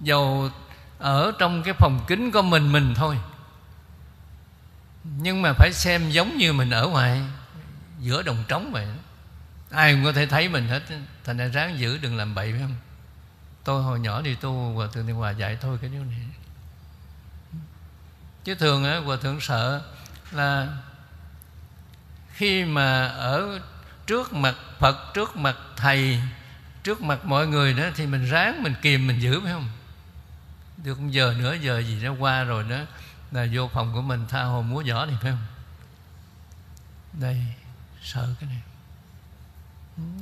Dầu 0.00 0.50
ở 0.98 1.32
trong 1.38 1.62
cái 1.62 1.74
phòng 1.74 2.04
kính 2.06 2.30
có 2.30 2.42
mình 2.42 2.72
mình 2.72 2.94
thôi. 2.94 3.18
Nhưng 5.04 5.42
mà 5.42 5.52
phải 5.52 5.72
xem 5.72 6.10
giống 6.10 6.36
như 6.36 6.52
mình 6.52 6.70
ở 6.70 6.86
ngoài, 6.88 7.22
giữa 8.00 8.22
đồng 8.22 8.44
trống 8.48 8.70
vậy 8.72 8.86
ai 9.70 9.94
cũng 9.94 10.04
có 10.04 10.12
thể 10.12 10.26
thấy 10.26 10.48
mình 10.48 10.68
hết. 10.68 10.82
Thành 11.24 11.36
ra 11.36 11.46
ráng 11.46 11.78
giữ 11.78 11.98
đừng 11.98 12.16
làm 12.16 12.34
bậy, 12.34 12.52
phải 12.52 12.60
không? 12.60 12.76
Tôi 13.64 13.82
hồi 13.82 14.00
nhỏ 14.00 14.20
đi 14.20 14.34
tu, 14.34 14.72
hòa 14.74 14.86
thượng 14.92 15.06
thiên 15.06 15.16
hòa 15.16 15.30
dạy 15.30 15.58
thôi 15.60 15.78
cái 15.80 15.90
điều 15.90 16.04
này. 16.04 16.20
Chứ 18.44 18.54
thường 18.54 18.84
á, 18.84 18.96
hòa 18.98 19.16
thượng 19.16 19.40
sợ 19.40 19.82
là 20.32 20.76
khi 22.32 22.64
mà 22.64 23.06
ở 23.06 23.60
trước 24.06 24.32
mặt 24.32 24.54
phật, 24.78 25.14
trước 25.14 25.36
mặt 25.36 25.56
thầy, 25.76 26.20
trước 26.82 27.02
mặt 27.02 27.24
mọi 27.24 27.46
người 27.46 27.74
đó, 27.74 27.84
thì 27.94 28.06
mình 28.06 28.24
ráng 28.24 28.62
mình 28.62 28.74
kìm 28.82 29.06
mình 29.06 29.20
giữ, 29.20 29.40
phải 29.40 29.52
không? 29.52 29.68
Được 30.84 30.98
giờ 31.10 31.34
nữa, 31.38 31.56
giờ 31.60 31.78
gì 31.78 32.00
nó 32.02 32.12
qua 32.18 32.44
rồi 32.44 32.64
đó, 32.70 32.78
là 33.32 33.46
vô 33.52 33.68
phòng 33.72 33.92
của 33.94 34.02
mình 34.02 34.26
tha 34.28 34.42
hồ 34.42 34.62
múa 34.62 34.82
giỏ 34.86 35.06
thì 35.06 35.16
phải 35.22 35.30
không? 35.30 35.46
Đây, 37.12 37.42
sợ 38.02 38.34
cái 38.40 38.48
này. 38.50 38.60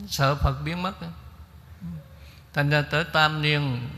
Sợ 0.09 0.35
phật 0.35 0.63
biến 0.65 0.83
mất 0.83 1.03
đó. 1.03 1.09
thành 2.53 2.71
ra 2.71 2.83
tới 2.83 3.05
tam 3.05 3.43
niên, 3.43 3.89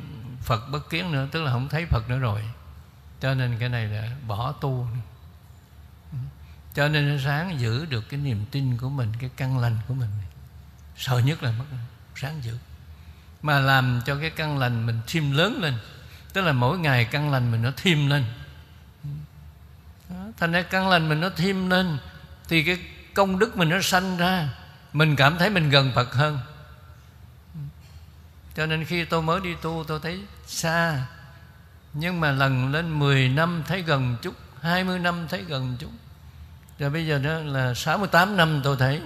phật 0.43 0.69
bất 0.71 0.91
kiến 0.91 1.13
nữa, 1.13 1.27
tức 1.33 1.43
là 1.43 1.53
không 1.53 1.69
thấy 1.69 1.87
phật 1.87 2.09
nữa 2.09 2.19
rồi. 2.19 2.43
Cho 3.21 3.35
nên 3.35 3.57
cái 3.59 3.69
này 3.69 3.87
là 3.87 4.11
bỏ 4.27 4.53
tu 4.53 4.89
cho 6.77 6.89
nên 6.89 7.21
sáng 7.25 7.61
giữ 7.61 7.87
được 7.87 8.09
cái 8.09 8.21
niềm 8.21 8.45
tin 8.51 8.77
của 8.77 8.89
mình 8.89 9.13
cái 9.19 9.31
căn 9.37 9.59
lành 9.59 9.77
của 9.89 9.95
mình. 9.95 10.09
Sợ 10.97 11.19
nhất 11.19 11.43
là 11.43 11.53
mất 11.53 11.65
sáng 12.17 12.45
giữ. 12.45 12.59
Mà 13.43 13.61
làm 13.61 14.01
cho 14.07 14.17
cái 14.21 14.31
căn 14.31 14.59
lành 14.59 14.87
mình 14.87 15.01
thêm 15.07 15.33
lớn 15.33 15.59
lên 15.61 15.75
tức 16.33 16.43
là 16.43 16.53
mỗi 16.53 16.79
ngày 16.79 17.05
căn 17.05 17.31
lành 17.31 17.51
mình 17.51 17.63
nó 17.63 17.71
thêm 17.77 18.11
lên. 18.11 18.25
Đó, 20.09 20.17
thành 20.37 20.53
ra 20.53 20.63
căn 20.63 20.89
lành 20.89 21.09
mình 21.09 21.21
nó 21.21 21.31
thêm 21.37 21.71
lên 21.71 21.99
thì 22.49 22.65
cái 22.65 22.79
công 23.15 23.39
đức 23.39 23.57
mình 23.57 23.69
nó 23.69 23.81
sanh 23.83 24.17
ra 24.17 24.49
mình 24.93 25.17
cảm 25.17 25.39
thấy 25.39 25.51
mình 25.51 25.71
gần 25.71 25.93
Phật 25.95 26.15
hơn. 26.15 26.39
Cho 28.57 28.67
nên 28.67 28.85
khi 28.85 29.05
tôi 29.05 29.23
mới 29.23 29.41
đi 29.41 29.55
tu 29.63 29.85
tôi 29.89 30.01
thấy 30.03 30.21
xa. 30.47 31.07
Nhưng 31.93 32.21
mà 32.21 32.31
lần 32.31 32.73
lên 32.73 32.99
10 32.99 33.29
năm 33.29 33.63
thấy 33.67 33.83
gần 33.83 34.17
chút 34.23 34.35
20 34.63 34.99
năm 34.99 35.27
thấy 35.29 35.43
gần 35.43 35.77
chút 35.81 35.91
rồi 36.79 36.91
bây 36.91 37.07
giờ 37.07 37.19
đó 37.19 37.39
là 37.39 37.75
68 37.75 38.37
năm 38.37 38.61
tôi 38.65 38.77
thấy 38.77 39.01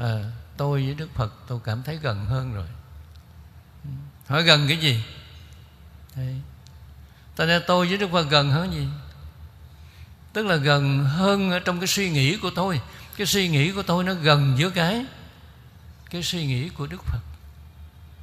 à, 0.00 0.24
tôi 0.56 0.84
với 0.86 0.94
Đức 0.94 1.08
Phật 1.14 1.32
tôi 1.46 1.60
cảm 1.64 1.82
thấy 1.82 1.96
gần 1.96 2.26
hơn 2.26 2.54
rồi. 2.54 2.66
Hỏi 4.26 4.42
gần 4.42 4.68
cái 4.68 4.76
gì? 4.76 5.04
Thế. 6.14 6.34
Tại 7.36 7.46
nên 7.46 7.62
tôi 7.66 7.88
với 7.88 7.98
Đức 7.98 8.10
Phật 8.12 8.30
gần 8.30 8.50
hơn 8.50 8.72
gì? 8.72 8.86
Tức 10.32 10.46
là 10.46 10.56
gần 10.56 11.04
hơn 11.04 11.50
ở 11.50 11.58
trong 11.58 11.80
cái 11.80 11.86
suy 11.86 12.10
nghĩ 12.10 12.36
của 12.36 12.50
tôi. 12.54 12.80
Cái 13.16 13.26
suy 13.26 13.48
nghĩ 13.48 13.72
của 13.72 13.82
tôi 13.82 14.04
nó 14.04 14.14
gần 14.14 14.56
với 14.58 14.70
cái 14.70 15.06
cái 16.10 16.22
suy 16.22 16.46
nghĩ 16.46 16.68
của 16.68 16.86
đức 16.86 17.04
phật. 17.04 17.20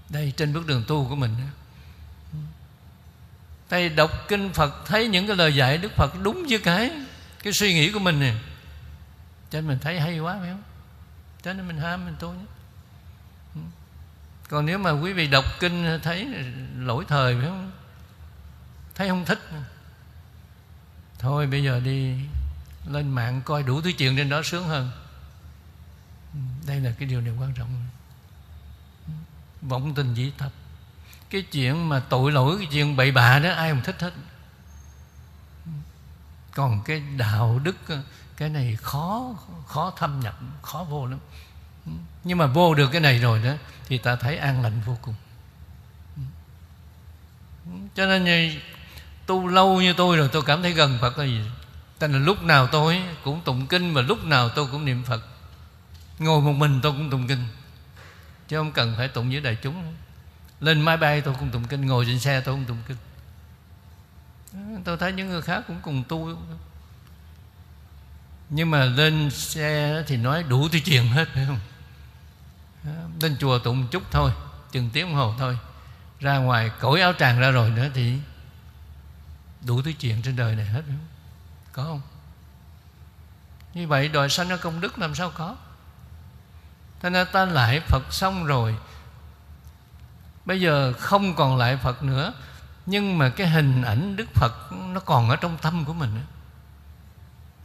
Đây 0.09 0.33
trên 0.37 0.53
bước 0.53 0.67
đường 0.67 0.83
tu 0.87 1.05
của 1.09 1.15
mình 1.15 1.35
đây 3.69 3.89
đọc 3.89 4.11
kinh 4.27 4.53
phật 4.53 4.85
thấy 4.85 5.07
những 5.07 5.27
cái 5.27 5.35
lời 5.35 5.55
dạy 5.55 5.77
đức 5.77 5.91
phật 5.95 6.21
đúng 6.23 6.45
với 6.49 6.59
cái 6.59 6.91
cái 7.43 7.53
suy 7.53 7.73
nghĩ 7.73 7.91
của 7.91 7.99
mình 7.99 8.19
nè. 8.19 8.33
Cho 9.49 9.61
nên 9.61 9.67
mình 9.67 9.79
thấy 9.79 9.99
hay 9.99 10.19
quá, 10.19 10.37
phải 10.39 10.49
không? 10.49 10.63
Cho 11.43 11.53
nên 11.53 11.67
mình 11.67 11.77
ham, 11.77 12.05
mình 12.05 12.15
tu 12.19 12.31
nhé 12.33 12.45
ừ. 13.55 13.61
còn 14.49 14.65
nếu 14.65 14.77
mà 14.77 14.91
quý 14.91 15.13
vị 15.13 15.27
đọc 15.27 15.45
kinh 15.59 15.99
thấy 16.03 16.27
lỗi 16.77 17.05
thời, 17.07 17.35
phải 17.35 17.45
không? 17.45 17.71
Thấy 18.95 19.09
không 19.09 19.25
thích 19.25 19.39
thôi, 21.19 21.47
bây 21.47 21.63
giờ 21.63 21.79
đi 21.79 22.15
lên 22.87 23.11
mạng 23.11 23.41
coi 23.45 23.63
đủ 23.63 23.81
thứ 23.81 23.91
chuyện 23.97 24.17
trên 24.17 24.29
đó 24.29 24.41
sướng 24.43 24.67
hơn. 24.67 24.91
Ừ, 26.33 26.39
đây 26.67 26.79
là 26.79 26.91
cái 26.99 27.07
điều 27.07 27.21
này 27.21 27.33
quan 27.39 27.53
trọng. 27.53 27.87
Ừ, 29.07 29.13
vọng 29.61 29.95
tình 29.95 30.13
dĩ 30.13 30.31
tập. 30.37 30.51
Cái 31.29 31.41
chuyện 31.41 31.89
mà 31.89 31.99
tội 31.99 32.31
lỗi, 32.31 32.57
cái 32.57 32.67
chuyện 32.71 32.95
bậy 32.95 33.11
bạ 33.11 33.39
đó, 33.39 33.51
ai 33.51 33.69
không 33.69 33.81
thích 33.83 34.01
hết 34.01 34.13
còn 36.55 36.81
cái 36.85 37.03
đạo 37.17 37.59
đức 37.63 37.75
ờ, 37.87 38.01
cái 38.37 38.49
này 38.49 38.77
khó 38.81 39.35
khó 39.67 39.93
thâm 39.97 40.19
nhập, 40.19 40.39
khó 40.61 40.85
vô 40.89 41.05
lắm. 41.05 41.19
Ừ, 41.85 41.91
nhưng 42.23 42.37
mà 42.37 42.45
vô 42.45 42.73
được 42.73 42.89
cái 42.91 43.01
này 43.01 43.19
rồi 43.19 43.43
đó, 43.43 43.53
thì 43.87 43.97
ta 43.97 44.15
thấy 44.15 44.37
an 44.37 44.61
lành 44.61 44.81
vô 44.85 44.97
cùng. 45.01 45.15
Ừ. 46.15 46.21
Ừ, 47.65 47.71
cho 47.95 48.05
nên 48.05 48.23
như, 48.23 48.59
tu 49.25 49.47
lâu 49.47 49.81
như 49.81 49.93
tôi 49.93 50.17
rồi 50.17 50.29
tôi 50.31 50.41
cảm 50.41 50.61
thấy 50.61 50.71
gần 50.73 50.97
Phật 51.01 51.17
là 51.17 51.25
gì? 51.25 51.41
Thành 51.99 52.13
là 52.13 52.19
lúc 52.19 52.43
nào 52.43 52.67
tôi 52.67 53.03
cũng 53.23 53.41
tụng 53.41 53.67
kinh 53.67 53.93
Mà 53.93 54.01
lúc 54.01 54.25
nào 54.25 54.49
tôi 54.49 54.67
cũng 54.71 54.85
niệm 54.85 55.03
Phật. 55.03 55.21
Ngồi 56.19 56.41
một 56.41 56.51
mình 56.51 56.79
tôi 56.83 56.91
cũng 56.91 57.09
tụng 57.09 57.27
kinh, 57.27 57.45
Chứ 58.47 58.57
không 58.57 58.71
cần 58.71 58.93
phải 58.97 59.07
tụng 59.07 59.29
với 59.29 59.41
đại 59.41 59.57
chúng. 59.61 59.93
Lên 60.59 60.81
máy 60.81 60.97
bay 60.97 61.21
tôi 61.21 61.35
cũng 61.39 61.49
tụng 61.49 61.67
kinh, 61.67 61.85
Ngồi 61.85 62.05
trên 62.05 62.19
xe 62.19 62.41
tôi 62.41 62.55
cũng 62.55 62.65
tụng 62.65 62.81
kinh. 62.87 62.97
Tôi 64.83 64.97
thấy 64.97 65.11
những 65.11 65.29
người 65.29 65.41
khác 65.41 65.63
cũng 65.67 65.81
cùng 65.81 66.03
tu 66.07 66.37
Nhưng 68.49 68.71
mà 68.71 68.85
lên 68.85 69.31
xe 69.31 70.03
thì 70.07 70.17
nói 70.17 70.43
đủ 70.43 70.69
thứ 70.69 70.79
chuyện 70.85 71.07
hết, 71.07 71.27
phải 71.33 71.45
không? 71.45 71.59
Lên 73.21 73.37
chùa 73.39 73.59
tụng 73.59 73.87
chút 73.87 74.03
thôi, 74.11 74.31
Chừng 74.71 74.89
tiếng 74.93 75.13
hồ 75.13 75.33
thôi. 75.37 75.57
Ra 76.19 76.37
ngoài 76.37 76.71
cởi 76.79 77.01
áo 77.01 77.13
tràng 77.13 77.39
ra 77.39 77.51
rồi 77.51 77.69
nữa 77.69 77.89
thì 77.93 78.19
Đủ 79.61 79.81
thứ 79.81 79.91
chuyện 79.99 80.21
trên 80.21 80.35
đời 80.35 80.55
này 80.55 80.65
hết, 80.65 80.81
phải 80.87 80.95
không? 80.95 81.07
Có 81.71 81.83
không? 81.83 82.01
Như 83.73 83.87
vậy 83.87 84.07
đòi 84.07 84.29
sanh 84.29 84.49
ra 84.49 84.57
công 84.57 84.81
đức 84.81 84.99
làm 84.99 85.15
sao 85.15 85.31
có? 85.35 85.55
Thế 86.99 87.09
nên 87.09 87.27
ta 87.31 87.45
lại 87.45 87.79
Phật 87.79 88.13
xong 88.13 88.45
rồi. 88.45 88.75
Bây 90.45 90.61
giờ 90.61 90.93
không 90.93 91.35
còn 91.35 91.57
lại 91.57 91.77
Phật 91.77 92.03
nữa. 92.03 92.33
Nhưng 92.89 93.17
mà 93.17 93.29
cái 93.29 93.47
hình 93.47 93.81
ảnh 93.81 94.15
Đức 94.15 94.27
Phật 94.33 94.71
Nó 94.71 94.99
còn 94.99 95.29
ở 95.29 95.35
trong 95.35 95.57
tâm 95.61 95.85
của 95.85 95.93
mình 95.93 96.21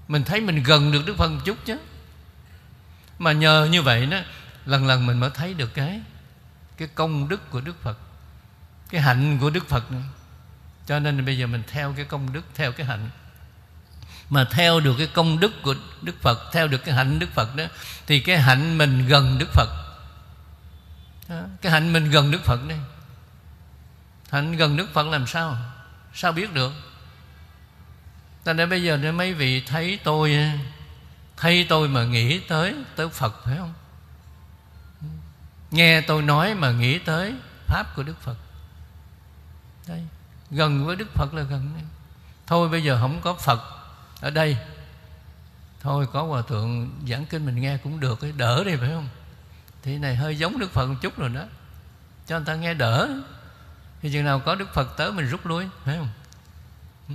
Mình 0.08 0.24
thấy 0.24 0.40
mình 0.40 0.62
gần 0.62 0.92
được 0.92 1.02
Đức 1.06 1.16
Phật 1.16 1.28
một 1.28 1.40
chút 1.44 1.58
chứ. 1.64 1.78
Mà 3.18 3.32
nhờ 3.32 3.68
như 3.70 3.82
vậy 3.82 4.06
đó 4.06 4.18
Lần 4.66 4.86
lần 4.86 5.06
mình 5.06 5.20
mới 5.20 5.30
thấy 5.30 5.54
được 5.54 5.74
cái 5.74 6.00
Cái 6.76 6.88
công 6.88 7.28
đức 7.28 7.50
của 7.50 7.60
Đức 7.60 7.82
Phật 7.82 7.98
Cái 8.90 9.00
hạnh 9.00 9.38
của 9.40 9.50
Đức 9.50 9.68
Phật 9.68 9.92
này 9.92 10.02
cho 10.86 10.98
nên 10.98 11.24
bây 11.24 11.38
giờ 11.38 11.46
mình 11.46 11.62
theo 11.66 11.92
cái 11.96 12.04
công 12.04 12.32
đức 12.32 12.42
theo 12.54 12.72
cái 12.72 12.86
hạnh. 12.86 13.10
Mà 14.30 14.44
theo 14.50 14.80
được 14.80 14.94
cái 14.98 15.06
công 15.06 15.40
đức 15.40 15.62
của 15.62 15.74
Đức 16.02 16.22
Phật 16.22 16.52
theo 16.52 16.68
được 16.68 16.84
cái 16.84 16.94
hạnh 16.94 17.18
Đức 17.18 17.26
Phật 17.34 17.56
đó 17.56 17.64
thì 18.06 18.20
cái 18.20 18.38
hạnh 18.38 18.78
mình 18.78 19.06
gần 19.08 19.38
Đức 19.38 19.52
Phật. 19.52 19.68
Đó, 21.28 21.40
cái 21.62 21.72
hạnh 21.72 21.92
mình 21.92 22.10
gần 22.10 22.30
Đức 22.30 22.44
Phật 22.44 22.60
đây 22.68 22.78
hạnh 24.34 24.56
gần 24.56 24.76
Đức 24.76 24.92
Phật 24.92 25.06
làm 25.06 25.26
sao? 25.26 25.56
Sao 26.14 26.32
biết 26.32 26.52
được? 26.54 26.72
Ta 28.44 28.52
nên 28.52 28.70
bây 28.70 28.82
giờ 28.82 28.96
để 28.96 29.12
mấy 29.12 29.34
vị 29.34 29.60
thấy 29.60 29.98
tôi 30.04 30.36
thấy 31.36 31.66
tôi 31.68 31.88
mà 31.88 32.04
nghĩ 32.04 32.38
tới 32.38 32.74
tới 32.96 33.08
Phật, 33.08 33.44
phải 33.44 33.56
không? 33.56 33.74
Nghe 35.70 36.00
tôi 36.00 36.22
nói 36.22 36.54
mà 36.54 36.70
nghĩ 36.70 36.98
tới 36.98 37.34
pháp 37.66 37.96
của 37.96 38.02
Đức 38.02 38.22
Phật. 38.22 38.36
Đây, 39.86 40.02
gần 40.50 40.86
với 40.86 40.96
đức 40.96 41.14
phật 41.14 41.34
là 41.34 41.42
gần 41.42 41.78
thôi 42.46 42.68
bây 42.68 42.84
giờ 42.84 42.98
không 43.00 43.20
có 43.20 43.34
phật 43.34 43.60
ở 44.20 44.30
đây. 44.30 44.56
Thôi 45.80 46.06
có 46.12 46.22
hòa 46.22 46.42
thượng 46.42 46.90
giảng 47.08 47.26
kinh 47.26 47.46
mình 47.46 47.60
nghe 47.60 47.76
cũng 47.76 48.00
được 48.00 48.18
đỡ 48.36 48.64
đi, 48.64 48.76
phải 48.76 48.88
không? 48.88 49.08
Thì 49.82 49.98
này 49.98 50.16
hơi 50.16 50.38
giống 50.38 50.58
đức 50.58 50.70
phật 50.70 50.86
một 50.86 50.94
chút 51.00 51.18
rồi 51.18 51.28
đó. 51.28 51.42
Cho 52.26 52.38
người 52.38 52.46
ta 52.46 52.54
nghe 52.54 52.74
đỡ 52.74 53.08
thì 54.04 54.10
chừng 54.12 54.24
nào 54.24 54.40
có 54.40 54.54
đức 54.54 54.74
phật 54.74 54.96
tới 54.96 55.12
mình 55.12 55.28
rút 55.28 55.46
lui 55.46 55.64
phải 55.84 55.96
không? 55.96 56.08
Ừ. 57.08 57.14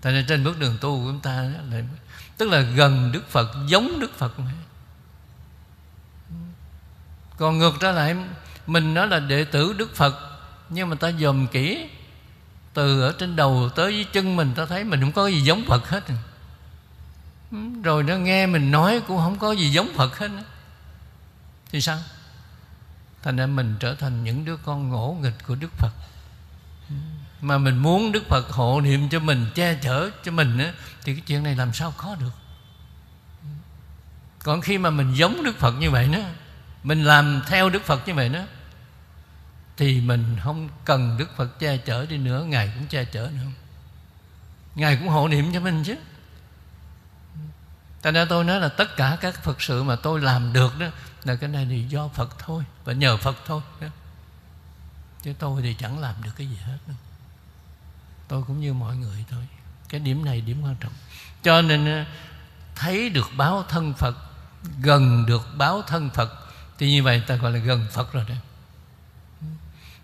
Tại 0.00 0.12
nên 0.12 0.26
trên 0.26 0.44
bước 0.44 0.58
đường 0.58 0.78
tu 0.80 0.98
của 0.98 1.10
chúng 1.10 1.20
ta 1.20 1.52
là 1.70 1.82
tức 2.36 2.48
là 2.48 2.60
gần 2.60 3.12
đức 3.12 3.28
phật, 3.28 3.48
giống 3.66 4.00
đức 4.00 4.18
phật 4.18 4.38
mà. 4.38 4.50
Ừ. 6.28 6.34
Còn 7.36 7.58
ngược 7.58 7.74
trở 7.80 7.92
lại, 7.92 8.16
mình 8.66 8.94
nói 8.94 9.08
là 9.08 9.20
đệ 9.20 9.44
tử 9.44 9.72
đức 9.72 9.96
phật, 9.96 10.14
nhưng 10.68 10.88
mà 10.88 10.96
ta 10.96 11.12
dòm 11.20 11.46
kỹ, 11.46 11.88
từ 12.74 13.02
ở 13.02 13.14
trên 13.18 13.36
đầu 13.36 13.70
tới 13.76 13.94
dưới 13.94 14.04
chân 14.04 14.36
mình, 14.36 14.54
ta 14.54 14.66
thấy 14.66 14.84
mình 14.84 15.00
không 15.00 15.12
có 15.12 15.26
gì 15.26 15.40
giống 15.40 15.64
phật 15.66 15.88
hết. 15.88 16.04
Ừ. 17.50 17.58
Rồi 17.82 18.02
nó 18.02 18.16
nghe 18.16 18.46
mình 18.46 18.70
nói 18.70 19.02
cũng 19.06 19.18
không 19.18 19.38
có 19.38 19.52
gì 19.52 19.70
giống 19.70 19.88
phật 19.96 20.18
hết 20.18 20.28
thì 21.70 21.80
sao? 21.80 21.98
Thành 23.22 23.36
ra 23.36 23.46
mình 23.46 23.76
trở 23.80 23.94
thành 23.94 24.24
những 24.24 24.44
đứa 24.44 24.56
con 24.56 24.88
ngỗ 24.88 25.16
nghịch 25.20 25.46
của 25.46 25.54
đức 25.54 25.72
phật. 25.78 25.92
Mà 27.40 27.58
mình 27.58 27.78
muốn 27.78 28.12
đức 28.12 28.24
phật 28.28 28.50
hộ 28.50 28.80
niệm 28.80 29.08
cho 29.08 29.20
mình 29.20 29.46
che 29.54 29.74
chở 29.74 30.10
cho 30.24 30.32
mình 30.32 30.58
á, 30.58 30.72
thì 31.04 31.14
cái 31.14 31.22
chuyện 31.26 31.42
này 31.42 31.54
làm 31.54 31.72
sao 31.72 31.94
có 31.96 32.16
được? 32.20 32.32
Còn 34.44 34.60
khi 34.60 34.78
mà 34.78 34.90
mình 34.90 35.14
giống 35.14 35.44
đức 35.44 35.58
phật 35.58 35.72
như 35.72 35.90
vậy 35.90 36.08
đó 36.12 36.18
mình 36.82 37.04
làm 37.04 37.42
theo 37.46 37.70
đức 37.70 37.84
phật 37.84 38.08
như 38.08 38.14
vậy 38.14 38.28
đó 38.28 38.40
thì 39.76 40.00
mình 40.00 40.36
không 40.42 40.68
cần 40.84 41.16
Đức 41.18 41.36
Phật 41.36 41.58
che 41.58 41.76
chở 41.76 42.06
đi 42.06 42.18
nữa 42.18 42.44
Ngài 42.44 42.72
cũng 42.74 42.86
che 42.86 43.04
chở 43.04 43.30
nữa. 43.34 43.50
Ngài 44.74 44.96
cũng 44.96 45.08
hộ 45.08 45.28
niệm 45.28 45.52
cho 45.54 45.60
mình 45.60 45.84
chứ. 45.84 45.96
Thành 48.02 48.14
ra 48.14 48.24
tôi 48.24 48.44
nói 48.44 48.60
là 48.60 48.68
tất 48.68 48.96
cả 48.96 49.16
các 49.20 49.44
Phật 49.44 49.62
sự 49.62 49.82
mà 49.82 49.96
tôi 49.96 50.20
làm 50.20 50.52
được 50.52 50.78
đó 50.78 50.86
là 51.24 51.34
cái 51.34 51.48
này 51.48 51.66
thì 51.70 51.84
do 51.88 52.08
Phật 52.08 52.38
thôi 52.38 52.64
Và 52.84 52.92
nhờ 52.92 53.16
Phật 53.16 53.36
thôi. 53.46 53.62
Chứ 55.22 55.34
tôi 55.38 55.62
thì 55.62 55.74
chẳng 55.74 55.98
làm 55.98 56.14
được 56.22 56.30
cái 56.36 56.46
gì 56.46 56.56
hết. 56.56 56.78
Tôi 58.28 58.42
cũng 58.46 58.60
như 58.60 58.72
mọi 58.72 58.96
người 58.96 59.24
thôi 59.30 59.46
Cái 59.88 60.00
điểm 60.00 60.24
này 60.24 60.40
điểm 60.40 60.62
quan 60.62 60.76
trọng 60.80 60.92
Cho 61.42 61.62
nên 61.62 62.06
thấy 62.74 63.08
được 63.10 63.30
báo 63.36 63.64
thân 63.68 63.94
Phật 63.94 64.16
Gần 64.80 65.26
được 65.26 65.48
báo 65.56 65.82
thân 65.82 66.10
Phật 66.10 66.30
Thì 66.78 66.90
như 66.90 67.02
vậy 67.02 67.22
ta 67.26 67.34
gọi 67.34 67.50
là 67.50 67.58
gần 67.58 67.86
Phật 67.90 68.12
rồi 68.12 68.24
đó 68.28 68.34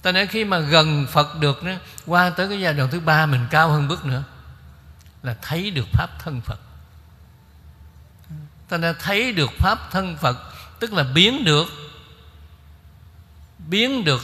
ta 0.02 0.12
nói 0.12 0.26
khi 0.26 0.44
mà 0.44 0.58
gần 0.58 1.06
phật 1.10 1.40
được 1.40 1.64
nữa, 1.64 1.78
qua 2.06 2.30
tới 2.30 2.48
cái 2.48 2.60
giai 2.60 2.74
đoạn 2.74 2.90
thứ 2.90 3.00
ba 3.00 3.26
mình 3.26 3.46
cao 3.50 3.70
hơn 3.70 3.88
bước 3.88 4.06
nữa 4.06 4.22
là 5.22 5.36
thấy 5.42 5.70
được 5.70 5.86
pháp 5.92 6.10
thân 6.18 6.40
phật 6.40 6.60
ta 8.68 8.76
đã 8.76 8.92
thấy 8.92 9.32
được 9.32 9.50
pháp 9.58 9.78
thân 9.90 10.16
phật 10.16 10.36
tức 10.80 10.92
là 10.92 11.02
biến 11.02 11.44
được 11.44 11.66
biến 13.58 14.04
được 14.04 14.22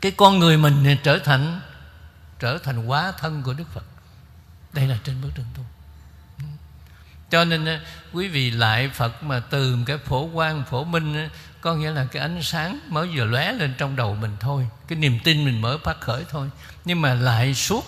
cái 0.00 0.12
con 0.12 0.38
người 0.38 0.56
mình 0.56 0.96
trở 1.02 1.18
thành 1.18 1.60
trở 2.38 2.58
thành 2.58 2.86
quá 2.86 3.12
thân 3.18 3.42
của 3.42 3.52
đức 3.52 3.64
phật. 3.74 3.84
Đây 4.72 4.86
là 4.86 4.98
trên 5.04 5.22
bước 5.22 5.30
đường 5.36 5.46
tu 5.56 5.64
cho 7.30 7.44
nên 7.44 7.80
quý 8.12 8.28
vị 8.28 8.50
lại 8.50 8.88
phật 8.88 9.22
mà 9.22 9.40
từ 9.40 9.78
cái 9.86 9.98
phổ 9.98 10.28
quang, 10.34 10.64
phổ 10.70 10.84
minh 10.84 11.28
có 11.60 11.74
nghĩa 11.74 11.90
là 11.90 12.04
cái 12.04 12.22
ánh 12.22 12.42
sáng 12.42 12.80
mới 12.88 13.08
vừa 13.14 13.24
lóe 13.24 13.52
lên 13.52 13.74
trong 13.78 13.96
đầu 13.96 14.14
mình 14.14 14.36
thôi. 14.40 14.68
Cái 14.88 14.98
niềm 14.98 15.18
tin 15.24 15.44
mình 15.44 15.60
mới 15.60 15.78
phát 15.84 16.00
khởi 16.00 16.24
thôi. 16.30 16.50
Nhưng 16.84 17.00
mà 17.00 17.14
lại 17.14 17.54
suốt 17.54 17.84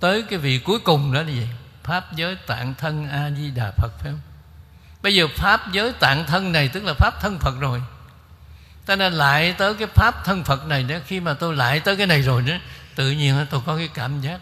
tới 0.00 0.22
cái 0.22 0.38
vị 0.38 0.58
cuối 0.58 0.78
cùng 0.80 1.12
đó 1.12 1.22
là 1.22 1.28
gì? 1.28 1.48
Pháp 1.82 2.16
giới 2.16 2.36
tạng 2.46 2.74
thân 2.74 3.08
a 3.08 3.30
di 3.30 3.50
đà 3.50 3.72
phật 3.76 3.92
phải 3.98 4.12
không? 4.12 4.20
Bây 5.04 5.14
giờ 5.14 5.28
pháp 5.36 5.72
giới 5.72 5.92
tạng 5.92 6.26
thân 6.26 6.52
này 6.52 6.68
tức 6.68 6.84
là 6.84 6.94
pháp 6.94 7.20
thân 7.20 7.38
phật 7.38 7.54
rồi. 7.60 7.82
Ta 8.86 8.96
nên 8.96 9.12
lại 9.12 9.54
tới 9.58 9.74
cái 9.74 9.88
pháp 9.88 10.24
thân 10.24 10.44
phật 10.44 10.66
này 10.66 10.82
nữa. 10.82 11.00
Khi 11.06 11.20
mà 11.20 11.34
tôi 11.34 11.56
lại 11.56 11.80
tới 11.80 11.96
cái 11.96 12.06
này 12.06 12.22
rồi 12.22 12.42
nữa, 12.42 12.58
tự 12.94 13.10
nhiên 13.10 13.46
tôi 13.50 13.60
có 13.66 13.76
cái 13.76 13.88
cảm 13.94 14.20
giác 14.20 14.40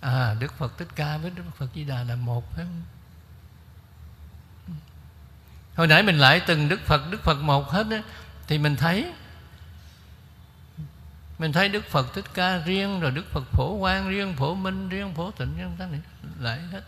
à 0.00 0.34
đức 0.38 0.58
phật 0.58 0.78
thích 0.78 0.88
ca 0.94 1.18
với 1.18 1.30
đức 1.30 1.42
phật 1.58 1.66
di 1.74 1.84
đà 1.84 2.02
là 2.02 2.16
một, 2.16 2.56
phải 2.56 2.64
không? 2.64 2.82
Hồi 5.76 5.86
nãy 5.86 6.02
mình 6.02 6.18
lại 6.18 6.40
từng 6.40 6.68
đức 6.68 6.80
phật 6.86 7.10
đức 7.10 7.22
phật 7.22 7.34
một 7.34 7.70
hết 7.70 7.86
á, 7.90 8.02
thì 8.46 8.58
mình 8.58 8.76
thấy 8.76 9.12
mình 11.38 11.52
thấy 11.52 11.68
đức 11.68 11.84
phật 11.90 12.14
thích 12.14 12.24
ca 12.34 12.58
riêng, 12.58 13.00
rồi 13.00 13.10
đức 13.10 13.24
phật 13.32 13.44
phổ 13.52 13.78
quang 13.80 14.08
riêng, 14.08 14.34
phổ 14.36 14.54
minh 14.54 14.88
riêng, 14.88 15.14
phổ 15.14 15.30
tịnh 15.30 15.58
riêng, 15.58 15.76
ta 15.78 15.86
này 15.86 16.00
lại 16.40 16.60
hết 16.72 16.82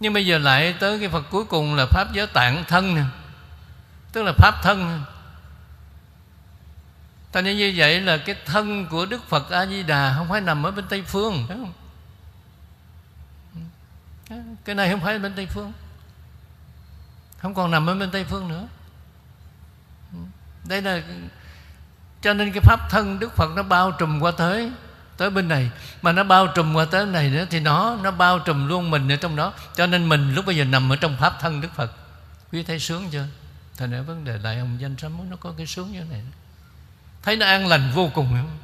nhưng 0.00 0.12
bây 0.12 0.26
giờ 0.26 0.38
lại 0.38 0.74
tới 0.80 1.00
cái 1.00 1.08
phật 1.08 1.24
cuối 1.30 1.44
cùng 1.44 1.74
là 1.74 1.86
pháp 1.86 2.12
giới 2.12 2.26
tạng 2.26 2.64
thân 2.68 2.94
nè. 2.94 3.02
Tức 4.12 4.22
là 4.22 4.32
pháp 4.32 4.54
thân. 4.62 5.02
Ta 7.32 7.40
nên 7.40 7.56
như 7.56 7.72
vậy 7.76 8.00
là 8.00 8.16
cái 8.16 8.36
thân 8.46 8.86
của 8.86 9.06
đức 9.06 9.28
phật 9.28 9.50
a 9.50 9.66
di 9.66 9.82
đà 9.82 10.14
không 10.16 10.28
phải 10.28 10.40
nằm 10.40 10.66
ở 10.66 10.70
bên 10.70 10.84
tây 10.88 11.02
phương, 11.02 11.44
phải 11.48 11.56
không? 11.56 11.72
Cái 14.64 14.74
này 14.74 14.90
không 14.90 15.00
phải 15.00 15.18
bên 15.18 15.34
tây 15.34 15.46
phương. 15.46 15.72
Không 17.38 17.54
còn 17.54 17.70
nằm 17.70 17.86
ở 17.86 17.94
bên 17.94 18.10
tây 18.10 18.24
phương 18.24 18.48
nữa. 18.48 18.66
Đây 20.64 20.82
là, 20.82 21.02
cho 22.22 22.34
nên 22.34 22.52
cái 22.52 22.60
pháp 22.60 22.90
thân 22.90 23.18
đức 23.18 23.36
phật 23.36 23.50
nó 23.56 23.62
bao 23.62 23.92
trùm 23.92 24.20
qua 24.20 24.30
tới 24.30 24.72
tới 25.18 25.30
bên 25.30 25.48
này, 25.48 25.70
mà 26.02 26.12
nó 26.12 26.24
bao 26.24 26.46
trùm 26.46 26.74
qua 26.74 26.84
tới 26.84 27.06
này 27.06 27.30
nữa, 27.30 27.46
thì 27.50 27.60
nó 27.60 27.96
nó 28.02 28.10
bao 28.10 28.38
trùm 28.38 28.68
luôn 28.68 28.90
mình 28.90 29.12
ở 29.12 29.16
trong 29.16 29.36
đó. 29.36 29.52
Cho 29.74 29.86
nên 29.86 30.08
mình 30.08 30.34
lúc 30.34 30.46
bây 30.46 30.56
giờ 30.56 30.64
nằm 30.64 30.92
ở 30.92 30.96
trong 30.96 31.16
pháp 31.16 31.40
thân 31.40 31.60
đức 31.60 31.68
phật. 31.74 31.92
Quý 32.52 32.62
thấy 32.62 32.78
sướng 32.78 33.10
chưa? 33.10 33.26
Thành 33.76 33.90
ra 33.90 34.00
vấn 34.00 34.24
đề 34.24 34.38
đại 34.38 34.58
hồng 34.58 34.76
danh 34.80 34.96
sám 34.96 35.30
nó 35.30 35.36
có 35.36 35.52
cái 35.56 35.66
sướng 35.66 35.92
như 35.92 36.00
thế 36.00 36.06
này. 36.10 36.22
Thấy 37.22 37.36
nó 37.36 37.46
an 37.46 37.66
lành 37.66 37.92
vô 37.94 38.10
cùng 38.14 38.28
không? 38.28 38.58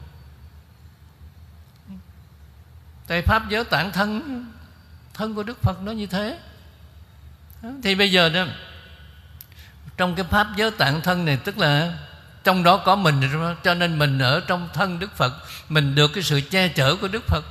Tại 3.06 3.22
pháp 3.22 3.48
giới 3.48 3.64
tạng 3.64 3.92
thân 3.92 4.44
thân 5.14 5.34
của 5.34 5.42
đức 5.42 5.62
phật 5.62 5.82
nó 5.82 5.92
như 5.92 6.06
thế. 6.06 6.38
Thì 7.82 7.94
bây 7.94 8.12
giờ 8.12 8.28
đó, 8.28 8.44
trong 9.96 10.14
cái 10.14 10.26
pháp 10.30 10.46
giới 10.56 10.70
tạng 10.70 11.00
thân 11.00 11.24
này, 11.24 11.36
tức 11.36 11.58
là 11.58 11.98
trong 12.44 12.62
đó 12.62 12.76
có 12.76 12.96
mình, 12.96 13.20
cho 13.62 13.74
nên 13.74 13.98
mình 13.98 14.18
ở 14.18 14.40
trong 14.46 14.68
thân 14.74 14.98
đức 14.98 15.16
phật. 15.16 15.32
Mình 15.68 15.94
được 15.94 16.10
cái 16.14 16.22
sự 16.22 16.40
che 16.40 16.68
chở 16.68 16.96
của 16.96 17.08
đức 17.08 17.24
phật. 17.26 17.44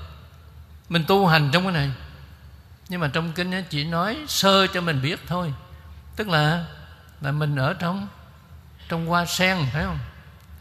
Mình 0.90 1.04
tu 1.08 1.28
hành 1.28 1.50
trong 1.54 1.64
cái 1.64 1.72
này. 1.72 1.92
Nhưng 2.90 3.00
mà 3.02 3.10
trong 3.14 3.32
kinh 3.32 3.54
ấy 3.54 3.64
chỉ 3.70 3.84
nói 3.84 4.18
sơ 4.28 4.68
cho 4.68 4.82
mình 4.82 5.02
biết 5.02 5.20
thôi. 5.28 5.54
Tức 6.16 6.30
là 6.30 6.66
là 7.22 7.32
mình 7.32 7.56
ở 7.56 7.74
trong 7.74 8.08
trong 8.90 9.08
hoa 9.08 9.26
sen, 9.26 9.58
phải 9.74 9.84
không? 9.84 10.00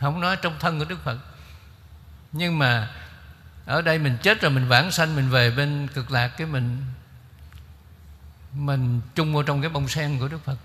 Không 0.00 0.20
nói 0.20 0.36
trong 0.36 0.58
thân 0.60 0.78
của 0.78 0.84
đức 0.84 1.04
phật. 1.04 1.18
Nhưng 2.32 2.58
mà 2.58 2.90
ở 3.66 3.82
đây 3.82 3.98
mình 3.98 4.16
chết 4.22 4.40
rồi, 4.40 4.50
mình 4.50 4.68
vãng 4.68 4.90
sanh, 4.90 5.16
mình 5.16 5.30
về 5.30 5.50
bên 5.50 5.88
cực 5.94 6.10
lạc, 6.10 6.28
cái 6.28 6.46
mình 6.46 6.84
mình 8.52 9.00
chung 9.14 9.32
vô 9.32 9.42
trong 9.42 9.60
cái 9.60 9.70
bông 9.70 9.88
sen 9.88 10.18
của 10.18 10.28
đức 10.28 10.44
phật 10.44 10.56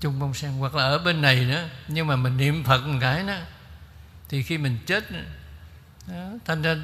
chung 0.00 0.20
bông 0.20 0.34
sen 0.34 0.52
hoặc 0.52 0.74
là 0.74 0.84
ở 0.84 0.98
bên 0.98 1.22
này 1.22 1.44
nữa 1.44 1.68
nhưng 1.88 2.06
mà 2.06 2.16
mình 2.16 2.36
niệm 2.36 2.64
phật 2.64 2.86
một 2.86 2.98
cái 3.00 3.22
đó 3.26 3.36
thì 4.28 4.42
khi 4.42 4.58
mình 4.58 4.78
chết 4.86 5.10
đó, 5.10 5.18
thành 6.44 6.62
ra 6.62 6.76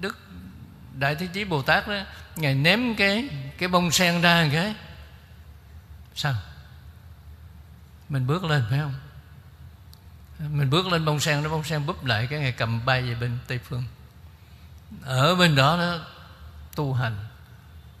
đức 0.00 0.18
đại 0.98 1.14
thế 1.14 1.26
chí 1.26 1.44
bồ 1.44 1.62
tát 1.62 1.88
đó 1.88 2.00
ngài 2.36 2.54
ném 2.54 2.94
cái 2.94 3.28
cái 3.58 3.68
bông 3.68 3.90
sen 3.90 4.22
ra 4.22 4.44
một 4.44 4.50
cái. 4.52 4.74
Sao? 6.14 6.34
Mình 8.08 8.26
bước 8.26 8.44
lên 8.44 8.64
phải 8.70 8.78
không? 8.78 8.94
Mình 10.38 10.70
bước 10.70 10.86
lên 10.86 11.04
bông 11.04 11.20
sen 11.20 11.42
nó 11.42 11.50
bông 11.50 11.64
sen 11.64 11.86
búp 11.86 12.04
lại 12.04 12.26
cái 12.26 12.40
ngày 12.40 12.52
cầm 12.52 12.84
bay 12.84 13.02
về 13.02 13.14
bên 13.14 13.38
tây 13.46 13.58
phương. 13.58 13.84
Ở 15.04 15.34
bên 15.34 15.56
đó 15.56 15.76
nó 15.76 15.98
tu 16.76 16.94
hành 16.94 17.16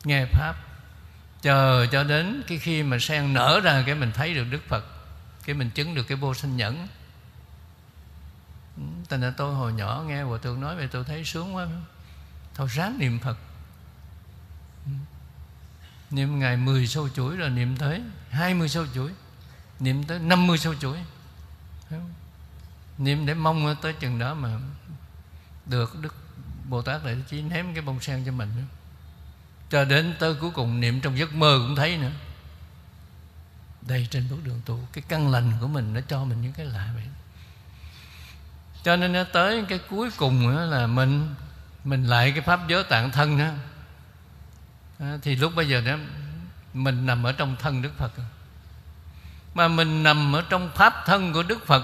nghe 0.04 0.26
pháp 0.26 0.54
chờ 1.42 1.86
cho 1.92 2.04
đến 2.04 2.42
cái 2.46 2.58
khi 2.58 2.82
mà 2.82 2.98
sen 2.98 3.34
nở 3.34 3.60
ra 3.64 3.82
cái 3.86 3.94
mình 3.94 4.12
thấy 4.14 4.34
được 4.34 4.44
đức 4.50 4.62
phật, 4.68 4.84
cái 5.44 5.54
mình 5.54 5.70
chứng 5.70 5.94
được 5.94 6.02
cái 6.02 6.16
vô 6.16 6.34
sinh 6.34 6.56
nhẫn. 6.56 6.88
Ừ, 8.76 8.82
Thành 9.08 9.20
ra 9.20 9.32
tôi 9.36 9.54
hồi 9.54 9.72
nhỏ 9.72 10.04
nghe 10.06 10.22
hòa 10.22 10.38
thượng 10.38 10.60
nói 10.60 10.76
về 10.76 10.86
tôi 10.86 11.04
thấy 11.04 11.24
sướng 11.24 11.54
quá. 11.54 11.66
Thôi 12.54 12.68
ráng 12.70 12.98
niệm 12.98 13.18
phật. 13.18 13.38
Ừ. 14.86 14.92
Niệm 16.10 16.38
ngày 16.38 16.56
10 16.56 16.86
sâu 16.86 17.08
chuỗi 17.08 17.36
rồi 17.36 17.50
niệm 17.50 17.76
tới 17.76 18.02
20 18.30 18.68
sâu 18.68 18.86
chuỗi, 18.94 19.10
niệm 19.80 20.04
tới 20.04 20.18
50 20.18 20.58
sâu 20.58 20.74
chuỗi. 20.74 20.98
Niệm 22.98 23.26
để 23.26 23.34
mong 23.34 23.76
tới 23.82 23.92
chừng 23.92 24.18
đó 24.18 24.34
mà 24.34 24.60
được 25.66 26.00
đức 26.00 26.14
bồ 26.68 26.82
tát 26.82 27.04
lại 27.04 27.16
chỉ 27.28 27.42
ném 27.42 27.74
cái 27.74 27.82
bông 27.82 28.00
sen 28.00 28.24
cho 28.26 28.32
mình. 28.32 28.48
nữa 28.56 28.77
cho 29.70 29.84
đến 29.84 30.14
tới 30.18 30.34
cuối 30.34 30.50
cùng 30.50 30.80
niệm 30.80 31.00
trong 31.00 31.18
giấc 31.18 31.34
mơ 31.34 31.58
cũng 31.66 31.76
thấy 31.76 31.96
nữa. 31.96 32.10
Đây 33.80 34.08
trên 34.10 34.28
bước 34.30 34.36
đường 34.44 34.60
tu, 34.64 34.80
cái 34.92 35.04
căn 35.08 35.30
lành 35.30 35.52
của 35.60 35.68
mình 35.68 35.94
nó 35.94 36.00
cho 36.08 36.24
mình 36.24 36.42
những 36.42 36.52
cái 36.52 36.66
lạ 36.66 36.88
vậy. 36.94 37.04
Cho 38.82 38.96
nên 38.96 39.12
nó 39.12 39.24
tới 39.24 39.64
cái 39.68 39.78
cuối 39.90 40.10
cùng 40.16 40.48
là 40.48 40.86
mình 40.86 41.34
mình 41.84 42.04
lại 42.04 42.30
cái 42.32 42.40
pháp 42.40 42.68
giới 42.68 42.84
tạng 42.84 43.10
thân 43.10 43.38
đó 43.38 43.48
thì 45.22 45.36
lúc 45.36 45.54
bây 45.54 45.68
giờ 45.68 45.80
đó, 45.80 45.92
mình 46.74 47.06
nằm 47.06 47.26
ở 47.26 47.32
trong 47.32 47.56
thân 47.56 47.82
đức 47.82 47.98
phật. 47.98 48.12
Mà 49.54 49.68
mình 49.68 50.02
nằm 50.02 50.36
ở 50.36 50.42
trong 50.48 50.70
pháp 50.74 50.94
thân 51.06 51.32
của 51.32 51.42
đức 51.42 51.66
phật 51.66 51.82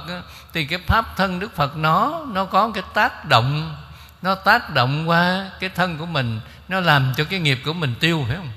thì 0.53 0.65
cái 0.67 0.79
pháp 0.87 1.17
thân 1.17 1.41
đức 1.41 1.57
phật 1.57 1.77
nó 1.77 2.25
nó 2.29 2.45
có 2.45 2.71
cái 2.75 2.83
tác 2.95 3.29
động, 3.29 3.77
nó 4.23 4.35
tác 4.35 4.75
động 4.75 5.09
qua 5.09 5.51
cái 5.61 5.71
thân 5.71 5.99
của 5.99 6.07
mình 6.07 6.41
nó 6.69 6.81
làm 6.81 7.13
cho 7.17 7.25
cái 7.25 7.41
nghiệp 7.41 7.61
của 7.65 7.73
mình 7.73 7.95
tiêu 8.01 8.25
phải 8.29 8.37
không? 8.37 8.53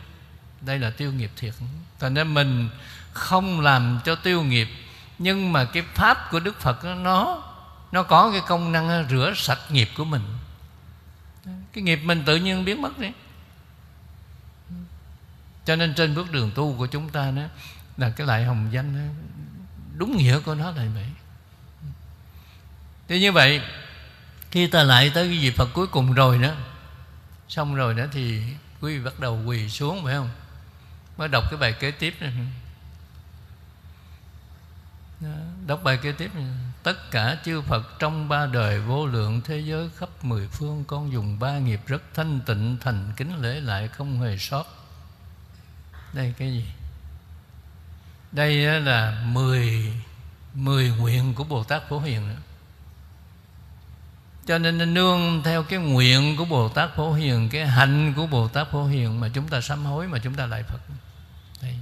Đây 0.61 0.79
là 0.79 0.89
tiêu 0.89 1.11
nghiệp 1.11 1.31
thiệt. 1.37 1.53
Thành 1.99 2.13
nên 2.13 2.33
mình 2.33 2.69
không 3.13 3.61
làm 3.61 3.99
cho 4.05 4.15
tiêu 4.15 4.43
nghiệp 4.43 4.67
nhưng 5.19 5.53
mà 5.53 5.65
cái 5.65 5.83
pháp 5.93 6.31
của 6.31 6.39
đức 6.39 6.59
phật 6.59 6.83
nó 6.83 7.43
nó 7.91 8.03
có 8.03 8.31
cái 8.31 8.41
công 8.47 8.71
năng 8.71 9.05
rửa 9.09 9.33
sạch 9.35 9.59
nghiệp 9.69 9.89
của 9.97 10.05
mình. 10.05 10.21
Cái 11.73 11.83
nghiệp 11.83 11.99
mình 12.03 12.23
tự 12.25 12.35
nhiên 12.35 12.65
biến 12.65 12.81
mất 12.81 12.99
đi. 12.99 13.11
Cho 15.65 15.75
nên 15.75 15.93
trên 15.93 16.15
bước 16.15 16.31
đường 16.31 16.51
tu 16.55 16.75
của 16.77 16.87
chúng 16.87 17.09
ta 17.09 17.31
đó 17.31 17.41
là 17.97 18.09
cái 18.09 18.27
lại 18.27 18.45
hồng 18.45 18.69
danh 18.71 18.93
đó, 18.93 19.13
đúng 19.97 20.17
nghĩa 20.17 20.39
của 20.39 20.55
nó 20.55 20.71
là 20.71 20.83
vậy. 20.95 21.05
Thế 23.07 23.19
như 23.19 23.31
vậy 23.31 23.61
khi 24.51 24.67
ta 24.67 24.83
lại 24.83 25.11
tới 25.13 25.27
cái 25.27 25.37
vị 25.37 25.51
Phật 25.51 25.69
cuối 25.73 25.87
cùng 25.87 26.13
rồi 26.13 26.37
đó 26.41 26.49
xong 27.49 27.75
rồi 27.75 27.93
đó 27.93 28.03
thì 28.11 28.41
quý 28.81 28.97
vị 28.97 29.03
bắt 29.03 29.19
đầu 29.19 29.41
quỳ 29.45 29.69
xuống 29.69 30.03
phải 30.03 30.15
không? 30.15 30.29
Mới 31.17 31.27
đọc 31.27 31.43
cái 31.49 31.57
bài 31.59 31.73
kế 31.79 31.91
tiếp 31.91 32.15
này. 32.19 32.33
Đó, 35.19 35.29
đọc 35.67 35.83
bài 35.83 35.97
kế 36.01 36.11
tiếp 36.11 36.35
này. 36.35 36.45
tất 36.83 37.11
cả 37.11 37.37
chư 37.45 37.61
Phật 37.61 37.99
trong 37.99 38.29
ba 38.29 38.45
đời 38.45 38.79
vô 38.79 39.05
lượng 39.05 39.41
thế 39.41 39.59
giới 39.59 39.89
khắp 39.97 40.09
mười 40.21 40.47
phương 40.47 40.83
con 40.87 41.11
dùng 41.11 41.39
ba 41.39 41.57
nghiệp 41.57 41.81
rất 41.87 42.01
thanh 42.13 42.39
tịnh 42.45 42.77
thành 42.81 43.13
kính 43.17 43.41
lễ 43.41 43.59
lại 43.59 43.87
không 43.87 44.21
hề 44.21 44.37
sót. 44.37 44.65
Đây 46.13 46.33
cái 46.37 46.51
gì? 46.51 46.65
Đây 48.31 48.81
là 48.81 49.23
mười 49.25 49.93
mười 50.53 50.89
nguyện 50.89 51.33
của 51.33 51.43
Bồ 51.43 51.63
Tát 51.63 51.89
Phổ 51.89 51.99
Hiền 51.99 52.27
nữa 52.27 52.41
cho 54.47 54.57
nên 54.57 54.93
nương 54.93 55.41
theo 55.43 55.63
cái 55.63 55.79
nguyện 55.79 56.35
của 56.37 56.45
Bồ 56.45 56.69
Tát 56.69 56.95
Phổ 56.95 57.13
Hiền, 57.13 57.49
Cái 57.49 57.67
hạnh 57.67 58.13
của 58.13 58.27
Bồ 58.27 58.47
Tát 58.47 58.71
Phổ 58.71 58.85
Hiền 58.85 59.19
Mà 59.19 59.29
chúng 59.33 59.47
ta 59.47 59.61
sám 59.61 59.85
hối, 59.85 60.07
mà 60.07 60.17
chúng 60.17 60.33
ta 60.33 60.45
lại 60.45 60.63
Phật. 60.63 60.79
Đấy. 61.61 61.75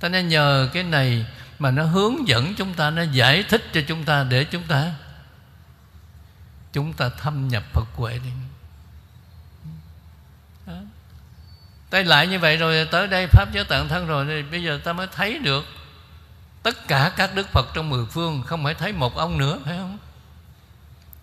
ta 0.00 0.08
nên 0.08 0.28
nhờ 0.28 0.68
cái 0.72 0.82
này 0.82 1.26
Mà 1.58 1.70
nó 1.70 1.84
hướng 1.84 2.28
dẫn 2.28 2.54
chúng 2.54 2.74
ta, 2.74 2.90
Nó 2.90 3.02
giải 3.02 3.42
thích 3.42 3.62
cho 3.72 3.80
chúng 3.88 4.04
ta 4.04 4.24
Để 4.24 4.44
chúng 4.44 4.62
ta 4.62 4.94
Chúng 6.72 6.92
ta 6.92 7.08
thâm 7.08 7.48
nhập 7.48 7.62
Phật 7.72 7.86
huệ 7.96 8.18
đi. 8.18 8.30
Tay 11.90 12.04
lại 12.04 12.26
như 12.26 12.38
vậy 12.38 12.56
rồi, 12.56 12.88
Tới 12.90 13.06
đây 13.06 13.26
Pháp 13.26 13.48
giới 13.52 13.64
tạng 13.64 13.88
thân 13.88 14.06
rồi, 14.06 14.26
thì 14.28 14.42
Bây 14.42 14.62
giờ 14.62 14.80
ta 14.84 14.92
mới 14.92 15.06
thấy 15.06 15.38
được 15.38 15.64
Tất 16.62 16.88
cả 16.88 17.12
các 17.16 17.34
Đức 17.34 17.48
Phật 17.48 17.66
trong 17.74 17.90
mười 17.90 18.06
phương, 18.06 18.42
Không 18.42 18.64
phải 18.64 18.74
thấy 18.74 18.92
một 18.92 19.16
ông 19.16 19.38
nữa, 19.38 19.58
phải 19.64 19.76
không? 19.76 19.98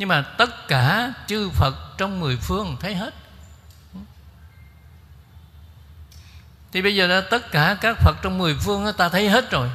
Nhưng 0.01 0.07
mà 0.07 0.21
tất 0.21 0.67
cả 0.67 1.13
chư 1.27 1.49
Phật 1.49 1.75
trong 1.97 2.19
mười 2.19 2.37
phương 2.37 2.77
thấy 2.79 2.95
hết. 2.95 3.13
Thì 6.71 6.81
bây 6.81 6.95
giờ 6.95 7.07
đã 7.07 7.21
tất 7.31 7.51
cả 7.51 7.77
các 7.81 7.97
Phật 7.97 8.17
trong 8.21 8.37
mười 8.37 8.55
phương 8.55 8.85
đó, 8.85 8.91
ta 8.91 9.09
thấy 9.09 9.29
hết 9.29 9.51
rồi. 9.51 9.69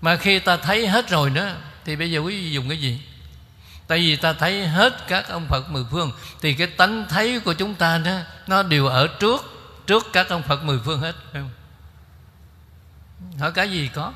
Mà 0.00 0.16
khi 0.16 0.38
ta 0.38 0.56
thấy 0.56 0.88
hết 0.88 1.08
rồi 1.08 1.30
đó 1.30 1.48
Thì 1.84 1.96
bây 1.96 2.10
giờ 2.10 2.20
quý 2.20 2.40
vị 2.40 2.52
dùng 2.52 2.68
cái 2.68 2.80
gì? 2.80 3.02
Tại 3.86 3.98
vì 3.98 4.16
ta 4.16 4.32
thấy 4.32 4.66
hết 4.66 5.08
các 5.08 5.28
ông 5.28 5.46
Phật 5.48 5.70
mười 5.70 5.84
phương 5.90 6.12
Thì 6.40 6.54
cái 6.54 6.66
tánh 6.66 7.06
thấy 7.08 7.40
của 7.40 7.52
chúng 7.52 7.74
ta 7.74 7.98
đó 7.98 8.18
Nó 8.46 8.62
đều 8.62 8.86
ở 8.86 9.08
trước 9.20 9.44
Trước 9.86 10.06
các 10.12 10.28
ông 10.28 10.42
Phật 10.42 10.64
mười 10.64 10.78
phương 10.84 11.00
hết 11.00 11.14
phải 11.32 11.42
không? 11.42 11.50
Hỏi 13.40 13.52
cái 13.52 13.70
gì 13.70 13.90
có? 13.94 14.12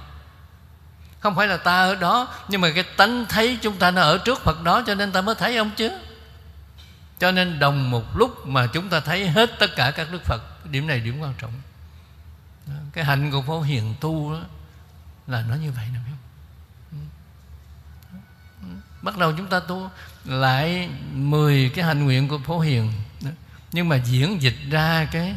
Không 1.21 1.37
phải 1.37 1.47
là 1.47 1.57
ta 1.57 1.81
ở 1.81 1.95
đó, 1.95 2.29
nhưng 2.49 2.61
mà 2.61 2.69
cái 2.75 2.85
tánh 2.97 3.27
thấy 3.29 3.59
chúng 3.63 3.77
ta 3.77 3.91
nó 3.91 4.03
ở 4.03 4.19
trước 4.19 4.41
phật 4.41 4.63
đó, 4.63 4.83
cho 4.87 4.95
nên 4.95 5.13
ta 5.13 5.21
mới 5.21 5.35
thấy, 5.35 5.57
ông 5.57 5.71
chứ? 5.77 5.91
Cho 7.19 7.33
nên 7.33 7.59
đồng 7.59 7.91
một 7.91 8.17
lúc 8.17 8.47
mà 8.47 8.67
chúng 8.67 8.89
ta 8.89 9.01
thấy 9.01 9.29
hết 9.29 9.51
tất 9.59 9.71
cả 9.77 9.91
các 9.91 10.09
đức 10.13 10.25
phật, 10.25 10.67
điểm 10.71 10.87
này 10.87 11.01
điểm 11.01 11.21
quan 11.21 11.35
trọng. 11.39 11.53
Cái 12.93 13.05
hạnh 13.05 13.31
của 13.31 13.43
phổ 13.43 13.61
hiền 13.61 13.95
tu 14.01 14.33
đó, 14.33 14.41
là 15.27 15.45
nó 15.49 15.55
như 15.55 15.73
vậy 15.73 15.87
nè 15.93 15.99
bắt 19.03 19.19
đầu 19.19 19.33
chúng 19.37 19.47
ta 19.47 19.61
tu 19.61 19.91
lại 20.25 20.91
10 21.13 21.71
cái 21.75 21.85
hạnh 21.85 22.05
nguyện 22.05 22.29
của 22.29 22.39
phổ 22.39 22.61
hiền. 22.61 22.93
Nhưng 23.73 23.89
mà 23.89 23.97
diễn 23.97 24.43
dịch 24.43 24.57
ra 24.71 25.09
cái 25.13 25.37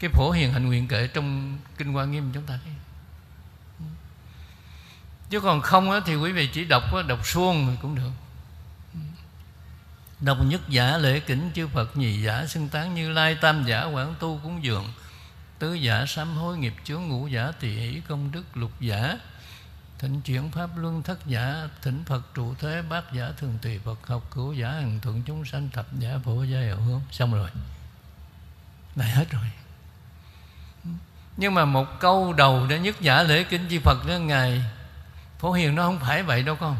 cái 0.00 0.10
phổ 0.10 0.30
hiền 0.30 0.52
hạnh 0.52 0.66
nguyện 0.66 0.88
kể 0.88 1.06
trong 1.06 1.58
kinh 1.78 1.92
hoa 1.92 2.04
nghiêm 2.04 2.30
chúng 2.34 2.42
ta. 2.42 2.58
thấy 2.64 2.72
chứ 5.30 5.40
còn 5.40 5.60
không 5.60 5.90
á, 5.90 6.00
thì 6.06 6.16
quý 6.16 6.32
vị 6.32 6.46
chỉ 6.46 6.64
đọc 6.64 6.82
đọc 7.08 7.26
suông 7.26 7.76
cũng 7.82 7.94
được. 7.94 8.10
Đọc 10.20 10.38
nhất 10.44 10.60
giả 10.68 10.98
lễ 10.98 11.20
kính 11.20 11.50
chư 11.54 11.68
Phật 11.68 11.96
nhị 11.96 12.22
giả 12.22 12.46
xưng 12.46 12.68
tán 12.68 12.94
như 12.94 13.12
lai 13.12 13.34
tam 13.34 13.64
giả 13.64 13.84
quảng 13.84 14.14
tu 14.18 14.40
cúng 14.42 14.64
dường 14.64 14.92
tứ 15.58 15.74
giả 15.74 16.04
sám 16.06 16.36
hối 16.36 16.58
nghiệp 16.58 16.74
chướng 16.84 17.02
ngũ 17.08 17.26
giả 17.26 17.52
tỳ 17.60 17.68
hỷ 17.68 18.00
công 18.08 18.32
đức 18.32 18.56
lục 18.56 18.80
giả 18.80 19.18
thỉnh 19.98 20.20
chuyển 20.20 20.50
pháp 20.50 20.70
luân 20.76 21.02
thất 21.02 21.26
giả 21.26 21.68
thỉnh 21.82 22.04
phật 22.06 22.34
trụ 22.34 22.54
thế 22.54 22.82
bát 22.82 23.12
giả 23.12 23.32
thường 23.36 23.58
tùy 23.62 23.78
phật 23.78 24.06
học 24.06 24.30
cứu 24.30 24.52
giả 24.52 24.70
hằng 24.70 25.00
thuận 25.02 25.22
chúng 25.26 25.44
sanh 25.44 25.68
thập 25.72 25.86
giả 25.98 26.18
phổ 26.24 26.42
gia 26.42 26.60
hậu 26.60 26.80
hướng. 26.80 27.00
Xong 27.10 27.34
rồi. 27.34 27.50
Này 28.96 29.10
hết 29.10 29.30
rồi. 29.30 29.50
Nhưng 31.36 31.54
mà 31.54 31.64
một 31.64 32.00
câu 32.00 32.32
đầu 32.32 32.66
đã 32.66 32.76
nhất 32.76 32.96
giả 33.00 33.22
lễ 33.22 33.44
kính 33.44 33.66
chi 33.68 33.78
phật 33.78 34.06
đó 34.06 34.14
ngài 34.14 34.62
phổ 35.38 35.52
hiền 35.52 35.74
nó 35.74 35.82
không 35.82 36.00
phải 36.00 36.22
vậy 36.22 36.42
đâu 36.42 36.56
con. 36.56 36.76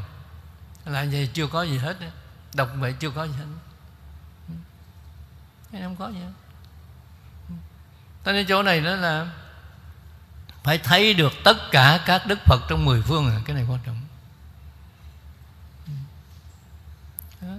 Là 0.85 1.07
vậy 1.13 1.31
chưa 1.33 1.47
có 1.47 1.63
gì 1.63 1.79
hết 1.79 1.97
đọc 2.55 2.71
vậy 2.79 2.95
chưa 3.01 3.11
có 3.11 3.25
gì 3.25 3.33
hết. 3.39 3.47
Không 5.83 5.97
có 5.97 6.09
gì 6.09 6.19
hết. 6.19 6.33
Cho 8.25 8.33
nên 8.33 8.47
chỗ 8.47 8.63
này 8.63 8.81
đó 8.81 8.95
là 8.95 9.27
phải 10.65 10.79
thấy 10.79 11.15
được 11.15 11.33
tất 11.45 11.57
cả 11.71 12.01
các 12.07 12.27
đức 12.27 12.39
phật 12.45 12.63
trong 12.69 12.85
mười 12.85 13.03
phương 13.03 13.31
à. 13.31 13.41
cái 13.45 13.57
này 13.57 13.67
quan 13.69 13.81
trọng. 13.87 14.01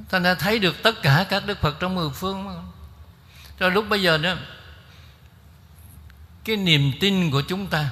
Ta 0.10 0.20
đã 0.20 0.34
thấy 0.34 0.60
được 0.60 0.84
tất 0.84 1.02
cả 1.02 1.26
các 1.30 1.46
đức 1.46 1.62
phật 1.62 1.80
trong 1.80 1.96
mười 1.96 2.10
phương 2.10 2.72
cho 3.60 3.70
lúc 3.70 3.86
bây 3.90 4.02
giờ 4.02 4.18
đó, 4.18 4.34
cái 6.44 6.56
niềm 6.58 6.92
tin 7.00 7.32
của 7.32 7.42
chúng 7.42 7.68
ta, 7.68 7.90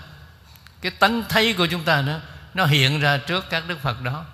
cái 0.82 0.92
tánh 0.92 1.24
thấy 1.30 1.54
của 1.54 1.68
chúng 1.72 1.84
ta 1.84 2.02
đó 2.02 2.20
nó 2.56 2.66
hiện 2.66 3.00
ra 3.00 3.18
trước 3.18 3.46
các 3.50 3.64
đức 3.68 3.80
phật 3.82 4.02
đó. 4.02 4.26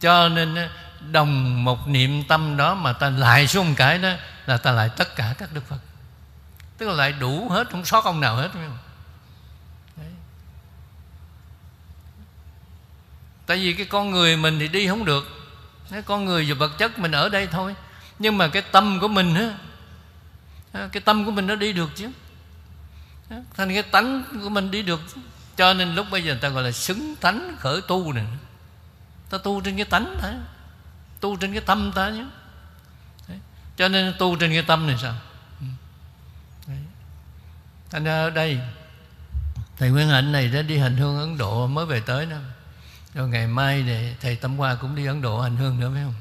Cho 0.00 0.28
nên 0.28 0.68
đồng 1.10 1.64
một 1.64 1.88
niệm 1.88 2.24
tâm 2.24 2.56
đó 2.56 2.74
mà 2.74 2.92
ta 2.92 3.10
lại 3.10 3.46
xuống 3.46 3.74
cái 3.74 3.98
đó 3.98 4.08
là 4.46 4.56
ta 4.56 4.72
lại 4.72 4.90
tất 4.96 5.16
cả 5.16 5.34
các 5.38 5.52
đức 5.52 5.68
phật. 5.68 5.78
Tức 6.78 6.88
là 6.88 6.94
lại 6.94 7.12
đủ 7.12 7.48
hết, 7.48 7.70
không 7.70 7.84
sót 7.84 8.04
ông 8.04 8.20
nào 8.20 8.36
hết, 8.36 8.48
phải 8.52 8.62
không? 8.68 8.78
Tại 13.46 13.56
vì 13.56 13.72
cái 13.72 13.86
con 13.86 14.10
người 14.10 14.36
mình 14.36 14.58
thì 14.58 14.68
đi 14.68 14.88
không 14.88 15.04
được. 15.04 15.24
Cái 15.90 16.02
con 16.02 16.24
người 16.24 16.46
và 16.48 16.54
vật 16.54 16.78
chất 16.78 16.98
mình 16.98 17.12
ở 17.12 17.28
đây 17.28 17.46
thôi. 17.46 17.74
Nhưng 18.18 18.38
mà 18.38 18.48
cái 18.48 18.62
tâm 18.62 19.00
của 19.00 19.08
mình 19.08 19.34
á 19.34 19.54
cái 20.92 21.00
tâm 21.00 21.24
của 21.24 21.30
mình 21.30 21.46
nó 21.46 21.54
đi 21.54 21.72
được 21.72 21.90
chứ. 21.94 22.10
Thành 23.28 23.74
cái 23.74 23.82
tánh 23.82 24.24
của 24.42 24.48
mình 24.48 24.70
đi 24.70 24.82
được 24.82 25.00
cho 25.58 25.74
nên 25.74 25.94
lúc 25.94 26.06
bây 26.10 26.24
giờ 26.24 26.32
người 26.32 26.40
ta 26.40 26.48
gọi 26.48 26.62
là 26.62 26.72
xứng 26.72 27.16
tánh 27.20 27.56
khởi 27.58 27.80
tu 27.88 28.12
này. 28.12 28.26
Ta 29.30 29.38
tu 29.38 29.60
trên 29.60 29.76
cái 29.76 29.84
tánh 29.84 30.16
thôi. 30.20 30.32
Tu 31.20 31.36
trên 31.36 31.52
cái 31.52 31.62
tâm 31.66 31.92
ta 31.94 32.10
nhé 32.10 32.24
cho 33.78 33.88
nên 33.88 34.14
tu 34.18 34.36
trên 34.36 34.52
cái 34.52 34.62
tâm 34.62 34.86
này 34.86 34.96
sao? 35.02 35.14
Ừ. 35.60 35.66
Đấy. 36.66 36.78
thành 37.90 38.04
ra 38.04 38.22
ở 38.22 38.30
đây 38.30 38.60
thầy 39.78 39.90
Nguyên 39.90 40.08
Hạnh 40.08 40.32
này 40.32 40.48
đã 40.48 40.62
đi 40.62 40.78
hành 40.78 40.96
hương 40.96 41.18
Ấn 41.18 41.38
Độ 41.38 41.66
mới 41.66 41.86
về 41.86 42.00
tới 42.00 42.26
đó. 42.26 42.36
Rồi 43.14 43.28
ngày 43.28 43.46
mai 43.46 43.82
thì 43.86 44.14
thầy 44.20 44.36
Tâm 44.36 44.56
Hoa 44.56 44.74
cũng 44.74 44.94
đi 44.94 45.06
Ấn 45.06 45.22
Độ 45.22 45.40
hành 45.40 45.56
hương 45.56 45.80
nữa 45.80 45.90
phải 45.94 46.02
không? 46.02 46.14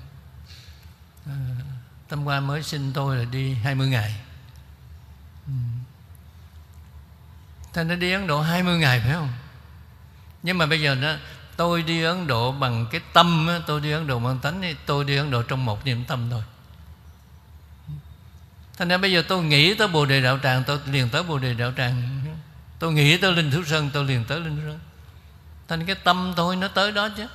À, 1.25 1.38
Tâm 2.09 2.23
Hoa 2.23 2.39
mới 2.39 2.63
xin 2.63 2.93
tôi 2.93 3.17
là 3.17 3.23
đi 3.23 3.53
20 3.53 3.88
ngày. 3.88 4.15
Ừ. 5.47 5.53
Thành 7.78 7.88
ra 7.88 7.95
đi 7.95 8.11
Ấn 8.11 8.28
Độ 8.28 8.41
20 8.41 8.78
ngày, 8.78 8.99
phải 8.99 9.13
không? 9.13 9.30
Nhưng 10.43 10.57
mà 10.57 10.65
bây 10.65 10.82
giờ 10.82 10.95
đó 10.95 11.13
Tôi 11.57 11.84
đi 11.84 12.03
Ấn 12.03 12.28
Độ 12.28 12.51
bằng 12.51 12.86
cái 12.91 13.01
tâm 13.13 13.49
Tôi 13.67 13.82
đi 13.82 13.91
Ấn 13.91 14.07
Độ 14.07 14.19
bằng 14.19 14.39
tánh 14.39 14.75
Tôi 14.86 15.03
đi 15.03 15.17
Ấn 15.17 15.32
Độ 15.32 15.43
trong 15.43 15.65
một 15.65 15.86
niệm 15.86 16.05
tâm 16.05 16.28
thôi. 16.30 16.41
Thành 18.78 18.88
ra 18.88 18.97
bây 18.97 19.11
giờ 19.11 19.23
tôi 19.28 19.43
nghĩ 19.43 19.73
tới 19.73 19.88
Bồ 19.88 20.05
Đề 20.05 20.21
Đạo 20.21 20.39
Tràng, 20.43 20.63
Tôi 20.63 20.80
liền 20.86 21.09
tới 21.09 21.23
Bồ 21.23 21.38
Đề 21.39 21.53
Đạo 21.53 21.73
Tràng. 21.78 22.21
Tôi 22.80 22.93
nghĩ 22.93 23.17
tới 23.17 23.32
Linh 23.32 23.51
Thú 23.51 23.63
Sơn, 23.63 23.89
Tôi 23.93 24.05
liền 24.05 24.25
tới 24.25 24.39
Linh 24.39 24.55
Thú 24.55 24.61
Sơn. 24.65 24.80
Thành 25.67 25.86
cái 25.86 25.95
tâm 25.95 26.34
tôi 26.36 26.55
nó 26.55 26.67
tới 26.67 26.91
đó 26.91 27.09
chứ. 27.17 27.28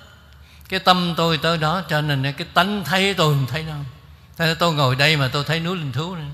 Cái 0.68 0.80
tâm 0.80 1.14
tôi 1.16 1.38
tới 1.38 1.58
đó, 1.58 1.82
Cho 1.88 2.00
nên 2.00 2.32
cái 2.32 2.46
tánh 2.54 2.84
thấy 2.84 3.14
tôi 3.14 3.34
không 3.34 3.46
thấy 3.46 3.62
đâu 3.62 3.78
Thế 4.36 4.46
nên 4.46 4.56
tôi 4.58 4.74
ngồi 4.74 4.96
đây 4.96 5.16
mà 5.16 5.28
tôi 5.32 5.44
thấy 5.44 5.60
núi 5.60 5.76
Linh 5.76 5.92
Thú 5.92 6.14
này 6.14 6.26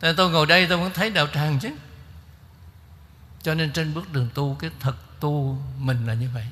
Thế 0.00 0.08
nên 0.08 0.16
tôi 0.16 0.30
ngồi 0.30 0.46
đây 0.46 0.66
tôi 0.66 0.78
vẫn 0.78 0.90
thấy 0.94 1.10
đạo 1.10 1.26
tràng 1.34 1.58
chứ. 1.58 1.70
Cho 3.42 3.54
nên 3.54 3.72
trên 3.72 3.94
bước 3.94 4.12
đường 4.12 4.28
tu, 4.34 4.54
Cái 4.54 4.70
thật 4.80 4.94
tu 5.20 5.58
mình 5.78 6.06
là 6.06 6.14
như 6.14 6.28
vậy. 6.34 6.46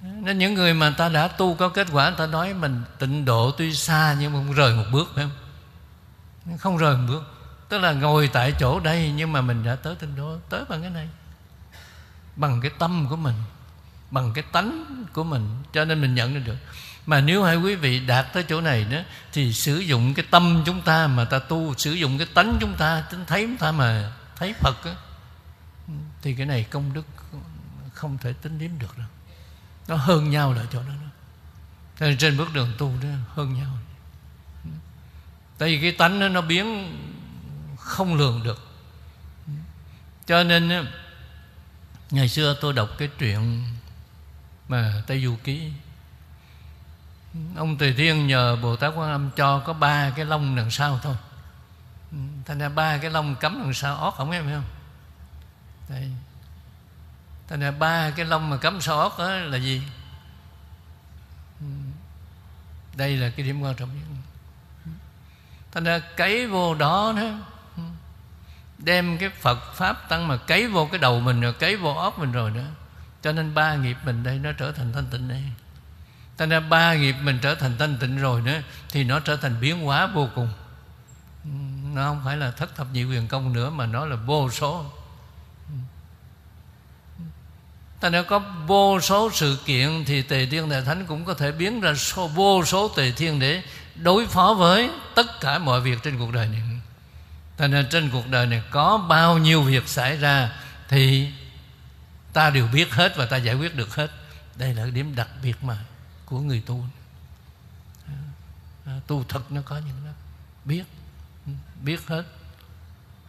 Nên 0.00 0.38
những 0.38 0.54
người 0.54 0.74
mà 0.74 0.90
ta 0.90 1.08
đã 1.08 1.28
tu 1.28 1.54
có 1.54 1.68
kết 1.68 1.86
quả 1.92 2.10
ta 2.10 2.26
nói 2.26 2.54
mình 2.54 2.82
tịnh 2.98 3.24
độ 3.24 3.50
tuy 3.50 3.74
xa 3.74 4.16
nhưng 4.20 4.32
mà 4.32 4.38
không 4.38 4.52
rời 4.52 4.74
một 4.74 4.84
bước, 4.92 5.08
phải 5.14 5.24
không? 5.24 6.58
Không 6.58 6.76
rời 6.76 6.96
một 6.96 7.04
bước. 7.08 7.22
Tức 7.68 7.78
là 7.78 7.92
ngồi 7.92 8.30
tại 8.32 8.52
chỗ 8.58 8.80
đây 8.80 9.12
nhưng 9.16 9.32
mà 9.32 9.40
mình 9.40 9.64
đã 9.64 9.76
tới 9.76 9.94
tịnh 9.94 10.16
độ, 10.16 10.36
tới 10.48 10.64
bằng 10.68 10.82
cái 10.82 10.90
này. 10.90 11.08
Bằng 12.36 12.60
cái 12.60 12.70
tâm 12.78 13.06
của 13.10 13.16
mình, 13.16 13.34
bằng 14.10 14.32
cái 14.34 14.44
tánh 14.52 15.04
của 15.12 15.24
mình. 15.24 15.62
Cho 15.72 15.84
nên 15.84 16.00
mình 16.00 16.14
nhận 16.14 16.44
được 16.44 16.56
mà 17.06 17.20
nếu 17.20 17.44
hai 17.44 17.56
quý 17.56 17.74
vị 17.74 18.00
đạt 18.00 18.32
tới 18.32 18.44
chỗ 18.48 18.60
này 18.60 18.84
đó 18.84 18.98
thì 19.32 19.52
sử 19.52 19.78
dụng 19.78 20.14
cái 20.14 20.26
tâm 20.30 20.62
chúng 20.66 20.82
ta 20.82 21.06
mà 21.06 21.24
ta 21.24 21.38
tu 21.38 21.74
sử 21.78 21.92
dụng 21.92 22.18
cái 22.18 22.26
tánh 22.34 22.56
chúng 22.60 22.74
ta 22.78 23.00
tính 23.10 23.24
thấy 23.26 23.46
chúng 23.46 23.56
ta 23.56 23.72
mà 23.72 24.12
thấy 24.36 24.54
phật 24.60 24.84
đó, 24.84 24.92
thì 26.22 26.34
cái 26.34 26.46
này 26.46 26.64
công 26.64 26.92
đức 26.92 27.06
không 27.92 28.18
thể 28.18 28.32
tính 28.32 28.58
đếm 28.58 28.70
được 28.78 28.98
đâu. 28.98 29.06
Nó 29.88 29.96
hơn 29.96 30.30
nhau 30.30 30.52
là 30.52 30.62
chỗ 30.72 30.82
đó 30.82 30.94
đó. 31.02 32.12
Trên 32.18 32.36
bước 32.36 32.52
đường 32.52 32.72
tu 32.78 32.92
đó 33.02 33.08
hơn 33.34 33.54
nhau. 33.54 33.78
Tại 35.58 35.68
vì 35.68 35.80
cái 35.80 35.92
tánh 35.92 36.20
đó, 36.20 36.28
nó 36.28 36.40
biến 36.40 36.96
không 37.78 38.14
lường 38.14 38.42
được. 38.42 38.68
Cho 40.26 40.44
nên 40.44 40.86
ngày 42.10 42.28
xưa 42.28 42.56
tôi 42.60 42.72
đọc 42.72 42.88
cái 42.98 43.08
chuyện 43.18 43.64
mà 44.68 45.02
tây 45.06 45.24
du 45.24 45.36
ký 45.44 45.70
ông 47.56 47.76
tùy 47.78 47.94
thiên 47.96 48.26
nhờ 48.26 48.56
bồ 48.56 48.76
tát 48.76 48.92
quan 48.96 49.10
âm 49.10 49.30
cho 49.36 49.58
có 49.58 49.72
ba 49.72 50.10
cái 50.10 50.24
lông 50.24 50.56
đằng 50.56 50.70
sau 50.70 50.98
thôi. 51.02 51.16
Ừ, 52.12 52.18
thành 52.46 52.58
ra 52.58 52.68
ba 52.68 52.98
cái 52.98 53.10
lông 53.10 53.36
cắm 53.36 53.58
đằng 53.62 53.74
sau, 53.74 53.96
ót 53.96 54.14
không 54.14 54.30
em 54.30 54.46
hiểu 54.46 54.56
không? 54.56 54.64
Đây. 55.88 56.10
Thành 57.48 57.60
ra 57.60 57.70
ba 57.70 58.10
cái 58.10 58.26
lông 58.26 58.50
mà 58.50 58.56
cắm 58.56 58.80
sau 58.80 59.00
ót 59.00 59.12
đó 59.18 59.30
là 59.30 59.58
gì? 59.58 59.82
Ừ, 61.60 61.66
đây 62.96 63.16
là 63.16 63.30
cái 63.30 63.46
điểm 63.46 63.60
quan 63.60 63.74
trọng 63.74 63.88
nhất. 63.94 64.04
Thành 65.72 65.84
ra 65.84 65.98
cấy 65.98 66.46
vô 66.46 66.74
đó 66.74 67.12
đó 67.16 67.38
ừ, 67.76 67.82
đem 68.78 69.18
cái 69.18 69.28
Phật 69.28 69.74
pháp 69.74 70.08
tăng 70.08 70.28
mà 70.28 70.36
cấy 70.36 70.68
vô 70.68 70.88
cái 70.92 70.98
đầu 70.98 71.20
mình 71.20 71.40
rồi, 71.40 71.52
cấy 71.52 71.76
vô 71.76 71.94
óc 71.94 72.18
mình 72.18 72.32
rồi 72.32 72.50
nữa 72.50 72.66
cho 73.22 73.32
nên 73.32 73.54
ba 73.54 73.74
nghiệp 73.74 73.96
mình 74.04 74.22
đây 74.22 74.38
nó 74.38 74.52
trở 74.52 74.72
thành 74.72 74.92
thanh 74.92 75.06
tịnh 75.10 75.28
đây. 75.28 75.42
Thành 76.38 76.48
ra 76.48 76.60
ba 76.60 76.94
nghiệp 76.94 77.16
mình 77.22 77.38
trở 77.42 77.54
thành 77.54 77.78
thanh 77.78 77.96
tịnh 78.00 78.18
rồi 78.18 78.40
nữa 78.40 78.60
Thì 78.88 79.04
nó 79.04 79.20
trở 79.20 79.36
thành 79.36 79.60
biến 79.60 79.80
hóa 79.80 80.06
vô 80.06 80.28
cùng. 80.34 80.48
Nó 81.94 82.04
không 82.08 82.22
phải 82.24 82.36
là 82.36 82.50
thất 82.50 82.76
thập 82.76 82.86
nhị 82.92 83.04
quyền 83.04 83.28
công 83.28 83.52
nữa 83.52 83.70
Mà 83.70 83.86
nó 83.86 84.04
là 84.06 84.16
vô 84.16 84.50
số. 84.50 84.84
Thành 88.00 88.12
ra 88.12 88.22
có 88.22 88.38
vô 88.66 89.00
số 89.00 89.30
sự 89.34 89.58
kiện 89.64 90.04
Thì 90.06 90.22
Tề 90.22 90.46
Thiên 90.46 90.68
Đại 90.68 90.82
Thánh 90.82 91.06
cũng 91.06 91.24
có 91.24 91.34
thể 91.34 91.52
biến 91.52 91.80
ra 91.80 91.94
số, 91.94 92.28
vô 92.28 92.64
số 92.64 92.88
Tề 92.88 93.10
Thiên 93.10 93.40
Để 93.40 93.62
đối 93.94 94.26
phó 94.26 94.54
với 94.54 94.90
tất 95.14 95.40
cả 95.40 95.58
mọi 95.58 95.80
việc 95.80 96.02
trên 96.02 96.18
cuộc 96.18 96.32
đời 96.32 96.48
này. 96.48 96.62
Thành 97.58 97.70
ra 97.70 97.84
trên 97.90 98.10
cuộc 98.10 98.28
đời 98.28 98.46
này 98.46 98.62
có 98.70 98.98
bao 99.08 99.38
nhiêu 99.38 99.62
việc 99.62 99.88
xảy 99.88 100.16
ra 100.16 100.52
Thì 100.88 101.28
ta 102.32 102.50
đều 102.50 102.66
biết 102.66 102.92
hết 102.92 103.16
và 103.16 103.26
ta 103.26 103.36
giải 103.36 103.54
quyết 103.54 103.76
được 103.76 103.94
hết. 103.94 104.10
Đây 104.56 104.74
là 104.74 104.84
điểm 104.84 105.14
đặc 105.16 105.28
biệt 105.42 105.64
mà 105.64 105.76
của 106.26 106.40
người 106.40 106.62
tu. 106.66 106.84
À, 108.86 109.00
tu 109.06 109.24
thực 109.28 109.52
nó 109.52 109.60
có 109.64 109.78
những 109.78 110.04
đó 110.04 110.10
Biết 110.64 110.84
Biết 111.82 112.06
hết 112.06 112.22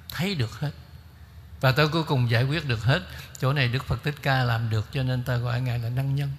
Thấy 0.10 0.36
được 0.36 0.60
hết. 0.60 0.72
Và 1.62 1.72
tới 1.72 1.88
cuối 1.88 2.04
cùng 2.04 2.30
giải 2.30 2.44
quyết 2.44 2.68
được 2.68 2.84
hết. 2.84 3.02
Chỗ 3.40 3.54
này 3.54 3.68
Đức 3.68 3.86
Phật 3.86 4.04
Thích 4.04 4.16
Ca 4.22 4.44
làm 4.44 4.70
được 4.70 4.88
Cho 4.92 5.04
nên 5.04 5.24
ta 5.24 5.38
gọi 5.38 5.62
Ngài 5.62 5.80
là 5.80 5.90
năng 5.90 6.16
nhân. 6.16 6.32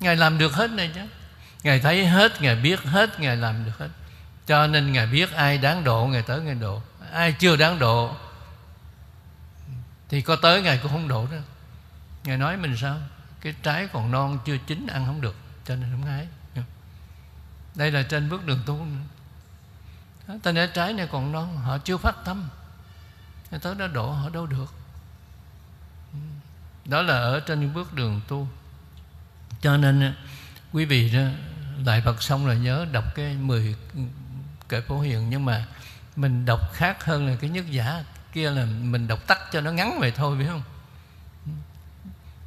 Ngài 0.00 0.16
làm 0.16 0.38
được 0.38 0.52
hết 0.52 0.70
này 0.70 0.90
chứ. 0.94 1.00
Ngài 1.62 1.80
thấy 1.80 2.06
hết, 2.06 2.42
Ngài 2.42 2.56
biết 2.56 2.82
hết 2.82 3.20
Ngài 3.20 3.36
làm 3.36 3.64
được 3.64 3.78
hết. 3.78 3.88
Cho 4.46 4.66
nên 4.66 4.92
Ngài 4.92 5.06
biết 5.06 5.32
ai 5.32 5.58
đáng 5.58 5.84
độ 5.84 6.06
Ngài 6.06 6.22
tới 6.22 6.40
Ngài 6.40 6.54
độ. 6.54 6.82
Ai 7.12 7.32
chưa 7.32 7.56
đáng 7.56 7.78
độ 7.78 8.16
Thì 10.08 10.22
có 10.22 10.36
tới 10.36 10.62
Ngài 10.62 10.78
cũng 10.78 10.92
không 10.92 11.08
độ 11.08 11.26
đó 11.26 11.36
Ngài 12.24 12.36
nói 12.36 12.56
mình 12.56 12.76
sao? 12.76 12.98
Cái 13.40 13.54
trái 13.62 13.88
còn 13.92 14.10
non 14.10 14.38
chưa 14.44 14.56
chín 14.66 14.86
ăn 14.86 15.06
không 15.06 15.20
được, 15.20 15.36
cho 15.64 15.76
nên 15.76 15.90
không 15.92 16.02
hái 16.02 16.28
đây 17.74 17.90
là 17.90 18.02
trên 18.02 18.28
bước 18.28 18.46
đường 18.46 18.60
tu 18.66 18.86
ta 20.42 20.52
nên 20.52 20.70
trái 20.74 20.92
này 20.92 21.08
còn 21.12 21.32
non, 21.32 21.56
họ 21.56 21.78
chưa 21.78 21.96
phát 21.96 22.14
tâm. 22.24 22.48
Tới 23.62 23.74
đó 23.74 23.86
độ 23.86 24.10
họ 24.10 24.28
đâu 24.28 24.46
được. 24.46 24.74
Đó 26.84 27.02
là 27.02 27.14
ở 27.14 27.40
trên 27.40 27.72
bước 27.72 27.94
đường 27.94 28.20
tu. 28.28 28.48
Cho 29.60 29.76
nên 29.76 30.14
quý 30.72 30.84
vị 30.84 31.10
đó, 31.10 31.20
đại 31.84 32.02
Phật 32.04 32.22
xong 32.22 32.46
rồi 32.46 32.56
nhớ 32.56 32.86
đọc 32.92 33.04
cái 33.14 33.34
10 33.34 33.76
kệ 34.68 34.80
phổ 34.80 35.00
hiền, 35.00 35.30
nhưng 35.30 35.44
mà 35.44 35.66
mình 36.16 36.44
đọc 36.44 36.72
khác 36.72 37.04
hơn 37.04 37.26
là 37.26 37.36
cái 37.40 37.50
nhất 37.50 37.70
giả 37.70 38.04
kia 38.32 38.50
là 38.50 38.64
mình 38.64 39.08
đọc 39.08 39.26
tắt 39.26 39.38
cho 39.52 39.60
nó 39.60 39.70
ngắn 39.70 39.98
vậy 40.00 40.10
thôi, 40.10 40.36
biết 40.36 40.46
không? 40.48 40.62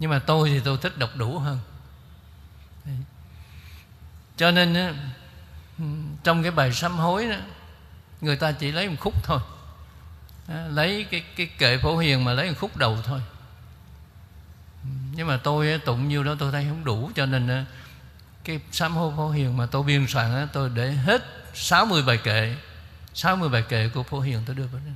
Nhưng 0.02 0.10
mà 0.10 0.20
tôi 0.20 0.50
thì 0.50 0.60
tôi 0.60 0.78
thích 0.78 0.98
đọc 0.98 1.10
đủ 1.16 1.40
hơn. 1.40 1.60
Cho 4.38 4.52
nên 4.52 4.96
trong 6.24 6.42
cái 6.42 6.52
bài 6.52 6.74
sám 6.74 6.98
hối 6.98 7.30
đó, 7.30 7.36
người 8.22 8.36
ta 8.36 8.52
chỉ 8.52 8.72
lấy 8.72 8.90
một 8.90 8.96
khúc 9.00 9.14
thôi. 9.24 9.40
Lấy 10.70 11.04
cái 11.12 11.24
cái 11.36 11.48
kệ 11.58 11.78
phổ 11.78 11.98
hiền 11.98 12.24
mà 12.24 12.34
lấy 12.34 12.50
một 12.50 12.56
khúc 12.60 12.78
đầu 12.78 12.98
thôi. 13.04 13.22
Nhưng 15.12 15.28
mà 15.28 15.38
tôi 15.38 15.80
tụng 15.86 16.08
nhiêu 16.08 16.24
đó 16.24 16.36
tôi 16.40 16.52
thấy 16.52 16.66
không 16.70 16.84
đủ, 16.84 17.12
cho 17.16 17.26
nên 17.26 17.66
cái 18.44 18.60
sám 18.72 18.96
hối 18.96 19.14
phổ 19.18 19.30
hiền 19.30 19.58
mà 19.58 19.66
tôi 19.66 19.84
biên 19.84 20.08
soạn 20.08 20.48
tôi 20.54 20.70
để 20.70 20.92
hết 20.92 21.22
60 21.54 22.04
bài 22.04 22.18
kệ 22.18 22.56
60 23.14 23.50
bài 23.50 23.64
kệ 23.70 23.90
của 23.90 24.04
phổ 24.04 24.20
hiền 24.20 24.44
tôi 24.46 24.56
đưa 24.56 24.68
vào 24.68 24.82
đây. 24.86 24.94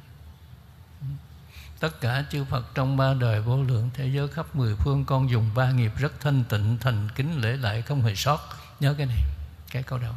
Tất 1.79 2.01
cả 2.01 2.23
chư 2.31 2.45
Phật 2.45 2.75
trong 2.75 2.97
ba 2.97 3.13
đời 3.13 3.41
vô 3.41 3.63
lượng 3.63 3.89
thế 3.93 4.07
giới 4.07 4.27
khắp 4.27 4.55
mười 4.55 4.75
phương 4.75 5.05
Con 5.05 5.29
dùng 5.29 5.51
ba 5.55 5.71
nghiệp 5.71 5.91
rất 5.97 6.13
thanh 6.19 6.43
tịnh, 6.43 6.77
Thành 6.81 7.09
kính 7.15 7.41
lễ 7.41 7.57
lại 7.57 7.81
không 7.81 8.01
hề 8.01 8.15
sót. 8.15 8.39
Nhớ 8.79 8.95
cái 8.97 9.05
này, 9.05 9.17
Cái 9.71 9.83
câu 9.83 9.99
đầu. 9.99 10.13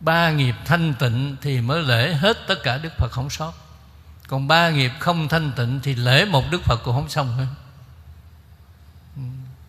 Ba 0.00 0.30
nghiệp 0.30 0.54
thanh 0.64 0.94
tịnh 0.94 1.36
Thì 1.42 1.60
mới 1.60 1.82
lễ 1.82 2.14
hết 2.14 2.36
tất 2.48 2.62
cả 2.62 2.78
Đức 2.78 2.92
Phật 2.98 3.12
không 3.12 3.30
sót. 3.30 3.52
Còn 4.28 4.48
ba 4.48 4.70
nghiệp 4.70 4.92
không 5.00 5.28
thanh 5.28 5.52
tịnh 5.56 5.80
Thì 5.82 5.94
lễ 5.94 6.24
một 6.24 6.44
Đức 6.50 6.62
Phật 6.62 6.80
cũng 6.84 6.94
không 6.94 7.08
xong 7.08 7.36
hết. 7.36 7.46
Ừ, 9.16 9.22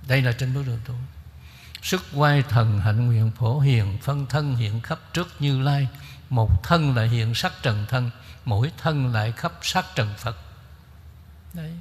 đây 0.08 0.22
là 0.22 0.32
trên 0.32 0.54
bước 0.54 0.64
đường 0.66 0.80
tu. 0.86 0.94
Sức 1.82 2.02
quay 2.14 2.44
thần 2.44 2.80
hạnh 2.80 3.08
nguyện 3.08 3.32
phổ 3.38 3.60
hiền, 3.60 3.98
Phân 4.02 4.26
thân 4.26 4.56
hiện 4.56 4.82
khắp 4.82 5.00
trước 5.14 5.28
như 5.40 5.62
lai. 5.62 5.88
Một 6.30 6.64
thân 6.64 6.96
là 6.96 7.04
hiện 7.04 7.36
sắc 7.36 7.54
trần 7.62 7.86
thân 7.90 8.12
mỗi 8.48 8.72
thân 8.78 9.14
lại 9.14 9.32
khắp 9.32 9.52
sát 9.62 9.86
trần 9.96 10.14
Phật. 10.18 10.36
Đấy. 11.54 11.72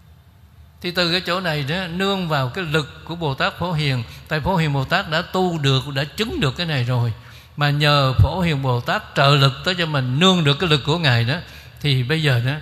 Thì 0.80 0.90
từ 0.90 1.12
cái 1.12 1.20
chỗ 1.20 1.40
này 1.40 1.62
đó, 1.62 1.86
nương 1.86 2.28
vào 2.28 2.48
cái 2.48 2.64
lực 2.64 3.04
của 3.04 3.16
Bồ 3.16 3.34
Tát 3.34 3.58
Phổ 3.58 3.72
Hiền. 3.72 4.04
Tại 4.28 4.40
Phổ 4.40 4.56
Hiền 4.56 4.72
Bồ 4.72 4.84
Tát 4.84 5.10
đã 5.10 5.22
tu 5.22 5.58
được, 5.58 5.82
đã 5.94 6.04
chứng 6.04 6.40
được 6.40 6.56
cái 6.56 6.66
này 6.66 6.84
rồi. 6.84 7.12
Mà 7.56 7.70
nhờ 7.70 8.12
Phổ 8.18 8.40
Hiền 8.40 8.62
Bồ 8.62 8.80
Tát 8.80 9.02
trợ 9.14 9.28
lực 9.28 9.52
tới 9.64 9.74
cho 9.78 9.86
mình 9.86 10.18
nương 10.18 10.44
được 10.44 10.58
cái 10.58 10.70
lực 10.70 10.80
của 10.86 10.98
ngài 10.98 11.24
đó, 11.24 11.36
thì 11.80 12.02
bây 12.02 12.22
giờ 12.22 12.40
đó, 12.40 12.54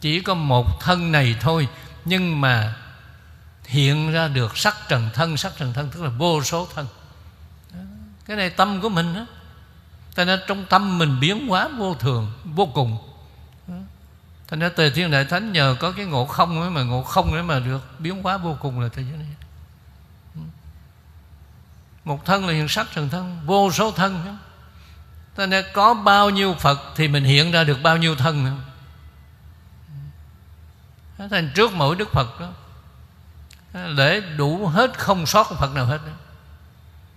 chỉ 0.00 0.20
có 0.20 0.34
một 0.34 0.80
thân 0.80 1.12
này 1.12 1.36
thôi. 1.40 1.68
Nhưng 2.04 2.40
mà 2.40 2.74
hiện 3.66 4.12
ra 4.12 4.28
được 4.28 4.58
sắc 4.58 4.76
trần 4.88 5.10
thân, 5.14 5.36
sắc 5.36 5.52
trần 5.58 5.72
thân, 5.72 5.90
tức 5.94 6.02
là 6.02 6.10
vô 6.10 6.42
số 6.42 6.68
thân. 6.74 6.86
Cái 8.26 8.36
này 8.36 8.50
tâm 8.50 8.80
của 8.80 8.88
mình 8.88 9.14
đó. 9.14 9.26
Cho 10.16 10.24
nên 10.24 10.40
trong 10.46 10.64
tâm 10.64 10.98
mình 10.98 11.20
biến 11.20 11.48
hóa 11.48 11.68
vô 11.68 11.94
thường, 11.94 12.32
vô 12.44 12.66
cùng. 12.66 12.98
Thành 14.48 14.58
ra 14.58 14.68
Tề 14.68 14.90
Thiên 14.90 15.10
Đại 15.10 15.24
Thánh 15.24 15.52
nhờ 15.52 15.76
có 15.80 15.92
cái 15.92 16.06
ngộ 16.06 16.26
không 16.26 16.60
ấy 16.60 16.70
mà 16.70 16.82
ngộ 16.82 17.02
không 17.02 17.32
ấy 17.32 17.42
mà 17.42 17.58
được 17.58 18.00
biến 18.00 18.22
hóa 18.22 18.36
vô 18.36 18.56
cùng 18.60 18.80
là 18.80 18.88
thế 18.92 19.02
giới 19.02 19.18
này. 19.18 19.26
Một 22.04 22.24
thân 22.24 22.46
là 22.46 22.52
hiện 22.52 22.68
sắc 22.68 22.86
trần 22.94 23.08
thân, 23.08 23.40
vô 23.46 23.70
số 23.72 23.92
thân. 23.92 24.38
Thành 25.36 25.50
ra 25.50 25.62
có 25.72 25.94
bao 25.94 26.30
nhiêu 26.30 26.54
Phật 26.54 26.78
thì 26.96 27.08
mình 27.08 27.24
hiện 27.24 27.52
ra 27.52 27.64
được 27.64 27.78
bao 27.82 27.96
nhiêu 27.96 28.16
thân 28.16 28.44
nữa. 28.44 28.56
Thành 31.30 31.50
trước 31.54 31.72
mỗi 31.72 31.96
Đức 31.96 32.08
Phật 32.12 32.40
đó 32.40 32.48
Lễ 33.72 34.20
đủ 34.20 34.66
hết 34.66 34.98
không 34.98 35.26
sót 35.26 35.46
Phật 35.58 35.74
nào 35.74 35.86
hết 35.86 35.98
đó. 36.06 36.12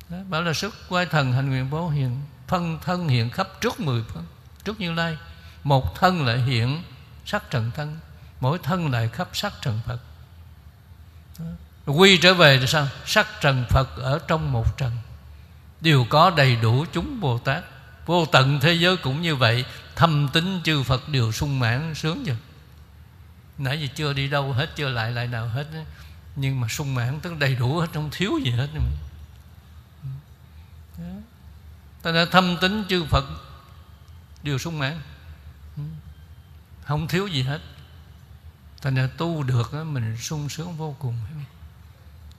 đó 0.10 0.18
bảo 0.30 0.42
là 0.42 0.54
sức 0.54 0.76
quay 0.90 1.06
thần 1.06 1.34
hành 1.34 1.50
nguyện 1.50 1.70
bố 1.70 1.90
hiện 1.90 2.22
Phân 2.48 2.80
thân 2.80 3.08
hiện 3.08 3.30
khắp 3.30 3.48
trước 3.62 3.80
mười 3.80 4.04
phân 4.04 4.26
Trước 4.64 4.80
như 4.80 4.94
lai 4.94 5.18
Một 5.64 5.96
thân 5.96 6.26
lại 6.26 6.38
hiện 6.38 6.84
sắc 7.30 7.50
trần 7.50 7.72
thân. 7.76 8.00
Mỗi 8.40 8.60
thân 8.64 8.92
lại 8.92 9.08
khắp 9.08 9.30
sắc 9.34 9.54
trần 9.62 9.80
phật. 9.86 10.00
Quy 11.86 12.18
trở 12.18 12.34
về 12.34 12.58
là 12.58 12.66
sao? 12.68 12.88
Sắc 13.06 13.28
trần 13.42 13.66
phật 13.70 13.98
ở 13.98 14.20
trong 14.28 14.52
một 14.52 14.78
trần. 14.78 14.92
Đều 15.82 16.06
có 16.10 16.30
đầy 16.30 16.56
đủ 16.56 16.86
chúng 16.94 17.20
bồ 17.20 17.38
tát. 17.38 17.64
Vô 18.06 18.26
tận 18.26 18.60
thế 18.60 18.74
giới 18.74 18.98
cũng 18.98 19.22
như 19.22 19.36
vậy. 19.36 19.66
Thâm 19.96 20.30
tính 20.34 20.62
chư 20.64 20.84
phật 20.84 21.10
đều 21.10 21.32
sung 21.32 21.60
mãn, 21.60 21.96
sướng 21.96 22.24
chưa 22.26 22.36
nãy 23.60 23.82
giờ 23.82 23.88
chưa 23.96 24.14
đi 24.14 24.28
đâu 24.28 24.54
hết, 24.54 24.70
chưa 24.76 24.90
lại 24.90 25.12
lại 25.12 25.28
nào 25.28 25.48
hết 25.48 25.68
nhưng 26.36 26.60
mà 26.60 26.68
sung 26.68 26.96
mãn, 26.96 27.20
tức 27.20 27.40
đầy 27.40 27.56
đủ 27.56 27.80
hết, 27.80 27.88
không 27.94 28.10
thiếu 28.12 28.40
gì 28.46 28.52
hết. 28.52 28.68
Ta 32.02 32.12
đã 32.12 32.26
thâm 32.32 32.58
tính 32.62 32.84
chư 32.90 33.06
phật 33.06 33.26
đều 34.44 34.58
sung 34.58 34.80
mãn 34.80 35.02
không 36.90 37.08
thiếu 37.08 37.28
gì 37.28 37.42
hết. 37.44 37.62
Thành 38.82 38.96
ra 38.96 39.10
tu 39.18 39.44
được 39.44 39.74
đó, 39.74 39.84
mình 39.84 40.18
sung 40.18 40.50
sướng 40.50 40.78
vô 40.78 40.96
cùng. 41.00 41.18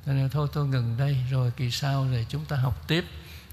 Cho 0.07 0.13
nên 0.13 0.31
thôi 0.31 0.49
tôi 0.53 0.67
ngừng 0.67 0.97
đây 0.99 1.17
rồi 1.31 1.53
kỳ 1.57 1.71
sau 1.71 2.07
thì 2.13 2.27
chúng 2.29 2.45
ta 2.45 2.57
học 2.57 2.89
tiếp. 2.89 3.05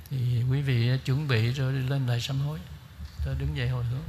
Thì 0.09 0.43
quý 0.51 0.61
vị 0.61 0.89
chuẩn 1.05 1.27
bị 1.27 1.51
rồi 1.51 1.73
đi 1.73 1.79
lên 1.79 2.07
lại 2.07 2.21
sám 2.21 2.39
hối. 2.39 2.59
Tôi 3.25 3.35
đứng 3.39 3.57
dậy 3.57 3.69
hồi 3.69 3.83
hướng. 3.83 4.03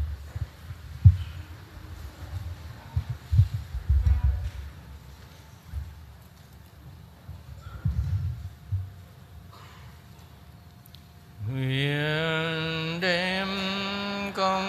Nguyện 11.49 13.01
đem 13.01 13.49
con 14.36 14.64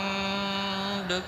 đức 1.07 1.23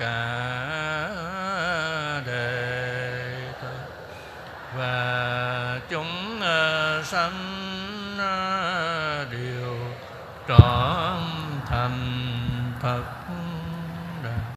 cả 0.00 0.39